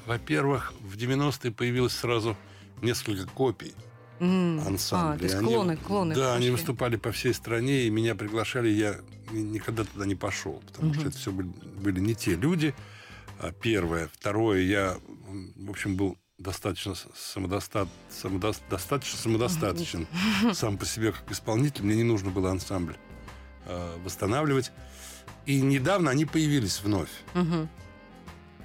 во-первых, 0.06 0.74
в 0.82 0.96
90-е 0.98 1.52
появилось 1.52 1.94
сразу 1.94 2.38
несколько 2.82 3.26
копий 3.28 3.74
М. 4.20 4.60
ансамбля. 4.66 5.16
А, 5.16 5.18
то 5.18 5.24
есть 5.24 5.36
Они- 5.36 5.48
клоны, 5.48 5.78
клоны 5.78 6.16
Да, 6.16 6.32
они 6.36 6.46
пошли. 6.48 6.52
выступали 6.52 6.96
по 6.96 7.12
всей 7.12 7.34
стране, 7.34 7.84
и 7.84 7.90
меня 7.90 8.16
приглашали, 8.16 8.70
я 8.70 8.96
ни- 9.32 9.40
никогда 9.42 9.84
туда 9.84 10.06
не 10.06 10.16
пошел, 10.16 10.62
потому 10.68 10.90
Мгм. 10.90 11.00
что 11.00 11.10
это 11.10 11.18
все 11.18 11.32
были, 11.32 11.50
были 11.82 12.00
не 12.00 12.16
те 12.16 12.36
люди. 12.36 12.74
А, 13.40 13.52
Первое. 13.52 14.10
Второе, 14.14 14.62
я, 14.62 14.98
в 15.56 15.70
общем, 15.70 15.96
был 15.96 16.18
достаточно 16.38 16.92
самодоста- 17.16 17.88
самодос- 18.10 18.62
достаточно 18.70 19.18
самодостаточен 19.18 20.08
сам 20.54 20.78
по 20.78 20.86
себе 20.86 21.12
как 21.12 21.30
исполнитель. 21.32 21.84
Мне 21.84 21.96
не 21.96 22.04
нужно 22.04 22.30
было 22.30 22.52
ансамбль 22.52 22.96
а, 23.66 23.98
восстанавливать. 24.04 24.72
И 25.46 25.62
недавно 25.62 26.12
они 26.12 26.26
появились 26.26 26.82
вновь 26.82 27.10
Мгм. 27.34 27.70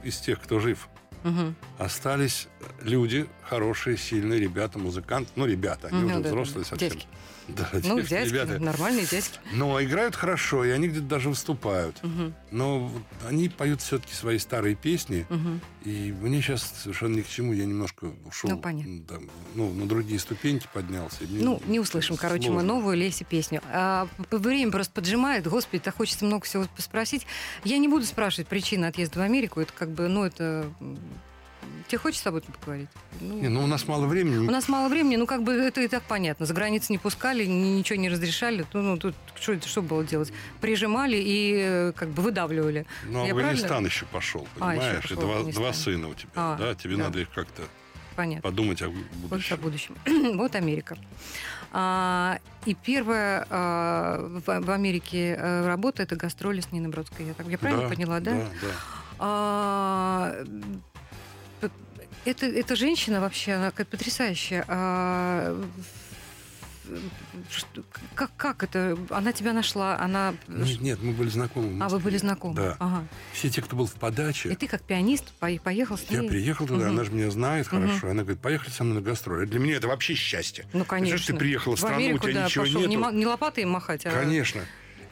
из 0.03 0.19
тех, 0.19 0.41
кто 0.41 0.59
жив. 0.61 0.89
Мгм. 1.25 1.55
Остались 1.79 2.49
люди 2.81 3.27
хорошие, 3.43 3.99
сильные 3.99 4.41
ребята, 4.41 4.79
музыканты. 4.79 5.31
Ну, 5.37 5.45
ребята, 5.47 5.89
они 5.89 6.01
Ну, 6.01 6.07
уже 6.07 6.21
да, 6.21 6.29
взрослые 6.31 6.65
да. 6.65 6.71
совсем. 6.71 6.89
Дядьки. 6.91 7.07
Да, 7.57 7.69
Ну, 7.85 8.01
дядьки, 8.01 8.33
ребята. 8.33 8.59
нормальные 8.59 9.07
дядьки. 9.07 9.39
Но 9.53 9.83
играют 9.83 10.15
хорошо, 10.17 10.65
и 10.65 10.71
они 10.71 10.89
где-то 10.89 11.07
даже 11.07 11.29
выступают. 11.29 12.03
Мгм. 12.03 12.35
Но 12.51 12.91
они 13.29 13.49
поют 13.49 13.81
все-таки 13.81 14.15
свои 14.15 14.39
старые 14.39 14.75
песни. 14.75 15.27
Мгм. 15.29 15.61
И 15.85 16.13
мне 16.21 16.41
сейчас 16.43 16.63
совершенно 16.83 17.17
ни 17.17 17.23
к 17.23 17.29
чему. 17.29 17.53
Я 17.53 17.65
немножко 17.65 18.13
ушел 18.27 18.51
Ну, 18.51 18.59
понятно. 18.59 19.01
да, 19.09 19.15
ну, 19.55 19.73
на 19.73 19.87
другие 19.89 20.19
ступеньки 20.21 20.69
поднялся. 20.73 21.25
мне 21.25 21.43
Ну, 21.45 21.63
не 21.67 21.81
услышим, 21.81 22.17
короче, 22.17 22.49
мы 22.51 22.61
сложно. 22.61 22.75
новую 22.75 22.97
Леси 22.97 23.25
песню. 23.25 23.63
А, 23.73 24.09
время 24.31 24.71
просто 24.73 24.93
поджимает. 24.93 25.47
Господи, 25.47 25.83
так 25.83 25.97
хочется 25.97 26.25
много 26.25 26.45
всего 26.45 26.67
спросить. 26.79 27.27
Я 27.65 27.79
не 27.79 27.89
буду 27.89 28.05
спрашивать 28.05 28.49
причины 28.49 28.87
отъезда 28.87 29.21
в 29.21 29.23
Америку. 29.23 29.61
Это 29.61 29.73
как 29.73 29.91
бы, 29.91 30.09
ну, 30.09 30.25
это... 30.25 30.71
Тебе 31.89 31.99
хочется 31.99 32.29
об 32.29 32.37
этом 32.37 32.53
поговорить? 32.55 32.89
Ну, 33.21 33.41
Не, 33.41 33.49
ну, 33.49 33.65
у 33.65 33.67
нас 33.67 33.87
мало 33.89 34.07
времени. 34.07 34.47
У 34.47 34.51
нас 34.51 34.69
мало 34.69 34.89
времени, 34.89 35.17
ну, 35.17 35.27
как 35.27 35.43
бы 35.43 35.53
это 35.53 35.81
и 35.81 35.89
так 35.89 36.03
понятно. 36.05 36.47
За 36.47 36.55
границу 36.55 36.87
не 36.93 36.99
пускали, 36.99 37.45
ни- 37.47 37.79
ничего 37.79 37.99
не 37.99 38.09
разрешали. 38.09 38.65
Ну, 38.73 38.83
ну, 38.83 38.97
тут 38.97 39.15
что, 39.41 39.61
что 39.67 39.83
было 39.83 40.05
делать? 40.05 40.33
Прижимали 40.61 41.17
и 41.17 41.55
э, 41.59 41.93
как 41.97 42.09
бы 42.11 42.23
выдавливали. 42.23 42.87
Ну, 43.05 43.25
Я 43.27 43.33
Афганистан 43.33 43.69
правильно? 43.69 43.87
еще 43.89 44.07
пошел, 44.07 44.47
А, 44.61 44.73
еще 44.73 44.81
понимаешь? 44.81 45.03
пошел 45.03 45.17
два, 45.21 45.37
Афганистан. 45.39 45.63
два 45.63 45.73
сына 45.73 46.09
у 46.09 46.15
тебя, 46.15 46.31
А, 46.35 46.57
да? 46.57 46.75
Тебе 46.75 46.97
да. 46.97 47.05
надо 47.05 47.21
их 47.21 47.31
как-то 47.31 47.63
Понятно. 48.17 48.43
подумать 48.43 48.83
о 48.83 48.89
Вот 48.89 48.97
будущем. 49.31 49.55
о 49.55 49.57
будущем. 49.59 49.97
вот 50.37 50.55
Америка. 50.55 50.97
А, 51.73 52.39
и 52.67 52.75
первая 52.75 53.47
а, 53.49 54.19
в, 54.45 54.61
в 54.61 54.71
Америке 54.71 55.37
а, 55.39 55.67
работа 55.67 56.03
это 56.03 56.17
гастроли 56.17 56.61
с 56.61 56.73
Ниной 56.73 56.91
Бродской. 56.91 57.27
Я, 57.27 57.35
так, 57.35 57.47
я 57.47 57.59
правильно 57.59 57.85
Да, 57.89 57.95
поняла, 57.95 58.21
да? 58.21 58.33
Да, 58.35 58.45
да. 58.63 58.69
А, 59.21 60.35
это, 62.25 62.47
эта 62.47 62.77
женщина 62.77 63.21
вообще, 63.21 63.53
она 63.53 63.71
какая 63.71 63.87
потрясающая. 63.87 64.65
А, 64.69 65.57
как, 68.15 68.31
как 68.37 68.63
это? 68.65 68.99
Она 69.11 69.33
тебя 69.33 69.53
нашла, 69.53 69.99
она... 69.99 70.35
Нет, 70.49 70.81
нет, 70.81 71.03
мы 71.03 71.13
были 71.13 71.29
знакомы. 71.29 71.79
в 71.79 71.83
А, 71.83 71.89
вы 71.89 71.99
были 72.01 72.17
знакомы? 72.17 72.55
Да. 72.57 72.77
Ага. 72.81 73.07
Все 73.33 73.49
те, 73.49 73.63
кто 73.63 73.77
был 73.77 73.87
в 73.87 73.95
подаче, 73.95 74.51
И 74.51 74.57
ты 74.57 74.67
как 74.67 74.83
пианист 74.83 75.33
по- 75.35 75.57
поехал 75.63 75.97
с 75.97 76.05
Я 76.11 76.21
ней? 76.21 76.29
приехал 76.29 76.67
туда, 76.67 76.87
Мгм. 76.87 76.91
она 76.95 77.05
же 77.05 77.13
меня 77.13 77.31
знает 77.31 77.69
хорошо. 77.69 78.09
Она 78.11 78.23
говорит, 78.23 78.41
поехали 78.41 78.71
со 78.71 78.83
мной 78.85 78.97
на 78.97 79.03
гастроли. 79.03 79.47
Для 79.47 79.61
меня 79.61 79.77
это 79.77 79.87
вообще 79.89 80.15
счастье. 80.15 80.67
Ну, 80.73 80.85
конечно. 80.85 81.25
ты 81.25 81.39
приехала 81.39 81.77
в 81.77 81.79
страну, 81.79 81.97
Америку, 81.97 82.27
у 82.27 82.31
тебя 82.31 82.41
да, 82.41 82.47
ничего 82.47 82.65
пошел 82.65 82.81
нету. 82.81 82.91
Не, 83.13 83.19
не 83.19 83.27
лопатой 83.27 83.65
махать, 83.67 84.07
а... 84.07 84.11
Конечно. 84.11 84.63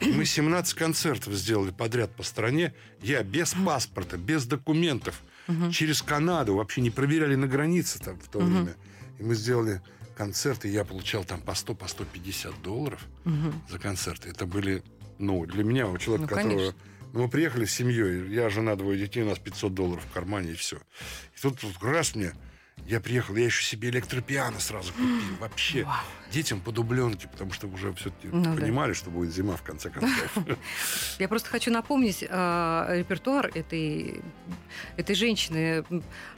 Мы 0.01 0.25
17 0.25 0.73
концертов 0.75 1.33
сделали 1.33 1.71
подряд 1.71 2.11
по 2.15 2.23
стране. 2.23 2.73
Я 3.01 3.21
без 3.23 3.53
паспорта, 3.53 4.17
без 4.17 4.45
документов, 4.45 5.21
Мгм. 5.49 5.71
через 5.71 6.01
Канаду. 6.01 6.55
Вообще 6.55 6.81
не 6.81 6.91
проверяли 6.91 7.35
на 7.35 7.47
границе 7.47 7.99
там 7.99 8.19
в 8.19 8.27
то 8.29 8.39
Мгм. 8.39 8.49
время. 8.53 8.75
И 9.17 9.23
мы 9.23 9.35
сделали 9.35 9.81
концерты. 10.15 10.67
Я 10.69 10.85
получал 10.85 11.23
там 11.25 11.41
по 11.41 11.55
100, 11.55 11.75
по 11.75 11.87
150 11.87 12.61
долларов 12.61 13.01
Мгм. 13.25 13.53
за 13.69 13.79
концерты. 13.79 14.29
Это 14.29 14.45
были, 14.45 14.83
ну, 15.17 15.45
для 15.45 15.63
меня, 15.63 15.87
у 15.87 15.97
человека, 15.97 16.29
Ну, 16.31 16.37
которого... 16.37 16.57
конечно. 16.57 16.79
Ну, 17.13 17.23
мы 17.23 17.29
приехали 17.29 17.65
с 17.65 17.71
семьей, 17.73 18.31
я, 18.31 18.49
жена, 18.49 18.75
двое 18.75 18.99
детей, 18.99 19.23
у 19.23 19.25
нас 19.29 19.39
500 19.39 19.73
долларов 19.73 20.03
в 20.07 20.13
кармане, 20.13 20.51
и 20.51 20.55
все. 20.55 20.77
И 21.35 21.41
тут, 21.41 21.59
тут 21.59 21.81
раз 21.81 22.13
мне, 22.13 22.33
я 22.85 22.99
приехал, 22.99 23.35
я 23.35 23.45
еще 23.45 23.63
себе 23.63 23.89
электропиано 23.89 24.59
сразу 24.59 24.93
купил, 24.93 25.35
вообще. 25.39 25.87
Детям 26.31 26.61
по 26.61 26.71
дубленке, 26.71 27.27
потому 27.27 27.51
что 27.51 27.67
уже 27.67 27.91
все-таки 27.93 28.27
Ну 28.31 28.43
да. 28.43 28.61
понимали, 28.61 28.93
что 28.93 29.09
будет 29.09 29.33
зима, 29.33 29.55
в 29.55 29.63
конце 29.63 29.89
концов. 29.89 30.31
Я 31.19 31.27
просто 31.27 31.49
хочу 31.49 31.71
напомнить 31.71 32.23
э, 32.27 32.95
репертуар 32.97 33.49
этой, 33.55 34.21
этой 34.95 35.15
женщины 35.15 35.83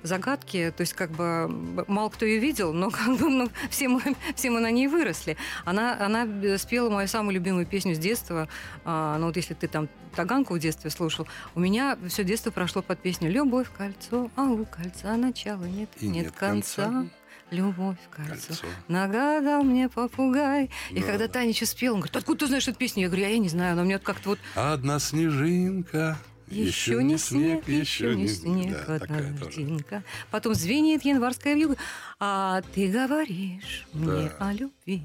загадки. 0.04 0.74
То 0.76 0.82
есть, 0.82 0.94
как 0.94 1.12
бы 1.12 1.48
мало 1.88 2.10
кто 2.10 2.26
ее 2.26 2.39
видел, 2.39 2.72
но 2.74 2.89
как 2.92 3.18
бы 3.18 3.30
ну, 3.30 3.50
все, 3.70 3.89
мы, 3.89 4.02
все 4.36 4.50
мы 4.50 4.62
на 4.62 4.72
ней 4.72 4.88
выросли. 4.88 5.36
Она, 5.66 5.98
она 6.00 6.26
э, 6.26 6.58
спела 6.58 6.89
мою 6.89 7.08
самую 7.08 7.34
любимую 7.36 7.66
песню 7.66 7.94
с 7.96 8.00
детства. 8.00 8.48
А, 8.86 9.18
ну, 9.18 9.28
вот 9.28 9.36
если 9.36 9.54
ты 9.54 9.68
там 9.68 9.89
Таганку 10.16 10.54
в 10.56 10.60
детстве 10.60 10.89
слушал, 10.89 11.28
у 11.56 11.60
меня 11.60 11.98
все 12.08 12.24
детство 12.24 12.52
прошло 12.52 12.82
под 12.82 13.00
песню 13.00 13.32
«Любовь, 13.32 13.68
кольцо, 13.76 14.30
а 14.36 14.44
у 14.44 14.66
кольца 14.66 15.16
начала 15.16 15.64
нет, 15.64 15.89
И 16.00 16.08
нет, 16.08 16.26
нет 16.26 16.36
конца». 16.36 16.84
конца. 16.86 17.10
Любовь, 17.52 17.97
кольцо. 18.10 18.47
Кольцо. 18.47 18.66
Нагадал 18.88 19.64
мне 19.64 19.89
попугай. 19.89 20.70
И 20.91 20.99
Да, 21.02 21.06
когда 21.06 21.28
да. 21.28 21.34
Таня 21.34 21.54
что 21.54 21.66
спела, 21.66 21.93
он 21.95 21.99
говорит, 21.99 22.16
откуда 22.16 22.39
ты 22.39 22.47
знаешь 22.47 22.68
эту 22.68 22.78
песню? 22.78 23.04
Я 23.04 23.08
говорю, 23.10 23.26
а 23.26 23.30
я 23.30 23.38
не 23.38 23.49
знаю, 23.49 23.74
она 23.74 23.82
у 23.82 23.86
меня 23.86 23.99
как-то 23.99 24.30
вот 24.30 24.39
Одна 24.56 24.99
снежинка, 24.99 26.18
еще 26.47 27.04
не 27.04 27.18
снег, 27.18 27.68
еще 27.68 28.16
не 28.16 28.28
снег, 28.30 28.86
Да, 28.88 28.95
одна 28.95 29.20
льдинка. 29.20 30.04
Потом 30.32 30.54
звенит 30.54 31.04
январская 31.04 31.56
вьюга. 31.56 31.76
А 32.20 32.62
ты 32.74 32.88
говоришь 32.88 33.86
мне 33.91 34.30
Да. 34.39 34.47
о 34.47 34.54
любви. 34.54 35.04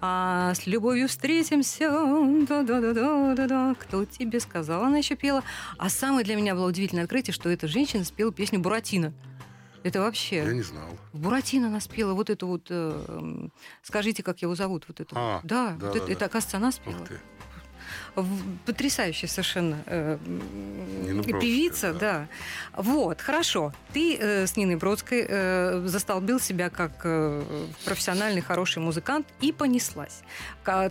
А 0.00 0.54
с 0.54 0.66
любовью 0.66 1.06
встретимся. 1.08 1.90
Да-да-да-да-да-да. 2.48 3.76
Кто 3.78 4.04
тебе 4.04 4.40
сказал? 4.40 4.82
Она 4.84 4.98
еще 4.98 5.14
пела. 5.14 5.44
А 5.78 5.88
самое 5.90 6.24
для 6.24 6.34
меня 6.34 6.54
было 6.56 6.66
удивительное 6.68 7.04
открытие, 7.04 7.34
что 7.34 7.48
эта 7.48 7.68
женщина 7.68 8.04
спела 8.04 8.32
песню 8.32 8.58
«Буратино». 8.58 9.12
Это 9.82 10.00
вообще... 10.00 10.36
Я 10.36 10.52
не 10.52 10.62
знал. 10.62 10.88
Буратино 11.12 11.68
она 11.68 11.80
спела 11.80 12.14
вот 12.14 12.30
эту 12.30 12.46
вот... 12.46 12.66
э, 12.70 13.04
м, 13.08 13.52
скажите, 13.82 14.22
как 14.22 14.42
его 14.42 14.54
зовут? 14.54 14.84
Вот 14.88 15.00
эту. 15.00 15.14
А, 15.16 15.40
да, 15.44 15.76
да, 15.78 15.86
вот 15.86 15.92
да, 15.94 15.98
это, 15.98 16.06
да. 16.06 16.12
это, 16.12 16.24
оказывается, 16.26 16.56
она 16.56 16.72
спела. 16.72 17.00
Ух 17.00 17.08
ты. 17.08 17.20
Потрясающая 18.66 19.28
совершенно 19.28 19.82
э, 19.86 20.18
Бродская, 21.04 21.40
певица, 21.40 21.92
да. 21.92 22.28
Вот, 22.76 23.20
хорошо. 23.20 23.72
Ты 23.92 24.16
э, 24.16 24.46
с 24.46 24.56
Ниной 24.56 24.76
Бродской 24.76 25.24
э, 25.28 25.82
застолбил 25.86 26.40
себя 26.40 26.70
как 26.70 26.92
э, 27.04 27.42
профессиональный 27.84 28.40
хороший 28.40 28.78
музыкант 28.80 29.26
и 29.40 29.52
понеслась. 29.52 30.20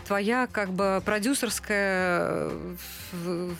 Твоя 0.07 0.47
как 0.47 0.71
бы 0.73 1.01
продюсерская 1.05 2.49
э, 3.13 3.51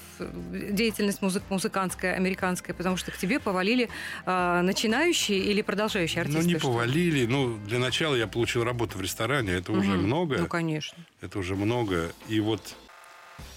деятельность 0.71 1.21
музык- 1.21 1.43
музыкантская, 1.49 2.15
американская, 2.15 2.75
потому 2.75 2.97
что 2.97 3.11
к 3.11 3.17
тебе 3.17 3.39
повалили 3.39 3.89
э, 4.25 4.61
начинающие 4.61 5.39
или 5.39 5.61
продолжающие 5.61 6.21
артисты? 6.21 6.41
Ну, 6.43 6.47
не 6.47 6.57
что 6.59 6.67
ли? 6.67 6.73
повалили. 6.73 7.25
Ну, 7.25 7.57
для 7.67 7.79
начала 7.79 8.15
я 8.15 8.27
получил 8.27 8.63
работу 8.63 8.97
в 8.97 9.01
ресторане. 9.01 9.53
Это 9.53 9.71
уже 9.71 9.91
Мгм. 9.91 10.03
много. 10.03 10.37
Ну, 10.39 10.47
конечно. 10.47 10.97
Это 11.21 11.39
уже 11.39 11.55
много. 11.55 12.11
И 12.27 12.39
вот, 12.39 12.75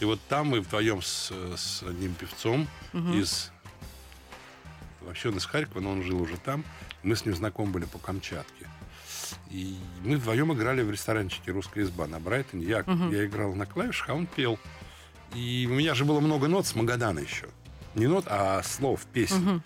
и 0.01 0.05
вот 0.05 0.21
там 0.29 0.49
мы 0.49 0.61
вдвоем 0.61 1.03
с, 1.03 1.31
с 1.57 1.83
одним 1.83 2.15
певцом 2.15 2.67
Мгм. 2.93 3.19
из... 3.21 3.51
Вообще 5.01 5.31
он 5.31 5.39
из 5.39 5.47
Харькова, 5.47 5.81
но 5.81 5.91
он 5.93 6.03
жил 6.03 6.21
уже 6.21 6.37
там. 6.37 6.65
Мы 7.03 7.17
с 7.17 7.25
ним 7.25 7.35
знакомы 7.35 7.73
были 7.73 7.85
по 7.87 7.99
Камчатке. 7.99 8.67
И 9.51 9.77
мы 10.05 10.17
вдвоем 10.17 10.53
играли 10.53 10.83
в 10.83 10.91
ресторанчике 10.91 11.53
«Русская 11.53 11.83
изба» 11.85 12.07
на 12.07 12.21
Брайтоне. 12.21 12.67
Я, 12.67 12.83
Мгм. 12.87 13.11
я 13.13 13.25
играл 13.25 13.55
на 13.55 13.65
клавишах, 13.67 14.11
а 14.11 14.15
он 14.15 14.27
пел. 14.27 14.59
И 15.35 15.67
у 15.71 15.75
меня 15.75 15.95
же 15.95 16.05
было 16.05 16.21
много 16.21 16.49
нот 16.49 16.67
с 16.67 16.75
Магадана 16.75 17.21
еще. 17.21 17.49
не 17.97 18.07
нот, 18.07 18.25
а 18.29 18.63
слов, 18.63 19.05
песен. 19.13 19.43
Мгм. 19.43 19.63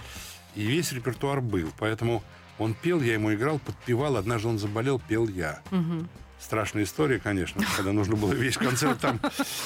И 0.54 0.64
весь 0.64 0.92
репертуар 0.92 1.40
был. 1.42 1.70
Поэтому 1.78 2.22
он 2.58 2.72
пел, 2.74 3.02
я 3.02 3.14
ему 3.14 3.34
играл, 3.34 3.58
подпевал. 3.58 4.16
Однажды 4.16 4.48
он 4.48 4.58
заболел, 4.58 4.98
пел 4.98 5.28
я. 5.28 5.60
Мгм. 5.70 6.08
Страшная 6.44 6.82
история, 6.84 7.18
конечно, 7.18 7.64
когда 7.76 7.92
нужно 7.92 8.16
было 8.16 8.34
весь 8.34 8.58
концерт 8.58 9.00
там. 9.00 9.18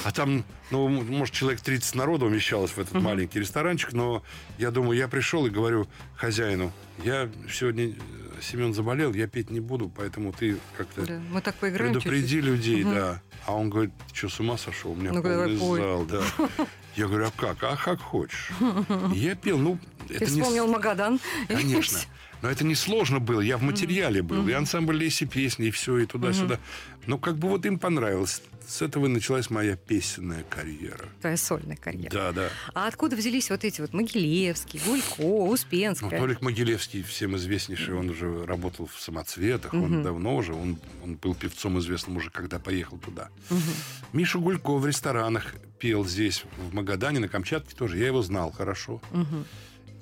А 0.05 0.12
там, 0.12 0.45
ну, 0.70 0.87
может, 0.89 1.35
человек 1.35 1.61
30 1.61 1.97
народу 1.97 2.26
умещалось 2.26 2.70
в 2.70 2.79
этот 2.79 2.95
маленький 3.03 3.41
ресторанчик, 3.41 3.93
но 3.93 4.22
я 4.59 4.70
думаю, 4.70 4.97
я 4.97 5.09
пришел 5.09 5.45
и 5.47 5.51
говорю 5.51 5.89
хозяину, 6.14 6.72
я 7.03 7.29
сегодня, 7.53 7.89
э, 7.89 7.95
Семен 8.41 8.74
заболел, 8.74 9.12
я 9.12 9.26
петь 9.26 9.51
не 9.51 9.59
буду, 9.59 9.89
поэтому 9.89 10.33
ты 10.33 10.57
как-то 10.76 11.05
Да, 11.05 11.20
мы 11.33 11.41
так 11.41 11.57
поиграем 11.57 11.93
предупреди 11.95 12.37
чуть-чуть. 12.37 12.45
людей, 12.45 12.85
Мгм. 12.85 12.95
да. 12.95 13.22
А 13.47 13.55
он 13.57 13.70
говорит, 13.70 13.91
ты 14.12 14.16
что, 14.16 14.29
с 14.29 14.39
ума 14.41 14.57
сошел? 14.57 14.93
У 14.93 14.95
меня 14.95 15.11
давай 15.20 15.57
полный 15.59 15.81
зал, 15.83 16.05
да. 16.05 16.22
Я 16.95 17.09
говорю, 17.09 17.26
а 17.26 17.33
как? 17.37 17.62
А 17.64 17.76
как 17.76 18.01
хочешь. 18.01 18.51
Я 19.12 19.35
пел, 19.35 19.59
ну, 19.59 19.79
Ты 20.07 20.14
это 20.14 20.31
не... 20.31 20.41
вспомнил 20.41 20.68
Магадан. 20.68 21.18
Конечно. 21.49 21.99
Но 22.43 22.51
это 22.51 22.64
несложно 22.64 23.18
было. 23.18 23.41
Я 23.41 23.57
в 23.59 23.62
материале 23.62 24.22
был. 24.22 24.47
И 24.49 24.53
ансамбль 24.53 24.97
леси 24.97 25.26
песни, 25.26 25.66
и 25.66 25.70
все, 25.70 25.99
и 25.99 26.07
туда-сюда. 26.07 26.59
Но 27.07 27.18
как 27.18 27.39
бы 27.39 27.49
вот 27.49 27.64
им 27.66 27.78
понравилось. 27.78 28.43
С 28.66 28.82
этого 28.82 29.07
и 29.07 29.09
началась 29.09 29.49
моя 29.49 29.76
песенная 29.76 30.45
карьера. 30.45 31.09
Твоя 31.22 31.39
сольная 31.39 31.76
карьера. 31.76 32.11
Да, 32.11 32.32
да. 32.32 32.49
А 32.74 32.86
откуда 32.86 33.16
взялись 33.16 33.49
вот 33.49 33.64
эти 33.64 33.80
вот 33.80 33.95
Могилевский, 33.95 34.78
Гулько, 34.84 35.22
Успенский? 35.22 36.07
Ну, 36.11 36.18
Толик 36.18 36.43
Могилевский, 36.43 37.03
всем 37.03 37.34
известнейший, 37.36 37.95
он 37.95 38.11
уже 38.11 38.45
работал 38.45 38.86
в 38.86 39.01
«Самоцветах», 39.01 39.72
он 39.72 40.03
давно 40.03 40.36
уже, 40.36 40.53
он, 40.53 40.78
он 41.03 41.14
был 41.14 41.34
певцом 41.34 41.78
известным 41.78 42.18
уже, 42.18 42.28
когда 42.28 42.59
поехал 42.59 42.99
туда. 42.99 43.30
Миша 44.12 44.39
Гулько 44.39 44.76
в 44.76 44.86
ресторанах 44.86 45.55
пел 45.78 46.05
здесь, 46.05 46.45
в 46.59 46.74
Магадане, 46.74 47.20
на 47.20 47.28
Камчатке 47.28 47.74
тоже. 47.74 47.97
Я 47.97 48.09
его 48.09 48.20
знал 48.20 48.53
хорошо. 48.53 49.01
Мгм. 49.12 49.47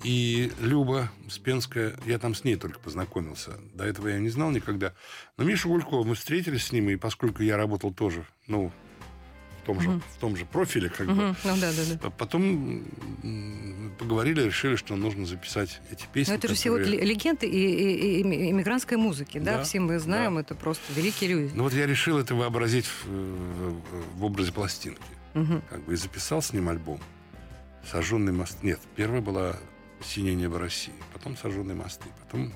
И 0.05 0.53
Люба 0.61 1.11
Спенская, 1.29 1.97
я 2.07 2.19
там 2.19 2.35
с 2.35 2.45
ней 2.45 2.57
только 2.57 2.79
познакомился. 2.79 3.53
До 3.75 3.85
этого 3.85 4.09
я 4.09 4.19
не 4.19 4.29
знал 4.29 4.51
никогда. 4.51 4.93
Но 5.37 5.45
Миша 5.45 5.69
Гулько, 5.69 6.03
мы 6.05 6.15
встретились 6.15 6.67
с 6.67 6.73
ним, 6.73 6.91
и 6.91 6.97
поскольку 6.97 7.43
я 7.43 7.57
работал 7.57 7.93
тоже, 7.93 8.25
ну, 8.47 8.71
в 9.63 9.67
том 9.67 9.81
же, 9.81 9.89
Мгм. 9.89 10.03
в 10.15 10.17
том 10.21 10.37
же 10.37 10.45
профиле, 10.45 10.91
как 10.91 11.07
бы, 11.09 11.13
Мгм. 11.15 11.37
Ну 11.45 11.57
да, 11.61 11.73
да, 11.73 11.83
да. 12.03 12.11
Потом 12.11 12.85
поговорили, 13.99 14.43
решили, 14.43 14.77
что 14.77 14.95
нужно 14.97 15.27
записать 15.27 15.81
эти 15.91 16.07
песни. 16.13 16.31
Но 16.33 16.39
это 16.39 16.49
же 16.49 16.55
все 16.55 16.71
вот 16.71 16.81
легенды 16.87 17.47
и, 17.47 17.51
и- 17.51 18.19
и 18.19 18.21
ими- 18.23 18.51
иммигрантской 18.51 18.97
музыки, 18.97 19.39
да? 19.39 19.59
Да, 19.59 19.63
Все 19.65 19.81
мы 19.81 19.99
знаем, 19.99 20.39
это 20.39 20.55
просто 20.55 20.85
великие 20.95 21.31
люди. 21.31 21.53
Ну 21.55 21.65
вот 21.65 21.73
я 21.73 21.87
решил 21.87 22.19
это 22.19 22.35
вообразить 22.35 22.87
в, 22.87 23.07
в- 23.07 24.19
в 24.19 24.25
образе 24.25 24.53
пластинки. 24.53 25.01
Мгм. 25.35 25.63
Как 25.69 25.85
бы 25.85 25.95
и 25.95 25.97
записал 25.97 26.43
с 26.43 26.53
ним 26.53 26.69
альбом. 26.69 27.01
Сожженный 27.91 28.33
мост. 28.33 28.63
Нет, 28.63 28.79
первая 28.95 29.21
была 29.21 29.57
Синее 30.05 30.35
небо 30.35 30.59
России. 30.59 30.93
Потом 31.13 31.37
Сожженные 31.37 31.75
мосты. 31.75 32.05
Потом, 32.25 32.53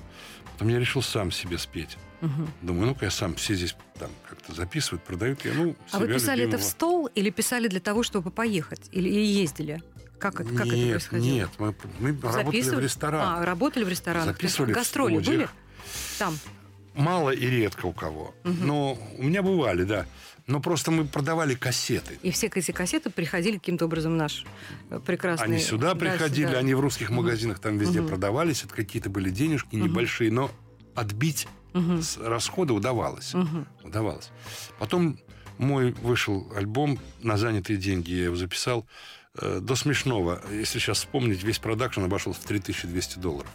потом 0.53 0.67
я 0.67 0.79
решил 0.79 1.01
сам 1.01 1.31
себе 1.31 1.57
спеть. 1.57 1.97
Мгм. 2.21 2.47
Думаю, 2.61 2.87
ну-ка 2.87 3.05
я 3.05 3.11
сам 3.11 3.33
все 3.35 3.55
здесь 3.55 3.75
там 3.99 4.09
как-то 4.29 4.53
записывают, 4.53 5.03
продают. 5.03 5.43
Я, 5.43 5.53
ну, 5.53 5.75
А 5.91 5.99
вы 5.99 6.07
писали 6.07 6.41
это 6.43 6.51
в 6.51 6.53
любимого. 6.53 6.69
стол 6.69 7.05
или 7.07 7.29
писали 7.31 7.67
для 7.67 7.79
того, 7.79 8.03
чтобы 8.03 8.29
поехать? 8.31 8.81
Или, 8.91 9.09
или 9.09 9.25
ездили? 9.25 9.81
Как 10.19 10.39
это, 10.39 10.53
как 10.53 10.67
это 10.67 10.75
нет, 10.75 10.89
происходило? 10.91 11.33
нет, 11.33 11.49
мы, 11.57 11.75
мы 11.99 12.11
работали 12.21 12.61
в 12.75 12.79
ресторанах. 12.79 13.39
А, 13.41 13.45
работали 13.45 13.83
в 13.83 13.89
ресторанах. 13.89 14.35
Записывали 14.35 14.71
в 14.71 14.75
Гастроли 14.75 15.13
были? 15.15 15.23
студиях. 15.23 15.53
Там. 16.19 16.37
Мало 16.93 17.31
и 17.31 17.45
редко 17.47 17.87
у 17.87 17.93
кого. 17.93 18.35
Но 18.43 18.99
у 19.17 19.23
меня 19.23 19.41
бывали, 19.41 19.83
да. 19.83 20.05
Но 20.51 20.59
просто 20.59 20.91
мы 20.91 21.05
продавали 21.05 21.55
кассеты. 21.55 22.19
И 22.23 22.31
все 22.31 22.47
эти 22.47 22.71
кассеты 22.71 23.09
приходили 23.09 23.57
каким-то 23.57 23.85
образом 23.85 24.13
в 24.13 24.15
наш 24.17 24.43
э, 24.89 24.99
прекрасный... 24.99 25.45
Они 25.45 25.59
сюда 25.59 25.93
да, 25.93 25.95
приходили, 25.95 26.47
сюда. 26.47 26.59
они 26.59 26.73
в 26.73 26.81
русских 26.81 27.09
Мгм. 27.09 27.17
магазинах 27.23 27.59
там 27.59 27.77
везде 27.77 28.01
Мгм. 28.01 28.09
продавались. 28.09 28.63
Это 28.65 28.73
какие-то 28.75 29.09
были 29.09 29.29
денежки 29.29 29.75
небольшие, 29.75 30.29
но 30.29 30.51
отбить 30.93 31.47
Мгм. 31.73 32.01
с 32.01 32.17
расхода 32.17 32.73
удавалось. 32.73 33.33
Мгм. 33.33 33.65
Удавалось. 33.83 34.29
Потом 34.77 35.17
мой 35.57 35.93
вышел 35.93 36.51
альбом 36.53 36.99
на 37.21 37.37
занятые 37.37 37.77
деньги, 37.77 38.11
я 38.11 38.25
его 38.25 38.35
записал 38.35 38.85
э, 39.35 39.59
до 39.61 39.75
смешного. 39.77 40.41
Если 40.51 40.79
сейчас 40.79 40.97
вспомнить, 40.97 41.43
весь 41.43 41.59
продакшн 41.59 42.03
обошелся 42.03 42.41
в 42.41 42.43
3200 42.43 43.19
долларов. 43.19 43.49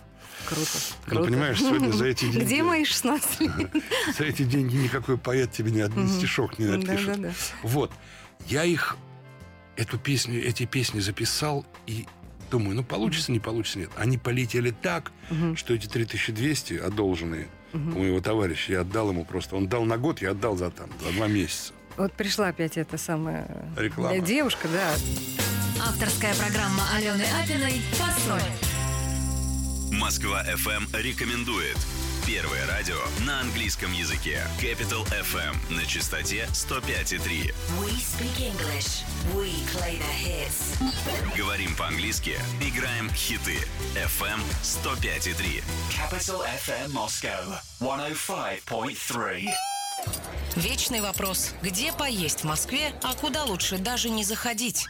Круто. 0.44 0.70
Ну, 1.06 1.10
круто. 1.10 1.24
понимаешь, 1.24 1.58
сегодня 1.58 1.90
за 1.92 2.06
эти 2.06 2.24
деньги... 2.26 2.44
Где 2.44 2.62
мои 2.62 2.84
16 2.84 3.40
лет? 3.40 3.52
За 4.18 4.24
эти 4.24 4.42
деньги 4.42 4.76
никакой 4.76 5.18
поэт 5.18 5.50
тебе 5.52 5.70
ни 5.72 5.80
один 5.80 6.08
стишок 6.08 6.58
не 6.58 6.66
напишет. 6.66 7.18
Вот. 7.62 7.90
Я 8.46 8.64
их, 8.64 8.96
эту 9.76 9.98
песню, 9.98 10.44
эти 10.46 10.66
песни 10.66 11.00
записал 11.00 11.66
и 11.86 12.06
думаю, 12.50 12.76
ну, 12.76 12.84
получится, 12.84 13.32
не 13.32 13.40
получится, 13.40 13.78
нет. 13.80 13.90
Они 13.96 14.18
полетели 14.18 14.70
так, 14.70 15.10
что 15.56 15.74
эти 15.74 15.86
3200 15.86 16.74
одолженные 16.74 17.48
Мгм. 17.72 17.96
у 17.96 17.98
моего 17.98 18.20
товарища, 18.20 18.72
я 18.72 18.80
отдал 18.82 19.10
ему 19.10 19.24
просто. 19.24 19.56
Он 19.56 19.66
дал 19.68 19.84
на 19.84 19.98
год, 19.98 20.22
я 20.22 20.30
отдал 20.30 20.56
за 20.56 20.70
там, 20.70 20.88
за 21.04 21.12
два 21.12 21.26
месяца. 21.26 21.72
Вот 21.96 22.12
пришла 22.12 22.48
опять 22.48 22.76
эта 22.76 22.96
самая 22.96 23.48
Реклама. 23.76 24.14
э, 24.16 24.20
девушка, 24.20 24.68
да. 24.68 24.94
Авторская 25.84 26.34
программа 26.36 26.82
Алены 26.94 27.24
Апиной 27.42 27.80
«Фасоль». 27.92 28.40
Москва 29.92 30.42
FM 30.44 30.88
рекомендует. 31.00 31.76
Первое 32.26 32.66
радио 32.66 32.96
на 33.24 33.40
английском 33.40 33.92
языке. 33.92 34.42
Capital 34.60 35.06
FM 35.08 35.74
на 35.74 35.86
частоте 35.86 36.48
105,3. 36.52 37.54
We 37.78 37.92
speak 38.00 38.40
English. 38.40 39.04
We 39.34 39.52
play 39.72 39.98
the 39.98 40.12
hits. 40.24 41.36
Говорим 41.36 41.74
по-английски, 41.76 42.34
играем 42.60 43.10
хиты. 43.10 43.58
FM 43.94 44.40
105,3. 44.62 45.62
Capital 45.90 46.44
FM 46.66 46.92
Moscow 46.92 47.60
105.3. 47.80 49.46
Вечный 50.56 51.00
вопрос. 51.00 51.52
Где 51.62 51.92
поесть 51.92 52.40
в 52.40 52.44
Москве, 52.44 52.92
а 53.02 53.14
куда 53.14 53.44
лучше 53.44 53.78
даже 53.78 54.08
не 54.10 54.24
заходить? 54.24 54.86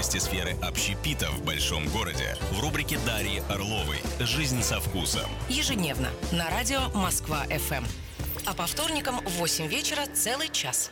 Тонкости 0.00 0.16
сферы 0.16 0.56
общепита 0.62 1.30
в 1.30 1.44
большом 1.44 1.86
городе 1.88 2.34
в 2.52 2.60
рубрике 2.60 2.98
Дарьи 3.04 3.42
Орловой 3.50 3.98
«Жизнь 4.18 4.62
со 4.62 4.80
вкусом». 4.80 5.28
Ежедневно 5.50 6.08
на 6.32 6.48
радио 6.48 6.88
Москва-ФМ. 6.94 7.84
А 8.46 8.54
по 8.54 8.66
вторникам 8.66 9.20
в 9.20 9.30
8 9.32 9.66
вечера 9.66 10.06
целый 10.14 10.48
час. 10.48 10.90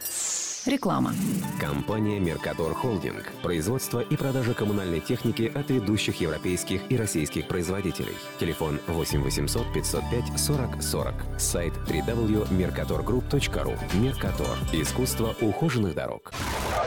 Реклама. 0.66 1.14
Компания 1.60 2.20
«Меркатор 2.20 2.74
Холдинг». 2.74 3.32
Производство 3.42 4.00
и 4.00 4.16
продажа 4.16 4.54
коммунальной 4.54 5.00
техники 5.00 5.50
от 5.54 5.70
ведущих 5.70 6.20
европейских 6.20 6.82
и 6.90 6.96
российских 6.96 7.48
производителей. 7.48 8.14
Телефон 8.38 8.78
8 8.86 9.22
800 9.22 9.72
505 9.72 10.38
40 10.38 10.82
40. 10.82 11.14
Сайт 11.38 11.72
www.mercatorgroup.ru. 11.88 14.00
«Меркатор». 14.00 14.56
Искусство 14.72 15.34
ухоженных 15.40 15.94
дорог. 15.94 16.32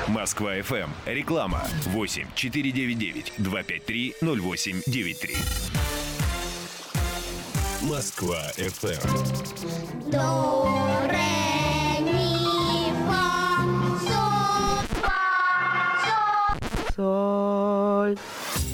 Москва 0.07 0.57
FM. 0.57 0.89
Реклама 1.05 1.61
8 1.87 2.27
499 2.35 3.33
253 3.37 4.15
0893. 4.21 5.35
Москва 7.83 8.37
FM. 8.57 10.11
До, 10.11 10.57
ре, 11.09 11.40
соль, 17.01 18.15
Соль. 18.15 18.17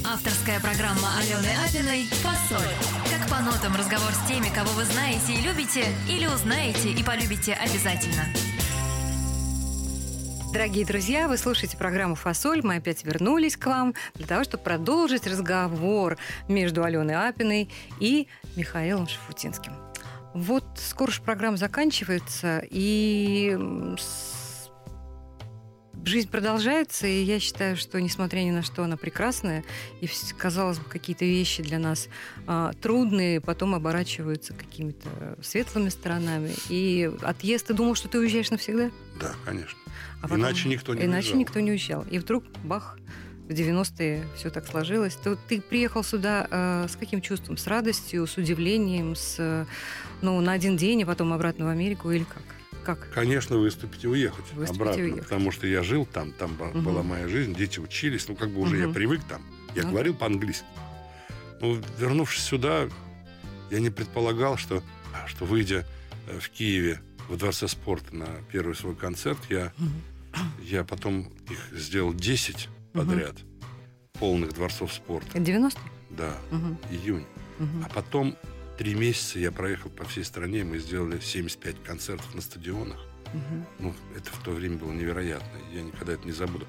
Авторская 0.06 0.60
программа 0.60 1.18
Алены 1.20 1.50
Апиной 1.66 2.04
«Фасоль». 2.06 2.76
Как 3.10 3.30
по 3.30 3.42
нотам 3.42 3.76
разговор 3.76 4.12
с 4.12 4.28
теми, 4.28 4.54
кого 4.54 4.70
вы 4.72 4.84
знаете 4.84 5.34
и 5.34 5.42
любите, 5.42 5.86
или 6.10 6.28
узнаете 6.28 6.92
и 6.92 7.04
полюбите 7.04 7.54
обязательно. 7.54 8.24
Дорогие 10.54 10.86
друзья, 10.86 11.28
вы 11.28 11.38
слушаете 11.38 11.78
программу 11.78 12.16
«Фасоль». 12.16 12.62
Мы 12.64 12.78
опять 12.78 13.06
вернулись 13.06 13.56
к 13.56 13.66
вам 13.66 13.94
для 14.16 14.28
того, 14.28 14.44
чтобы 14.44 14.64
продолжить 14.64 15.28
разговор 15.28 16.18
между 16.48 16.84
Аленой 16.84 17.16
Апиной 17.16 17.70
и 18.00 18.28
Михаилом 18.56 19.08
Шафутинским. 19.08 19.74
Вот 20.34 20.66
скоро 20.76 21.12
же 21.12 21.22
программа 21.22 21.58
заканчивается, 21.58 22.62
и 22.70 23.58
жизнь 26.08 26.30
продолжается, 26.30 27.06
и 27.08 27.22
я 27.24 27.40
считаю, 27.40 27.78
что, 27.78 28.02
несмотря 28.02 28.40
ни 28.40 28.52
на 28.52 28.64
что, 28.64 28.84
она 28.84 28.98
прекрасная, 28.98 29.64
и, 30.02 30.10
казалось 30.38 30.80
бы, 30.80 30.86
какие-то 30.86 31.26
вещи 31.26 31.62
для 31.62 31.80
нас 31.80 32.08
а, 32.48 32.74
трудные, 32.82 33.42
потом 33.42 33.76
оборачиваются 33.76 34.54
какими-то 34.54 35.38
светлыми 35.42 35.90
сторонами. 35.90 36.54
И 36.70 37.12
отъезд, 37.22 37.68
ты 37.68 37.74
думал, 37.74 37.96
что 37.96 38.08
ты 38.08 38.20
уезжаешь 38.20 38.50
навсегда? 38.50 38.90
Да, 39.20 39.34
конечно. 39.46 39.78
А 40.20 40.24
потом- 40.24 40.40
Иначе 40.40 40.70
никто 40.70 40.94
не 40.96 41.04
Иначе 41.06 41.28
уезжал. 41.28 41.40
никто 41.40 41.60
не 41.60 41.72
уезжал. 41.72 42.06
И 42.10 42.18
вдруг, 42.20 42.44
бах, 42.64 42.98
в 43.48 43.52
90-е 43.52 44.24
все 44.36 44.50
так 44.50 44.68
сложилось. 44.68 45.18
Вот 45.24 45.40
ты 45.48 45.62
приехал 45.62 46.04
сюда 46.04 46.48
э, 46.50 46.88
с 46.90 46.96
каким 46.96 47.22
чувством? 47.22 47.58
С 47.58 47.66
радостью, 47.68 48.28
с 48.28 48.36
удивлением, 48.38 49.16
с, 49.16 49.36
э, 49.40 49.66
ну, 50.22 50.42
на 50.42 50.52
один 50.52 50.76
день, 50.76 51.00
и 51.02 51.06
потом 51.06 51.32
обратно 51.32 51.66
в 51.66 51.70
Америку 51.70 52.12
или 52.12 52.24
как? 52.26 52.44
Как? 52.88 53.10
Конечно, 53.14 53.58
выступить 53.58 54.06
и 54.06 54.08
уехать 54.08 54.46
Выступить 54.54 54.70
и 54.80 54.82
обратно, 54.82 55.04
уехать. 55.04 55.24
потому 55.24 55.52
что 55.52 55.68
я 55.68 55.84
жил 55.84 56.06
там, 56.06 56.32
там 56.32 56.54
Мгм. 56.54 56.84
была 56.84 57.04
моя 57.04 57.28
жизнь, 57.28 57.54
дети 57.54 57.80
учились, 57.82 58.30
ну 58.30 58.36
как 58.38 58.50
бы 58.50 58.62
уже 58.62 58.78
я 58.78 58.86
Мгм. 58.86 58.94
привык 58.94 59.22
там. 59.28 59.42
Я 59.76 59.84
Ну. 59.84 59.90
говорил 59.92 60.16
по-английски. 60.16 60.66
Ну, 61.60 61.82
вернувшись 62.00 62.44
сюда, 62.46 62.88
я 63.72 63.80
не 63.82 63.90
предполагал, 63.90 64.56
что, 64.58 64.82
что 65.28 65.44
выйдя 65.44 65.86
э, 66.30 66.40
в 66.40 66.50
Киеве 66.50 67.02
во 67.28 67.36
Дворце 67.36 67.68
спорта 67.68 68.16
на 68.16 68.28
первый 68.54 68.74
свой 68.74 68.96
концерт, 68.96 69.40
я, 69.50 69.74
я 70.62 70.86
потом 70.86 71.30
их 71.50 71.78
сделал 71.78 72.14
10 72.14 72.70
Мгм. 72.94 73.06
подряд, 73.06 73.36
полных 74.14 74.54
дворцов 74.54 74.94
спорта. 74.94 75.28
Это 75.32 75.40
90 75.42 75.82
Да, 76.10 76.38
Мгм. 76.52 76.78
июнь. 76.90 77.26
Мгм. 77.60 77.84
А 77.86 77.90
потом 77.94 78.38
три 78.78 78.94
месяца 78.96 79.40
я 79.40 79.52
проехал 79.52 79.90
по 79.90 80.06
всей 80.06 80.24
стране, 80.24 80.64
мы 80.64 80.78
сделали 80.80 81.20
75 81.20 81.84
концертов 81.84 82.34
на 82.36 82.42
стадионах. 82.42 82.98
Мгм. 83.34 83.66
Ну, 83.80 83.94
это 84.16 84.32
в 84.32 84.38
то 84.44 84.52
время 84.52 84.78
было 84.78 84.92
невероятно. 84.94 85.48
Я 85.74 85.82
никогда 85.82 86.14
это 86.14 86.26
не 86.26 86.32
забуду. 86.32 86.66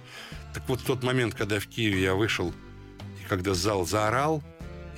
Так 0.55 0.69
вот, 0.69 0.81
в 0.81 0.85
тот 0.85 1.03
момент, 1.05 1.35
когда 1.35 1.61
в 1.61 1.67
Киеве 1.67 2.03
я 2.03 2.15
вышел, 2.15 2.53
и 3.23 3.29
когда 3.29 3.55
зал 3.55 3.87
заорал, 3.87 4.43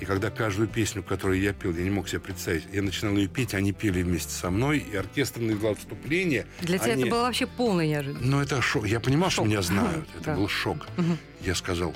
и 0.00 0.06
когда 0.06 0.30
каждую 0.30 0.66
песню, 0.68 1.02
которую 1.02 1.38
я 1.42 1.52
пел, 1.52 1.74
я 1.76 1.82
не 1.84 1.90
мог 1.90 2.08
себе 2.08 2.20
представить, 2.20 2.64
я 2.72 2.80
начинал 2.80 3.14
ее 3.16 3.28
петь, 3.28 3.52
они 3.52 3.72
пели 3.72 4.02
вместе 4.02 4.30
со 4.32 4.48
мной, 4.50 4.78
и 4.78 4.96
оркестр 4.96 5.40
наиграл 5.40 5.74
вступление. 5.74 6.46
Для 6.62 6.78
тебя 6.78 6.94
Они- 6.94 7.02
это 7.02 7.10
было 7.10 7.22
вообще 7.24 7.46
полная 7.46 7.86
неожиданность. 7.86 8.24
Ну, 8.26 8.40
это 8.40 8.62
шок. 8.62 8.86
Я 8.86 8.98
понимал, 9.00 9.28
что 9.28 9.44
меня 9.44 9.60
знают. 9.60 10.08
Это 10.14 10.24
Да. 10.24 10.36
был 10.36 10.48
шок. 10.48 10.86
Мгм. 10.96 11.18
Я 11.42 11.54
сказал, 11.54 11.94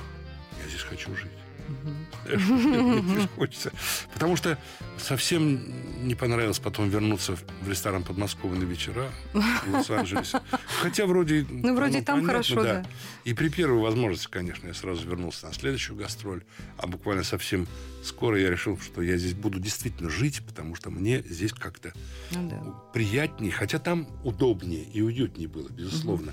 я 0.63 0.69
здесь 0.69 0.83
хочу 0.83 1.17
жить. 1.17 1.31
Здесь 1.67 2.04
хочется. 3.37 3.73
Потому 4.13 4.37
что 4.37 4.59
совсем 4.99 5.61
не 6.07 6.15
понравилось 6.15 6.59
потом 6.59 6.89
вернуться 6.89 7.37
в- 7.37 7.69
ресторан 7.69 8.03
подмосковный 8.03 8.61
на 8.61 8.65
вечера 8.65 9.11
в 9.33 9.73
Лос-Анджелесе. 9.75 10.41
Хотя 10.81 11.07
вроде... 11.07 11.47
Ну, 11.49 11.75
вроде 11.75 12.03
там 12.03 12.21
понятно, 12.21 12.27
хорошо, 12.29 12.63
да. 12.63 12.87
И 13.25 13.35
при 13.35 13.49
первой 13.49 13.81
возможности, 13.81 14.29
конечно, 14.31 14.67
я 14.69 14.75
сразу 14.75 15.07
вернулся 15.09 15.47
на 15.47 15.53
следующую 15.53 15.97
гастроль. 15.97 16.43
А 16.79 16.87
буквально 16.87 17.25
совсем 17.25 17.67
скоро 18.03 18.39
я 18.39 18.51
решил, 18.51 18.79
что 18.79 19.03
я 19.03 19.17
здесь 19.17 19.35
буду 19.35 19.59
действительно 19.59 20.11
жить, 20.11 20.43
потому 20.47 20.75
что 20.75 20.91
мне 20.91 21.23
здесь 21.23 21.53
как-то 21.53 21.93
Ну 22.33 22.49
да. 22.51 22.57
приятнее, 22.93 23.53
хотя 23.53 23.79
там 23.79 24.07
удобнее 24.23 24.85
и 24.85 25.01
уютнее 25.03 25.49
было, 25.49 25.69
безусловно. 25.69 26.33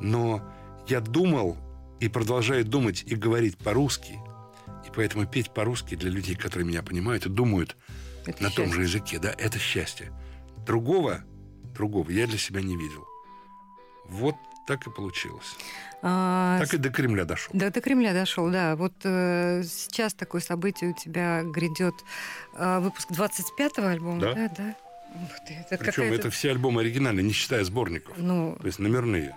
Но 0.00 0.42
я 0.88 1.00
думал 1.00 1.56
и 2.00 2.08
продолжаю 2.08 2.64
думать 2.64 3.04
и 3.06 3.14
говорить 3.14 3.56
по-русски, 3.58 4.18
и 4.86 4.90
поэтому 4.94 5.26
петь 5.26 5.52
по-русски 5.52 5.94
для 5.94 6.10
людей, 6.10 6.34
которые 6.36 6.66
меня 6.66 6.82
понимают 6.82 7.26
и 7.26 7.28
думают 7.28 7.76
Это 8.26 8.42
на 8.42 8.50
том 8.50 8.66
счастье. 8.66 8.74
же 8.74 8.82
языке, 8.82 9.18
да, 9.18 9.34
это 9.38 9.58
счастье. 9.58 10.12
Другого, 10.66 11.24
другого 11.74 12.10
я 12.10 12.26
для 12.26 12.38
себя 12.38 12.60
не 12.62 12.76
видел. 12.76 13.04
Вот 14.08 14.34
так 14.66 14.86
и 14.86 14.90
получилось. 14.90 15.56
А, 16.02 16.58
Так 16.60 16.74
и 16.74 16.76
до 16.76 16.90
Кремля 16.90 17.24
дошел. 17.24 17.50
Да, 17.52 17.70
до 17.70 17.80
Кремля 17.80 18.12
дошел, 18.12 18.50
да. 18.50 18.76
Вот 18.76 18.92
э, 19.04 19.62
сейчас 19.64 20.14
такое 20.14 20.40
событие 20.40 20.90
у 20.90 20.94
тебя 20.94 21.42
грядет 21.42 21.94
э, 22.54 22.78
выпуск 22.80 23.10
25-го 23.10 23.86
альбома, 23.86 24.20
Да. 24.20 24.34
да? 24.34 24.48
Да. 24.56 24.76
Ух 25.14 25.46
ты, 25.46 25.54
это 25.54 25.84
Причем 25.84 26.04
это 26.12 26.30
все 26.30 26.50
альбомы 26.50 26.80
оригинальные, 26.80 27.22
не 27.24 27.32
считая 27.32 27.64
сборников. 27.64 28.16
Ну, 28.18 28.56
То 28.60 28.66
есть 28.66 28.78
номерные. 28.78 29.36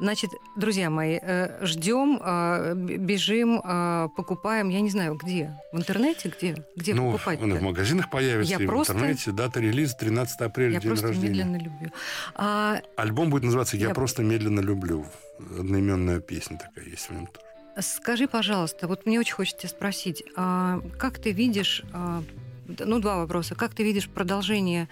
Значит, 0.00 0.30
друзья 0.56 0.90
мои, 0.90 1.18
э, 1.22 1.64
ждем, 1.64 2.20
э, 2.22 2.74
бежим, 2.74 3.60
э, 3.64 4.08
покупаем, 4.16 4.68
я 4.68 4.80
не 4.80 4.90
знаю, 4.90 5.14
где? 5.14 5.56
В 5.72 5.78
интернете? 5.78 6.32
Где? 6.36 6.64
Где 6.76 6.94
ну, 6.94 7.12
покупать? 7.12 7.40
и 7.40 7.44
в 7.44 7.62
магазинах 7.62 8.10
появится, 8.10 8.54
Я 8.54 8.64
и 8.64 8.66
просто- 8.66 8.92
в 8.92 8.96
интернете. 8.96 9.30
Дата 9.30 9.60
релиза 9.60 9.96
13 9.96 10.40
апреля, 10.40 10.74
Я 10.74 10.80
день 10.80 10.90
просто 10.90 11.08
рождения. 11.08 11.44
медленно 11.44 11.56
люблю. 11.56 11.90
А, 12.34 12.80
Альбом 12.96 13.30
будет 13.30 13.44
называться 13.44 13.76
«Я, 13.76 13.88
Я- 13.88 13.94
просто 13.94 14.22
медленно 14.22 14.60
люблю». 14.60 15.06
Одноименная 15.38 16.20
песня 16.20 16.58
такая 16.58 16.84
есть 16.90 17.08
в 17.08 17.12
нем 17.12 17.26
тоже. 17.28 17.44
Скажи, 17.86 18.28
пожалуйста, 18.28 18.86
вот 18.86 19.04
мне 19.06 19.18
очень 19.18 19.34
хочется 19.34 19.66
спросить, 19.68 20.22
а 20.36 20.80
как 20.98 21.18
ты 21.18 21.32
видишь, 21.32 21.82
а, 21.92 22.22
ну, 22.66 22.98
два 23.00 23.16
вопроса. 23.16 23.54
Как 23.54 23.74
ты 23.74 23.82
видишь 23.82 24.08
продолжение 24.08 24.88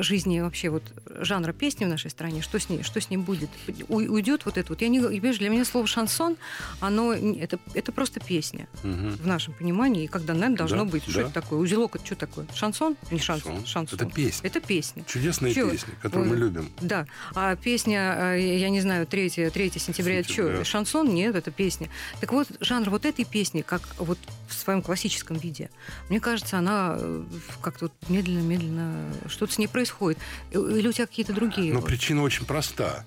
жизни 0.00 0.40
вообще 0.40 0.70
вот 0.70 0.82
жанра 1.20 1.52
песни 1.52 1.84
в 1.84 1.88
нашей 1.88 2.10
стране? 2.10 2.42
Что 2.42 2.58
с 2.58 2.68
ней, 2.68 2.82
что 2.82 3.00
с 3.00 3.10
ней 3.10 3.16
будет? 3.18 3.50
У- 3.88 3.96
уйдет 3.96 4.44
вот 4.46 4.56
это 4.56 4.70
вот? 4.72 4.80
Я 4.80 4.88
не, 4.88 5.00
понимаешь, 5.00 5.38
для 5.38 5.48
меня 5.50 5.64
слово 5.64 5.86
шансон, 5.86 6.36
оно 6.80 7.12
это, 7.12 7.58
это 7.74 7.92
просто 7.92 8.20
песня 8.20 8.68
Мгм. 8.82 9.16
в 9.16 9.26
нашем 9.26 9.52
понимании, 9.54 10.04
и 10.04 10.06
когда, 10.06 10.32
наверное, 10.34 10.56
должно 10.56 10.84
Да, 10.84 10.90
быть. 10.90 11.02
Что 11.04 11.12
да. 11.14 11.20
это 11.22 11.32
такое? 11.32 11.58
Узелок 11.58 11.96
это 11.96 12.06
что 12.06 12.14
такое? 12.16 12.46
Шансон? 12.54 12.96
Не 13.10 13.18
шансон. 13.18 13.64
шансон. 13.66 13.98
Это 14.00 14.10
песня. 14.14 14.46
Это 14.48 14.60
песня. 14.60 15.04
Чудесная 15.06 15.52
Чё? 15.52 15.70
песня, 15.70 15.92
которую 16.00 16.28
мы 16.30 16.36
любим. 16.36 16.70
Да. 16.80 17.06
А 17.34 17.56
песня, 17.56 18.34
э, 18.36 18.58
я 18.58 18.70
не 18.70 18.80
знаю, 18.80 19.06
3, 19.06 19.28
3 19.50 19.78
сентября, 19.78 20.20
это 20.20 20.28
Сентября. 20.28 20.54
что? 20.56 20.64
Шансон? 20.64 21.12
Нет, 21.14 21.34
это 21.34 21.50
песня. 21.50 21.88
Так 22.20 22.32
вот, 22.32 22.48
жанр 22.60 22.90
вот 22.90 23.04
этой 23.04 23.24
песни, 23.24 23.62
как 23.62 23.82
вот 23.98 24.18
в 24.48 24.54
своем 24.54 24.82
классическом 24.82 25.36
виде, 25.36 25.70
мне 26.08 26.20
кажется, 26.20 26.58
она 26.58 26.96
э, 26.98 27.22
как-то 27.60 27.86
вот 27.86 27.92
медленно-медленно 28.26 29.12
что-то 29.28 29.52
с 29.52 29.58
ней 29.58 29.66
происходит. 29.68 30.18
Или 30.52 30.88
у 30.88 30.92
тебя 30.92 31.06
какие-то 31.06 31.32
другие? 31.32 31.72
Но 31.72 31.80
вот? 31.80 31.88
причина 31.88 32.22
очень 32.22 32.46
проста. 32.46 33.04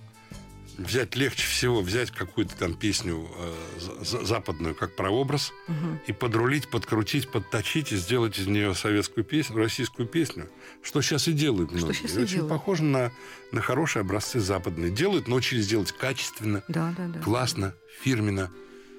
Взять 0.78 1.16
легче 1.16 1.47
всего, 1.47 1.80
взять 1.82 2.11
какую-то 2.11 2.53
там 2.57 2.74
песню 2.74 3.30
э, 3.38 3.53
за- 3.80 4.03
за- 4.03 4.26
западную, 4.26 4.76
как 4.76 4.93
прообраз, 4.97 5.53
Мгм. 5.70 6.01
и 6.05 6.11
подрулить, 6.11 6.68
подкрутить, 6.70 7.32
подточить 7.32 7.93
и 7.93 7.95
сделать 7.95 8.38
из 8.38 8.47
нее 8.47 8.76
советскую 8.76 9.24
песню, 9.24 9.55
российскую 9.55 10.05
песню, 10.05 10.49
что 10.84 11.01
сейчас 11.01 11.30
и 11.30 11.32
делают 11.32 11.72
многие. 11.72 11.93
щас 11.93 12.18
и 12.18 12.20
очень 12.24 12.28
делают. 12.28 12.49
похоже 12.49 12.84
на, 12.84 13.11
на 13.53 13.61
хорошие 13.61 14.01
образцы 14.01 14.41
западные. 14.41 14.91
Делают, 14.91 15.30
научились 15.30 15.66
делать 15.66 15.93
качественно, 15.93 16.61
Да, 16.68 16.93
да, 16.97 17.07
да. 17.07 17.20
классно, 17.22 17.74
фирменно. 18.01 18.51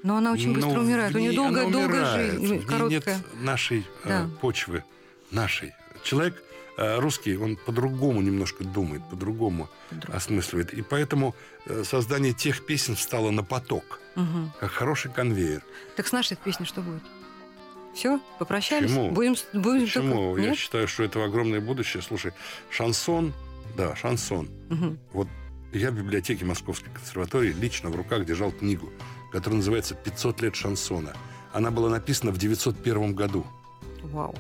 Но 0.03 0.17
она 0.17 0.33
очень 0.33 0.55
быстро 0.55 0.71
Но 0.71 0.81
умирает. 0.81 1.15
У 1.15 1.19
нее 1.19 1.31
ней 1.33 1.37
долгая, 1.37 2.31
жизнь, 2.31 2.47
В 2.47 2.51
ней 2.53 2.61
короткая. 2.61 2.89
нет 2.89 3.19
нашей 3.43 3.81
э, 4.05 4.09
Да. 4.09 4.31
почвы, 4.41 4.83
нашей. 5.31 5.75
Человек 6.07 6.43
э, 6.79 6.99
русский, 7.01 7.37
он 7.37 7.57
по-другому 7.57 8.23
немножко 8.23 8.63
думает, 8.65 9.03
по-другому 9.11 9.69
осмысливает. 10.07 10.73
И 10.73 10.83
поэтому 10.83 11.35
э, 11.67 11.83
создание 11.85 12.33
тех 12.33 12.65
песен 12.65 12.95
встало 12.95 13.31
на 13.33 13.43
поток, 13.43 14.01
Мгм. 14.15 14.53
как 14.61 14.71
хороший 14.71 15.11
конвейер. 15.13 15.63
Так 15.97 16.07
с 16.07 16.13
нашей 16.13 16.37
песней 16.37 16.65
что 16.67 16.81
будет? 16.83 17.03
Все, 17.95 18.21
попрощались? 18.39 18.91
Почему? 18.91 19.11
Будем, 19.11 19.35
будем 19.53 19.81
Почему? 19.87 20.15
только- 20.15 20.43
Я 20.43 20.49
Нет? 20.51 20.59
считаю, 20.59 20.87
что 20.87 21.03
это 21.03 21.25
огромное 21.25 21.61
будущее. 21.61 22.03
Слушай, 22.03 22.33
шансон, 22.71 23.33
да, 23.77 23.97
шансон. 23.97 24.49
Мгм. 24.69 24.99
Вот 25.13 25.29
я 25.73 25.91
в 25.91 25.95
библиотеке 25.95 26.45
Московской 26.45 26.93
консерватории 26.93 27.53
лично 27.53 27.91
в 27.91 27.97
руках 27.97 28.25
держал 28.27 28.53
книгу, 28.53 28.93
которая 29.33 29.57
называется 29.57 29.95
«500 29.95 30.41
лет 30.43 30.55
шансона». 30.55 31.15
Она 31.53 31.71
была 31.73 31.89
написана 31.89 32.31
в 32.33 32.39
901 32.39 33.15
году. 33.15 33.45
Вау. 34.03 34.35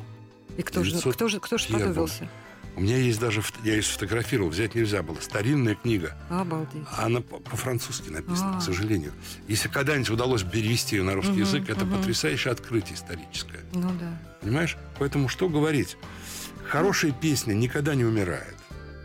И 0.56 0.62
кто 0.62 0.82
же, 0.84 0.90
901. 0.92 1.12
кто 1.14 1.28
же, 1.28 1.40
кто 1.40 1.58
же 1.58 1.64
сподобился? 1.64 2.28
У 2.76 2.80
меня 2.82 2.98
есть 2.98 3.18
даже, 3.18 3.42
я 3.64 3.74
ее 3.74 3.82
сфотографировал, 3.82 4.50
взять 4.50 4.74
нельзя 4.74 5.02
было. 5.02 5.16
Старинная 5.20 5.76
книга. 5.76 6.14
Обалдеть. 6.28 6.82
Она 6.98 7.22
по- 7.22 7.38
по-французски 7.38 8.10
написана, 8.10 8.56
А. 8.56 8.60
к 8.60 8.62
сожалению. 8.62 9.12
Если 9.48 9.68
когда-нибудь 9.68 10.10
удалось 10.10 10.42
перевести 10.42 10.96
ее 10.96 11.02
на 11.02 11.14
русский 11.14 11.38
язык, 11.38 11.70
это 11.70 11.86
потрясающее 11.86 12.52
открытие 12.52 12.94
историческое. 12.96 13.60
Ну 13.72 13.90
да. 13.98 14.18
Понимаешь? 14.42 14.76
Поэтому 14.98 15.28
что 15.30 15.48
говорить? 15.48 15.96
Хорошая 16.68 17.12
песня 17.12 17.54
никогда 17.54 17.94
не 17.94 18.04
умирает. 18.04 18.54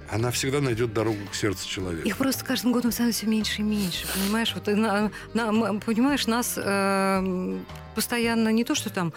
Она 0.09 0.31
всегда 0.31 0.59
найдет 0.59 0.91
дорогу 0.91 1.19
к 1.31 1.35
сердцу 1.35 1.69
человека. 1.69 2.05
Их 2.05 2.17
просто 2.17 2.43
каждым 2.43 2.73
годом 2.73 2.91
становится 2.91 3.21
все 3.21 3.27
меньше 3.31 3.61
и 3.61 3.63
меньше, 3.63 4.05
понимаешь? 4.13 4.51
Вот, 4.53 4.67
на- 4.67 5.09
на- 5.33 5.79
понимаешь, 5.79 6.27
нас 6.27 6.55
э, 6.57 7.57
постоянно 7.95 8.49
не 8.49 8.65
то, 8.65 8.75
что 8.75 8.89
там, 8.89 9.13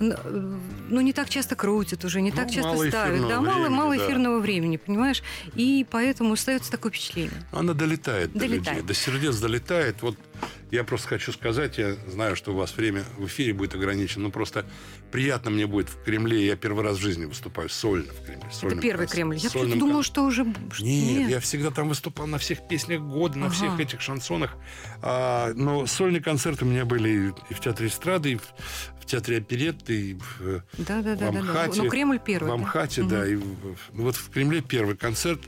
ну 0.00 1.00
не 1.00 1.12
так 1.12 1.28
часто 1.28 1.56
крутят 1.56 2.04
уже, 2.04 2.20
не 2.20 2.32
так 2.32 2.50
часто 2.50 2.88
ставят, 2.88 3.28
да, 3.28 3.40
мало, 3.40 3.54
времени, 3.54 3.74
мало 3.74 3.96
да. 3.96 4.06
эфирного 4.06 4.40
времени, 4.40 4.76
понимаешь? 4.76 5.22
И 5.54 5.86
поэтому 5.90 6.32
остается 6.32 6.70
такое 6.70 6.92
впечатление. 6.92 7.44
Она 7.52 7.74
долетает, 7.74 8.32
до 8.32 8.40
Долетает. 8.40 8.78
людей, 8.78 8.82
до 8.82 8.94
сердец 8.94 9.36
долетает. 9.38 10.02
Вот 10.02 10.16
я 10.70 10.84
просто 10.84 11.08
хочу 11.08 11.32
сказать, 11.32 11.78
я 11.78 11.94
знаю, 12.08 12.36
что 12.36 12.52
у 12.52 12.56
вас 12.56 12.76
время 12.76 13.04
в 13.16 13.26
эфире 13.26 13.52
будет 13.52 13.74
ограничено, 13.74 14.24
но 14.24 14.30
просто 14.30 14.66
приятно 15.14 15.48
мне 15.52 15.68
будет 15.68 15.88
в 15.90 16.02
Кремле. 16.02 16.44
Я 16.44 16.56
первый 16.56 16.82
раз 16.82 16.96
в 16.96 17.00
жизни 17.00 17.24
выступаю 17.24 17.68
сольно 17.68 18.12
в 18.12 18.26
Кремле. 18.26 18.48
Это 18.50 18.76
первый 18.80 19.06
концертом, 19.06 19.06
Кремль. 19.06 19.36
Я 19.36 19.48
сольным 19.48 19.78
думала, 19.78 20.02
что 20.02 20.24
уже... 20.24 20.44
что- 20.72 20.84
Нет, 20.84 21.30
я 21.30 21.38
всегда 21.38 21.70
там 21.70 21.88
выступал 21.88 22.26
на 22.26 22.38
всех 22.38 22.66
песнях 22.66 23.00
года, 23.00 23.38
на 23.38 23.46
Ага. 23.46 23.54
всех 23.54 23.78
этих 23.78 24.00
шансонах. 24.00 24.56
А, 25.02 25.52
но 25.54 25.86
сольные 25.86 26.20
концерты 26.20 26.64
у 26.64 26.68
меня 26.68 26.84
были 26.84 27.32
и 27.48 27.54
в 27.54 27.60
театре 27.60 27.90
эстрады, 27.90 28.32
и 28.32 28.36
в, 28.38 28.42
в 29.00 29.06
театре 29.06 29.38
оперетты, 29.38 30.10
и 30.10 30.14
в, 30.14 30.62
Да, 30.78 31.00
да, 31.00 31.00
в 31.00 31.04
да, 31.04 31.14
да, 31.14 31.30
да. 31.30 31.38
Амхате. 31.38 31.82
Ну, 31.84 31.88
Кремль 31.90 32.18
первый. 32.18 32.46
В 32.46 32.48
да. 32.48 32.54
Амхате, 32.54 33.02
Мгм. 33.02 33.10
да. 33.10 33.24
И 33.28 33.36
в- 33.36 33.76
вот 33.92 34.16
в 34.16 34.30
Кремле 34.30 34.62
первый 34.62 34.96
концерт. 34.96 35.40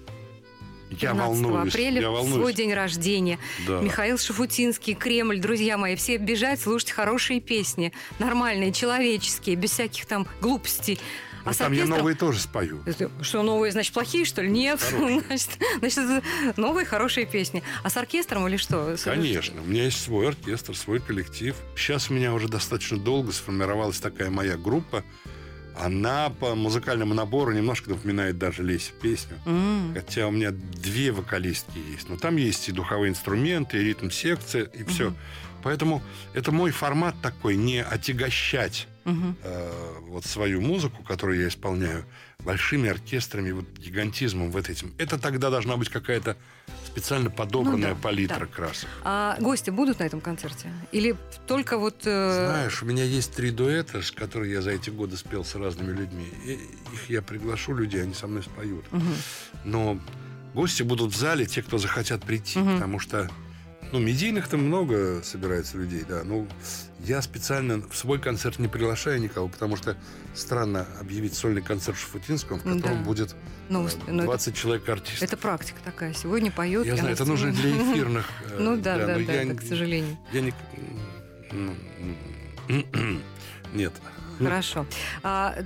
Я 0.90 1.10
15 1.12 1.18
волнуюсь. 1.42 1.68
апреля, 1.74 2.00
я 2.00 2.10
волнуюсь. 2.10 2.36
свой 2.36 2.52
день 2.54 2.72
рождения. 2.72 3.38
Да. 3.66 3.80
Михаил 3.80 4.18
Шафутинский, 4.18 4.94
Кремль. 4.94 5.40
Друзья 5.40 5.76
мои, 5.76 5.96
все 5.96 6.16
бежать, 6.16 6.60
слушать 6.60 6.90
хорошие 6.90 7.40
песни. 7.40 7.92
Нормальные, 8.18 8.72
человеческие, 8.72 9.56
без 9.56 9.70
всяких 9.72 10.06
там 10.06 10.26
глупостей. 10.40 11.00
А 11.44 11.50
Ну, 11.50 11.54
там 11.54 11.72
я 11.72 11.86
новые 11.86 12.16
тоже 12.16 12.40
спою. 12.40 12.82
Это 12.86 13.08
Что, 13.22 13.42
новые, 13.44 13.70
значит, 13.70 13.92
плохие, 13.94 14.24
что 14.24 14.42
ли? 14.42 14.50
Нет. 14.50 14.80
Значит, 15.28 15.50
значит, 15.78 16.56
новые, 16.56 16.84
хорошие 16.84 17.24
песни. 17.24 17.62
А 17.84 17.90
с 17.90 17.96
оркестром 17.96 18.48
или 18.48 18.56
что? 18.56 18.96
Конечно, 19.04 19.62
у 19.62 19.64
меня 19.64 19.84
есть 19.84 20.02
свой 20.02 20.26
оркестр, 20.28 20.76
свой 20.76 20.98
коллектив. 20.98 21.54
Сейчас 21.76 22.10
у 22.10 22.14
меня 22.14 22.34
уже 22.34 22.48
достаточно 22.48 22.98
долго 22.98 23.30
сформировалась 23.30 24.00
такая 24.00 24.28
моя 24.28 24.56
группа. 24.56 25.04
Она 25.78 26.30
по 26.30 26.54
музыкальному 26.54 27.12
набору 27.14 27.52
немножко 27.52 27.90
напоминает 27.90 28.38
даже 28.38 28.62
Леся 28.62 28.92
песню. 29.00 29.38
М. 29.44 29.92
Хотя 29.94 30.26
у 30.26 30.30
меня 30.30 30.50
две 30.50 31.12
вокалистки 31.12 31.78
есть. 31.92 32.08
Но 32.08 32.16
там 32.16 32.36
есть 32.36 32.68
и 32.68 32.72
духовые 32.72 33.10
инструменты, 33.10 33.78
и 33.78 33.84
ритм-секция, 33.84 34.64
и 34.64 34.84
все. 34.84 35.12
Поэтому 35.62 36.02
это 36.32 36.52
мой 36.52 36.70
формат 36.70 37.14
такой, 37.22 37.56
не 37.56 37.82
отягощать 37.82 38.86
Мгм. 39.04 39.36
э, 39.42 39.70
вот 40.08 40.24
свою 40.24 40.60
музыку, 40.60 41.02
которую 41.02 41.40
я 41.40 41.48
исполняю, 41.48 42.04
большими 42.46 42.88
оркестрами, 42.88 43.50
вот 43.50 43.66
гигантизмом 43.76 44.50
в 44.52 44.56
этом. 44.56 44.92
Это 44.98 45.18
тогда 45.18 45.50
должна 45.50 45.76
быть 45.76 45.88
какая-то 45.90 46.36
специально 46.86 47.28
подобранная 47.28 47.90
Ну 47.90 47.94
да, 47.96 48.00
палитра 48.00 48.40
да. 48.40 48.46
красок. 48.46 48.88
А 49.04 49.36
гости 49.40 49.70
будут 49.70 49.98
на 49.98 50.04
этом 50.04 50.20
концерте? 50.20 50.72
Или 50.92 51.16
только 51.46 51.76
вот... 51.76 51.96
э, 52.06 52.46
Знаешь, 52.46 52.82
у 52.82 52.86
меня 52.86 53.02
есть 53.04 53.32
три 53.34 53.50
дуэта, 53.50 54.00
с 54.00 54.12
которые 54.12 54.52
я 54.52 54.62
за 54.62 54.70
эти 54.70 54.90
годы 54.90 55.16
спел 55.16 55.44
с 55.44 55.56
разными 55.56 55.92
людьми. 55.92 56.26
И 56.46 56.52
их 56.94 57.10
я 57.10 57.20
приглашу 57.20 57.74
людей, 57.74 58.02
они 58.02 58.14
со 58.14 58.28
мной 58.28 58.44
споют. 58.44 58.84
Мгм. 58.92 59.14
Но 59.64 59.98
гости 60.54 60.84
будут 60.84 61.12
в 61.12 61.16
зале, 61.16 61.46
те, 61.46 61.62
кто 61.62 61.78
захотят 61.78 62.22
прийти, 62.24 62.60
Мгм. 62.60 62.74
потому 62.74 62.98
что 63.00 63.28
ну, 63.92 63.98
медийных 64.00 64.48
там 64.48 64.60
много 64.64 65.22
собирается 65.22 65.78
людей, 65.78 66.04
да. 66.08 66.22
Ну, 66.24 66.46
я 67.00 67.22
специально 67.22 67.80
в 67.88 67.96
свой 67.96 68.18
концерт 68.20 68.58
не 68.58 68.68
приглашаю 68.68 69.20
никого, 69.20 69.48
потому 69.48 69.76
что 69.76 69.96
странно 70.34 70.86
объявить 71.00 71.34
сольный 71.34 71.62
концерт 71.62 71.96
Шафутинского, 71.98 72.58
в 72.58 72.64
Да. 72.64 72.74
котором 72.74 73.04
будет 73.04 73.34
Ну, 73.68 73.86
э, 73.86 73.90
ну, 74.08 74.14
это- 74.18 74.24
20 74.24 74.54
человек 74.56 74.88
артистов. 74.88 75.22
Это 75.22 75.36
практика 75.36 75.78
такая. 75.84 76.12
Сегодня 76.14 76.50
поет. 76.50 76.84
Я 76.86 76.94
и 76.94 76.98
знаю, 76.98 77.14
это 77.14 77.24
нужно 77.24 77.52
для 77.52 77.70
эфирных. 77.92 78.26
э, 78.50 78.58
Ну 78.60 78.76
да, 78.76 78.98
да, 78.98 79.18
да, 79.18 79.44
да, 79.44 79.54
к 79.54 79.62
сожалению. 79.62 80.16
Я 80.32 80.40
не... 80.40 80.52
ну, 81.52 81.74
Нет. 83.74 83.92
Хорошо. 84.38 84.84
А, 85.22 85.56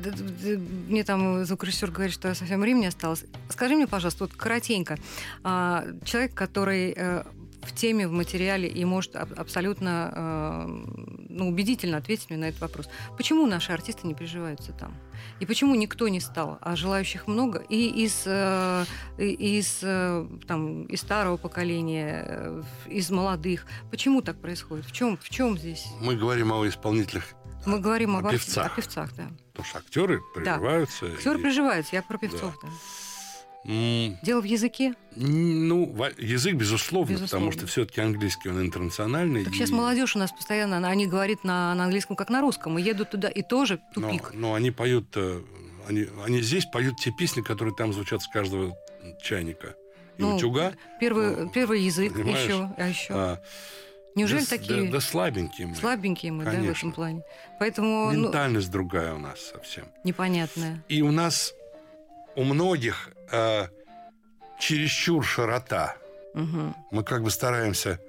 мне 0.89 1.03
там 1.03 1.45
звукорежиссер 1.45 1.91
говорит, 1.91 2.14
что 2.14 2.33
совсем 2.37 2.61
времени 2.61 2.87
осталось. 2.87 3.25
Скажи 3.49 3.75
мне, 3.75 3.89
пожалуйста, 3.89 4.25
вот 4.25 4.33
коротенько. 4.35 4.97
А, 5.43 5.85
человек, 6.05 6.35
который 6.35 6.95
э, 6.97 7.25
в 7.63 7.75
теме, 7.75 8.09
в 8.09 8.13
материале 8.13 8.69
и 8.69 8.85
может 8.85 9.17
аб- 9.17 9.39
абсолютно 9.39 10.13
э, 10.15 10.67
ну, 11.29 11.49
убедительно 11.49 11.99
ответить 11.99 12.31
мне 12.31 12.39
на 12.39 12.47
этот 12.47 12.61
вопрос. 12.61 12.89
Почему 13.17 13.47
наши 13.47 13.73
артисты 13.73 14.07
не 14.07 14.15
приживаются 14.15 14.73
там? 14.73 14.95
И 15.41 15.47
почему 15.47 15.75
никто 15.75 16.09
не 16.09 16.21
стал? 16.21 16.59
А 16.63 16.75
желающих 16.77 17.27
много. 17.27 17.59
И 17.69 17.89
из, 18.05 18.23
э, 18.27 18.85
из, 19.19 19.81
э, 19.83 20.27
там, 20.49 20.85
из 20.85 21.01
старого 21.01 21.37
поколения, 21.37 22.63
из 22.87 23.11
молодых. 23.11 23.67
Почему 23.91 24.23
так 24.23 24.41
происходит? 24.41 24.87
В 24.87 24.93
чем, 24.93 25.17
в 25.19 25.29
чем 25.29 25.59
здесь? 25.59 25.87
Мы 26.01 26.17
говорим 26.17 26.53
о 26.53 26.67
исполнителях, 26.67 27.25
Мы 27.67 27.79
говорим 27.79 28.17
О 28.17 28.21
об 28.21 28.27
ар- 28.27 28.33
певцах. 28.33 28.73
о 28.73 28.77
певцах, 28.77 29.15
да. 29.17 29.29
потому 29.53 29.69
что 29.69 29.79
актеры 29.79 30.21
Да. 30.37 30.55
приживаются. 30.57 31.07
Актеры 31.07 31.39
и- 31.39 31.43
приживаются, 31.43 31.97
я 31.97 32.03
про 32.03 32.17
певцов, 32.17 32.59
да. 32.63 32.69
М, 32.69 32.75
Дело 33.65 34.41
в 34.41 34.45
языке. 34.45 34.95
Ну, 35.17 35.95
язык, 36.19 36.55
безусловно, 36.55 37.13
Безусловно. 37.13 37.47
потому 37.47 37.53
что 37.53 37.67
все-таки 37.67 38.01
английский, 38.01 38.49
он 38.49 38.61
интернациональный. 38.63 39.45
Так 39.45 39.53
и- 39.53 39.57
сейчас 39.57 39.71
молодежь 39.71 40.17
у 40.17 40.19
нас 40.19 40.33
постоянно, 40.33 40.79
она 40.79 40.95
не 40.95 41.07
говорит 41.07 41.45
на, 41.45 41.75
на 41.75 41.85
английском, 41.85 42.17
как 42.17 42.31
на 42.31 42.41
русском, 42.41 42.79
и 42.79 42.83
едут 42.83 43.11
туда, 43.11 43.29
и 43.29 43.43
тоже 43.43 43.81
но, 43.97 44.09
тупик. 44.09 44.31
но 44.33 44.55
они 44.55 44.71
поют, 44.71 45.09
э, 45.17 45.43
они, 45.89 46.07
они 46.25 46.41
здесь 46.41 46.65
поют 46.67 46.97
те 47.01 47.11
песни, 47.13 47.43
которые 47.43 47.75
там 47.75 47.93
звучат 47.93 48.23
с 48.23 48.29
каждого 48.29 48.75
чайника 49.23 49.75
и 50.17 50.23
Ну, 50.23 50.37
утюга. 50.37 50.73
Первый, 50.99 51.51
первый 51.51 51.83
язык 51.83 52.15
понимаешь? 52.15 52.45
еще, 52.45 52.71
а 52.79 52.89
еще. 52.89 53.13
А, 53.15 53.41
Неужели 54.17 54.41
да, 54.41 54.47
такие 54.47 54.85
Да, 54.87 54.93
да 54.93 55.01
слабенькие 55.01 55.67
мы. 55.69 55.75
слабенькие 55.77 56.33
мы, 56.33 56.45
да, 56.45 56.51
в 56.51 56.55
Конечно. 56.55 56.79
этом 56.79 56.93
плане? 56.93 57.23
Поэтому 57.59 58.11
ну, 58.13 58.25
Ментальность 58.25 58.71
другая 58.71 59.15
у 59.15 59.19
нас 59.19 59.39
совсем. 59.53 59.85
непонятная. 60.03 60.83
И 60.89 61.01
у 61.03 61.13
нас, 61.13 61.55
у 62.35 62.43
многих 62.43 63.11
э, 63.33 63.66
чересчур 64.59 65.24
широта. 65.24 65.97
Мгм, 66.35 66.74
Мы 66.93 67.03
как 67.05 67.22
бы 67.22 67.31
стараемся 67.31 68.01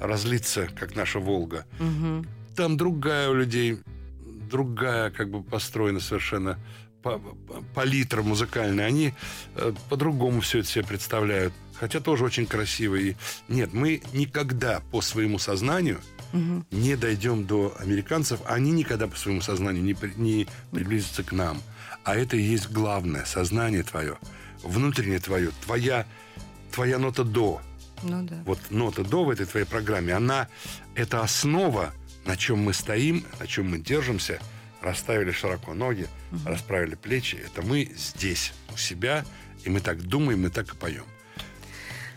разлиться, 0.00 0.68
как 0.78 0.94
наша 0.96 1.18
Волга. 1.18 1.64
мгм. 1.78 2.26
Там 2.56 2.76
другая 2.76 3.30
у 3.30 3.34
людей, 3.34 3.78
другая 4.50 5.10
как 5.10 5.30
бы 5.30 5.42
построена 5.42 6.00
совершенно 6.00 6.58
па- 7.02 7.20
палитра 7.74 8.22
музыкальная. 8.22 8.86
Они 8.86 9.14
э, 9.56 9.72
по-другому 9.88 10.40
все 10.40 10.58
это 10.58 10.68
себе 10.68 10.84
представляют. 10.84 11.54
Хотя 11.80 12.00
тоже 12.00 12.24
очень 12.24 12.46
красиво. 12.46 12.94
И 12.96 13.16
нет, 13.48 13.72
мы 13.72 14.02
никогда 14.12 14.80
по 14.92 15.00
своему 15.00 15.38
сознанию 15.38 16.00
Мгм. 16.32 16.66
не 16.70 16.96
дойдем 16.96 17.44
до 17.46 17.74
американцев. 17.80 18.40
Они 18.44 18.70
никогда 18.70 19.06
по 19.08 19.16
своему 19.16 19.40
сознанию 19.40 19.82
не, 19.82 19.94
при- 19.94 20.14
не 20.16 20.46
приблизятся 20.70 21.22
к 21.22 21.32
нам. 21.32 21.60
А 22.04 22.14
это 22.16 22.36
и 22.36 22.42
есть 22.42 22.70
главное. 22.70 23.24
Сознание 23.24 23.82
твое, 23.82 24.18
внутреннее 24.62 25.18
твое, 25.18 25.50
твоя, 25.64 26.06
твоя 26.72 26.98
нота 26.98 27.24
до. 27.24 27.60
Ну 28.02 28.22
да. 28.24 28.42
Вот 28.44 28.58
нота 28.70 29.04
до 29.04 29.24
в 29.24 29.30
этой 29.30 29.46
твоей 29.46 29.66
программе, 29.66 30.12
она 30.12 30.48
это 30.94 31.22
основа, 31.22 31.92
на 32.24 32.36
чем 32.36 32.58
мы 32.58 32.72
стоим, 32.72 33.24
на 33.38 33.46
чем 33.46 33.70
мы 33.70 33.78
держимся, 33.78 34.40
расставили 34.80 35.30
широко 35.30 35.74
ноги, 35.74 36.08
расправили 36.44 36.94
плечи. 36.94 37.36
Это 37.36 37.62
мы 37.62 37.92
здесь, 37.96 38.52
у 38.72 38.76
себя, 38.76 39.24
и 39.64 39.70
мы 39.70 39.80
так 39.80 40.02
думаем, 40.02 40.42
мы 40.42 40.50
так 40.50 40.74
и 40.74 40.76
поем. 40.76 41.04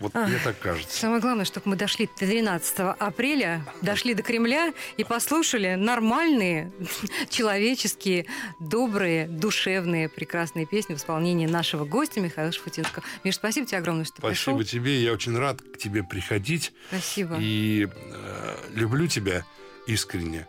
Вот 0.00 0.12
Ах. 0.14 0.28
мне 0.28 0.38
так 0.42 0.58
кажется. 0.58 0.98
Самое 0.98 1.20
главное, 1.20 1.44
чтобы 1.44 1.70
мы 1.70 1.76
дошли 1.76 2.08
до 2.18 2.26
12 2.26 2.78
апреля, 2.98 3.64
дошли 3.82 4.14
до 4.14 4.22
Кремля 4.22 4.72
и 4.96 5.04
послушали 5.04 5.74
нормальные, 5.74 6.72
человеческие, 7.30 8.26
добрые, 8.60 9.26
душевные, 9.26 10.08
прекрасные 10.08 10.66
песни 10.66 10.94
в 10.94 10.98
исполнении 10.98 11.46
нашего 11.46 11.84
гостя 11.84 12.20
Михаила 12.20 12.52
Шафутинского. 12.52 13.04
Миш, 13.24 13.36
спасибо 13.36 13.66
тебе 13.66 13.78
огромное, 13.78 14.04
что 14.04 14.16
Спасибо 14.18 14.58
пришел. 14.58 14.62
тебе, 14.80 15.02
я 15.02 15.12
очень 15.12 15.36
рад 15.36 15.60
к 15.62 15.78
тебе 15.78 16.02
приходить. 16.02 16.72
Спасибо. 16.88 17.36
И 17.40 17.88
э, 17.90 18.56
люблю 18.74 19.06
тебя 19.06 19.44
искренне. 19.86 20.46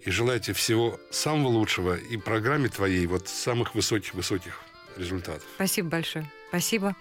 И 0.00 0.10
желаю 0.10 0.38
тебе 0.38 0.54
всего 0.54 1.00
самого 1.10 1.48
лучшего 1.48 1.96
и 1.96 2.16
программе 2.18 2.68
твоей 2.68 3.06
вот 3.06 3.28
самых 3.28 3.74
высоких-высоких 3.74 4.60
результатов. 4.96 5.44
Спасибо 5.56 5.88
большое. 5.88 6.30
Спасибо. 6.48 6.94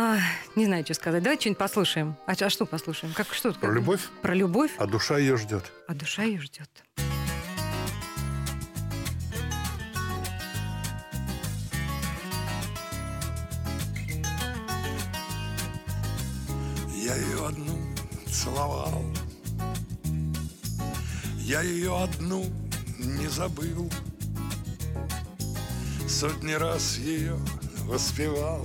А, 0.00 0.20
не 0.54 0.64
знаю, 0.64 0.84
что 0.84 0.94
сказать. 0.94 1.24
Давайте 1.24 1.40
что-нибудь 1.40 1.58
послушаем. 1.58 2.14
А, 2.24 2.30
а 2.40 2.50
что 2.50 2.66
послушаем? 2.66 3.12
Как, 3.14 3.34
что, 3.34 3.52
Про 3.52 3.72
любовь? 3.72 4.02
Про 4.22 4.32
любовь? 4.32 4.70
А 4.78 4.86
душа 4.86 5.18
ее 5.18 5.36
ждет. 5.36 5.72
А 5.88 5.94
душа 5.94 6.22
ее 6.22 6.40
ждет. 6.40 6.70
Я 16.94 17.16
ее 17.16 17.48
одну 17.48 17.76
целовал 18.30 19.02
Я 21.38 21.62
ее 21.62 22.00
одну 22.00 22.44
не 23.00 23.26
забыл 23.26 23.90
Сотни 26.06 26.52
раз 26.52 26.98
ее 26.98 27.36
воспевал 27.86 28.64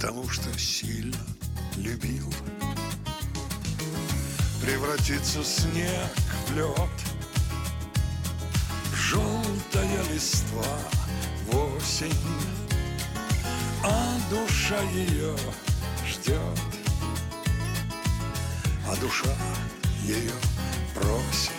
Потому 0.00 0.28
что 0.28 0.56
сильно 0.56 1.18
любил. 1.76 2.32
Превратится 4.62 5.42
снег 5.42 6.14
в 6.46 6.54
лед. 6.54 6.90
Желтая 8.94 10.04
листва 10.12 10.78
в 11.50 11.76
осень. 11.76 12.14
А 13.82 14.16
душа 14.30 14.80
ее 14.92 15.36
ждет, 16.06 16.60
а 18.86 18.94
душа 19.00 19.34
ее 20.04 20.30
просит. 20.94 21.57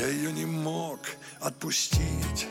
Я 0.00 0.06
ее 0.06 0.32
не 0.32 0.46
мог 0.46 0.98
отпустить, 1.42 2.48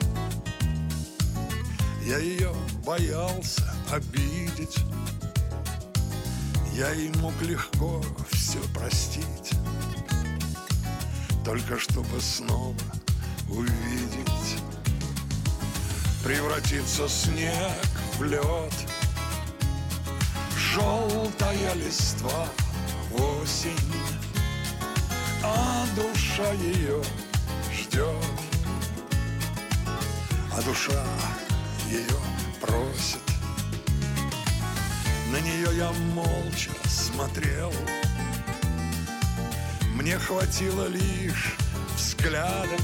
я 2.06 2.20
ее 2.20 2.54
боялся 2.86 3.64
обидеть, 3.92 4.78
я 6.76 6.92
ей 6.92 7.10
мог 7.16 7.34
легко 7.42 8.04
все 8.30 8.60
простить. 8.72 9.54
Только 11.44 11.80
чтобы 11.80 12.22
снова 12.22 12.76
увидеть. 13.50 14.62
Превратится 16.24 17.10
снег 17.10 17.82
в 18.20 18.24
лед, 18.26 18.74
Желтая 20.56 21.74
листва 21.74 22.48
осень. 23.12 23.74
А 25.42 25.88
душа 25.96 26.52
ее 26.52 27.02
ждет 27.90 28.06
А 30.56 30.62
душа 30.62 31.04
ее 31.90 32.04
просит. 32.62 33.20
На 35.32 35.40
нее 35.40 35.78
я 35.78 35.92
молча 36.14 36.72
смотрел 36.88 37.74
Мне 39.96 40.18
хватило 40.18 40.88
лишь 40.88 41.56
взгляда 41.96 42.78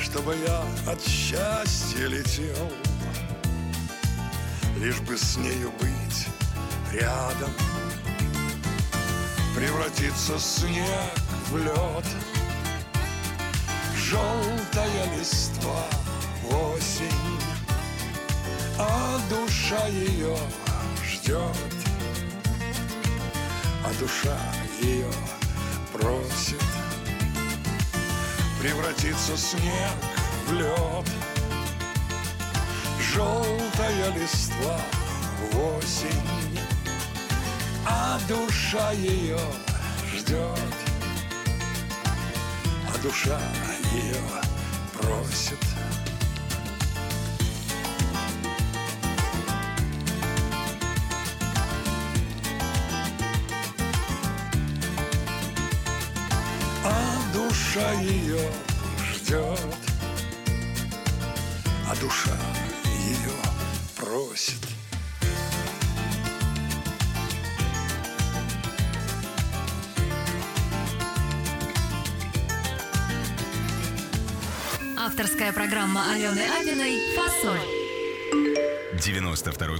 Чтобы 0.00 0.36
я 0.46 0.62
от 0.90 1.02
счастья 1.02 2.06
летел 2.06 2.70
Лишь 4.76 5.00
бы 5.00 5.16
с 5.16 5.36
нею 5.36 5.70
быть 5.78 6.26
рядом. 6.92 7.50
Превратится 9.54 10.38
снег 10.38 11.12
в 11.50 11.56
лед 11.58 12.29
Желтая 14.10 15.16
листва 15.16 15.84
осень 16.50 17.38
А 18.76 19.20
душа 19.30 19.86
ее 19.86 20.36
ждет. 21.06 21.38
А 23.84 23.92
душа 24.00 24.36
ее 24.82 25.12
просит 25.92 26.60
Превратится 28.60 29.36
снег 29.36 29.94
в 30.48 30.54
лед. 30.54 31.08
Желтая 33.14 34.12
листва 34.16 34.80
осень 35.54 36.58
А 37.86 38.18
душа 38.26 38.90
ее 38.90 39.38
ждет. 40.12 40.58
А 42.92 42.98
душа 43.04 43.38
ее 43.92 44.16
просит. 44.92 45.58
А 56.84 57.32
душа 57.32 57.92
ее 58.00 58.69
Программа 75.52 76.12
Алены 76.12 76.42
Абиной 76.60 77.00
«Фасоль». 77.16 77.60
92 79.00 79.66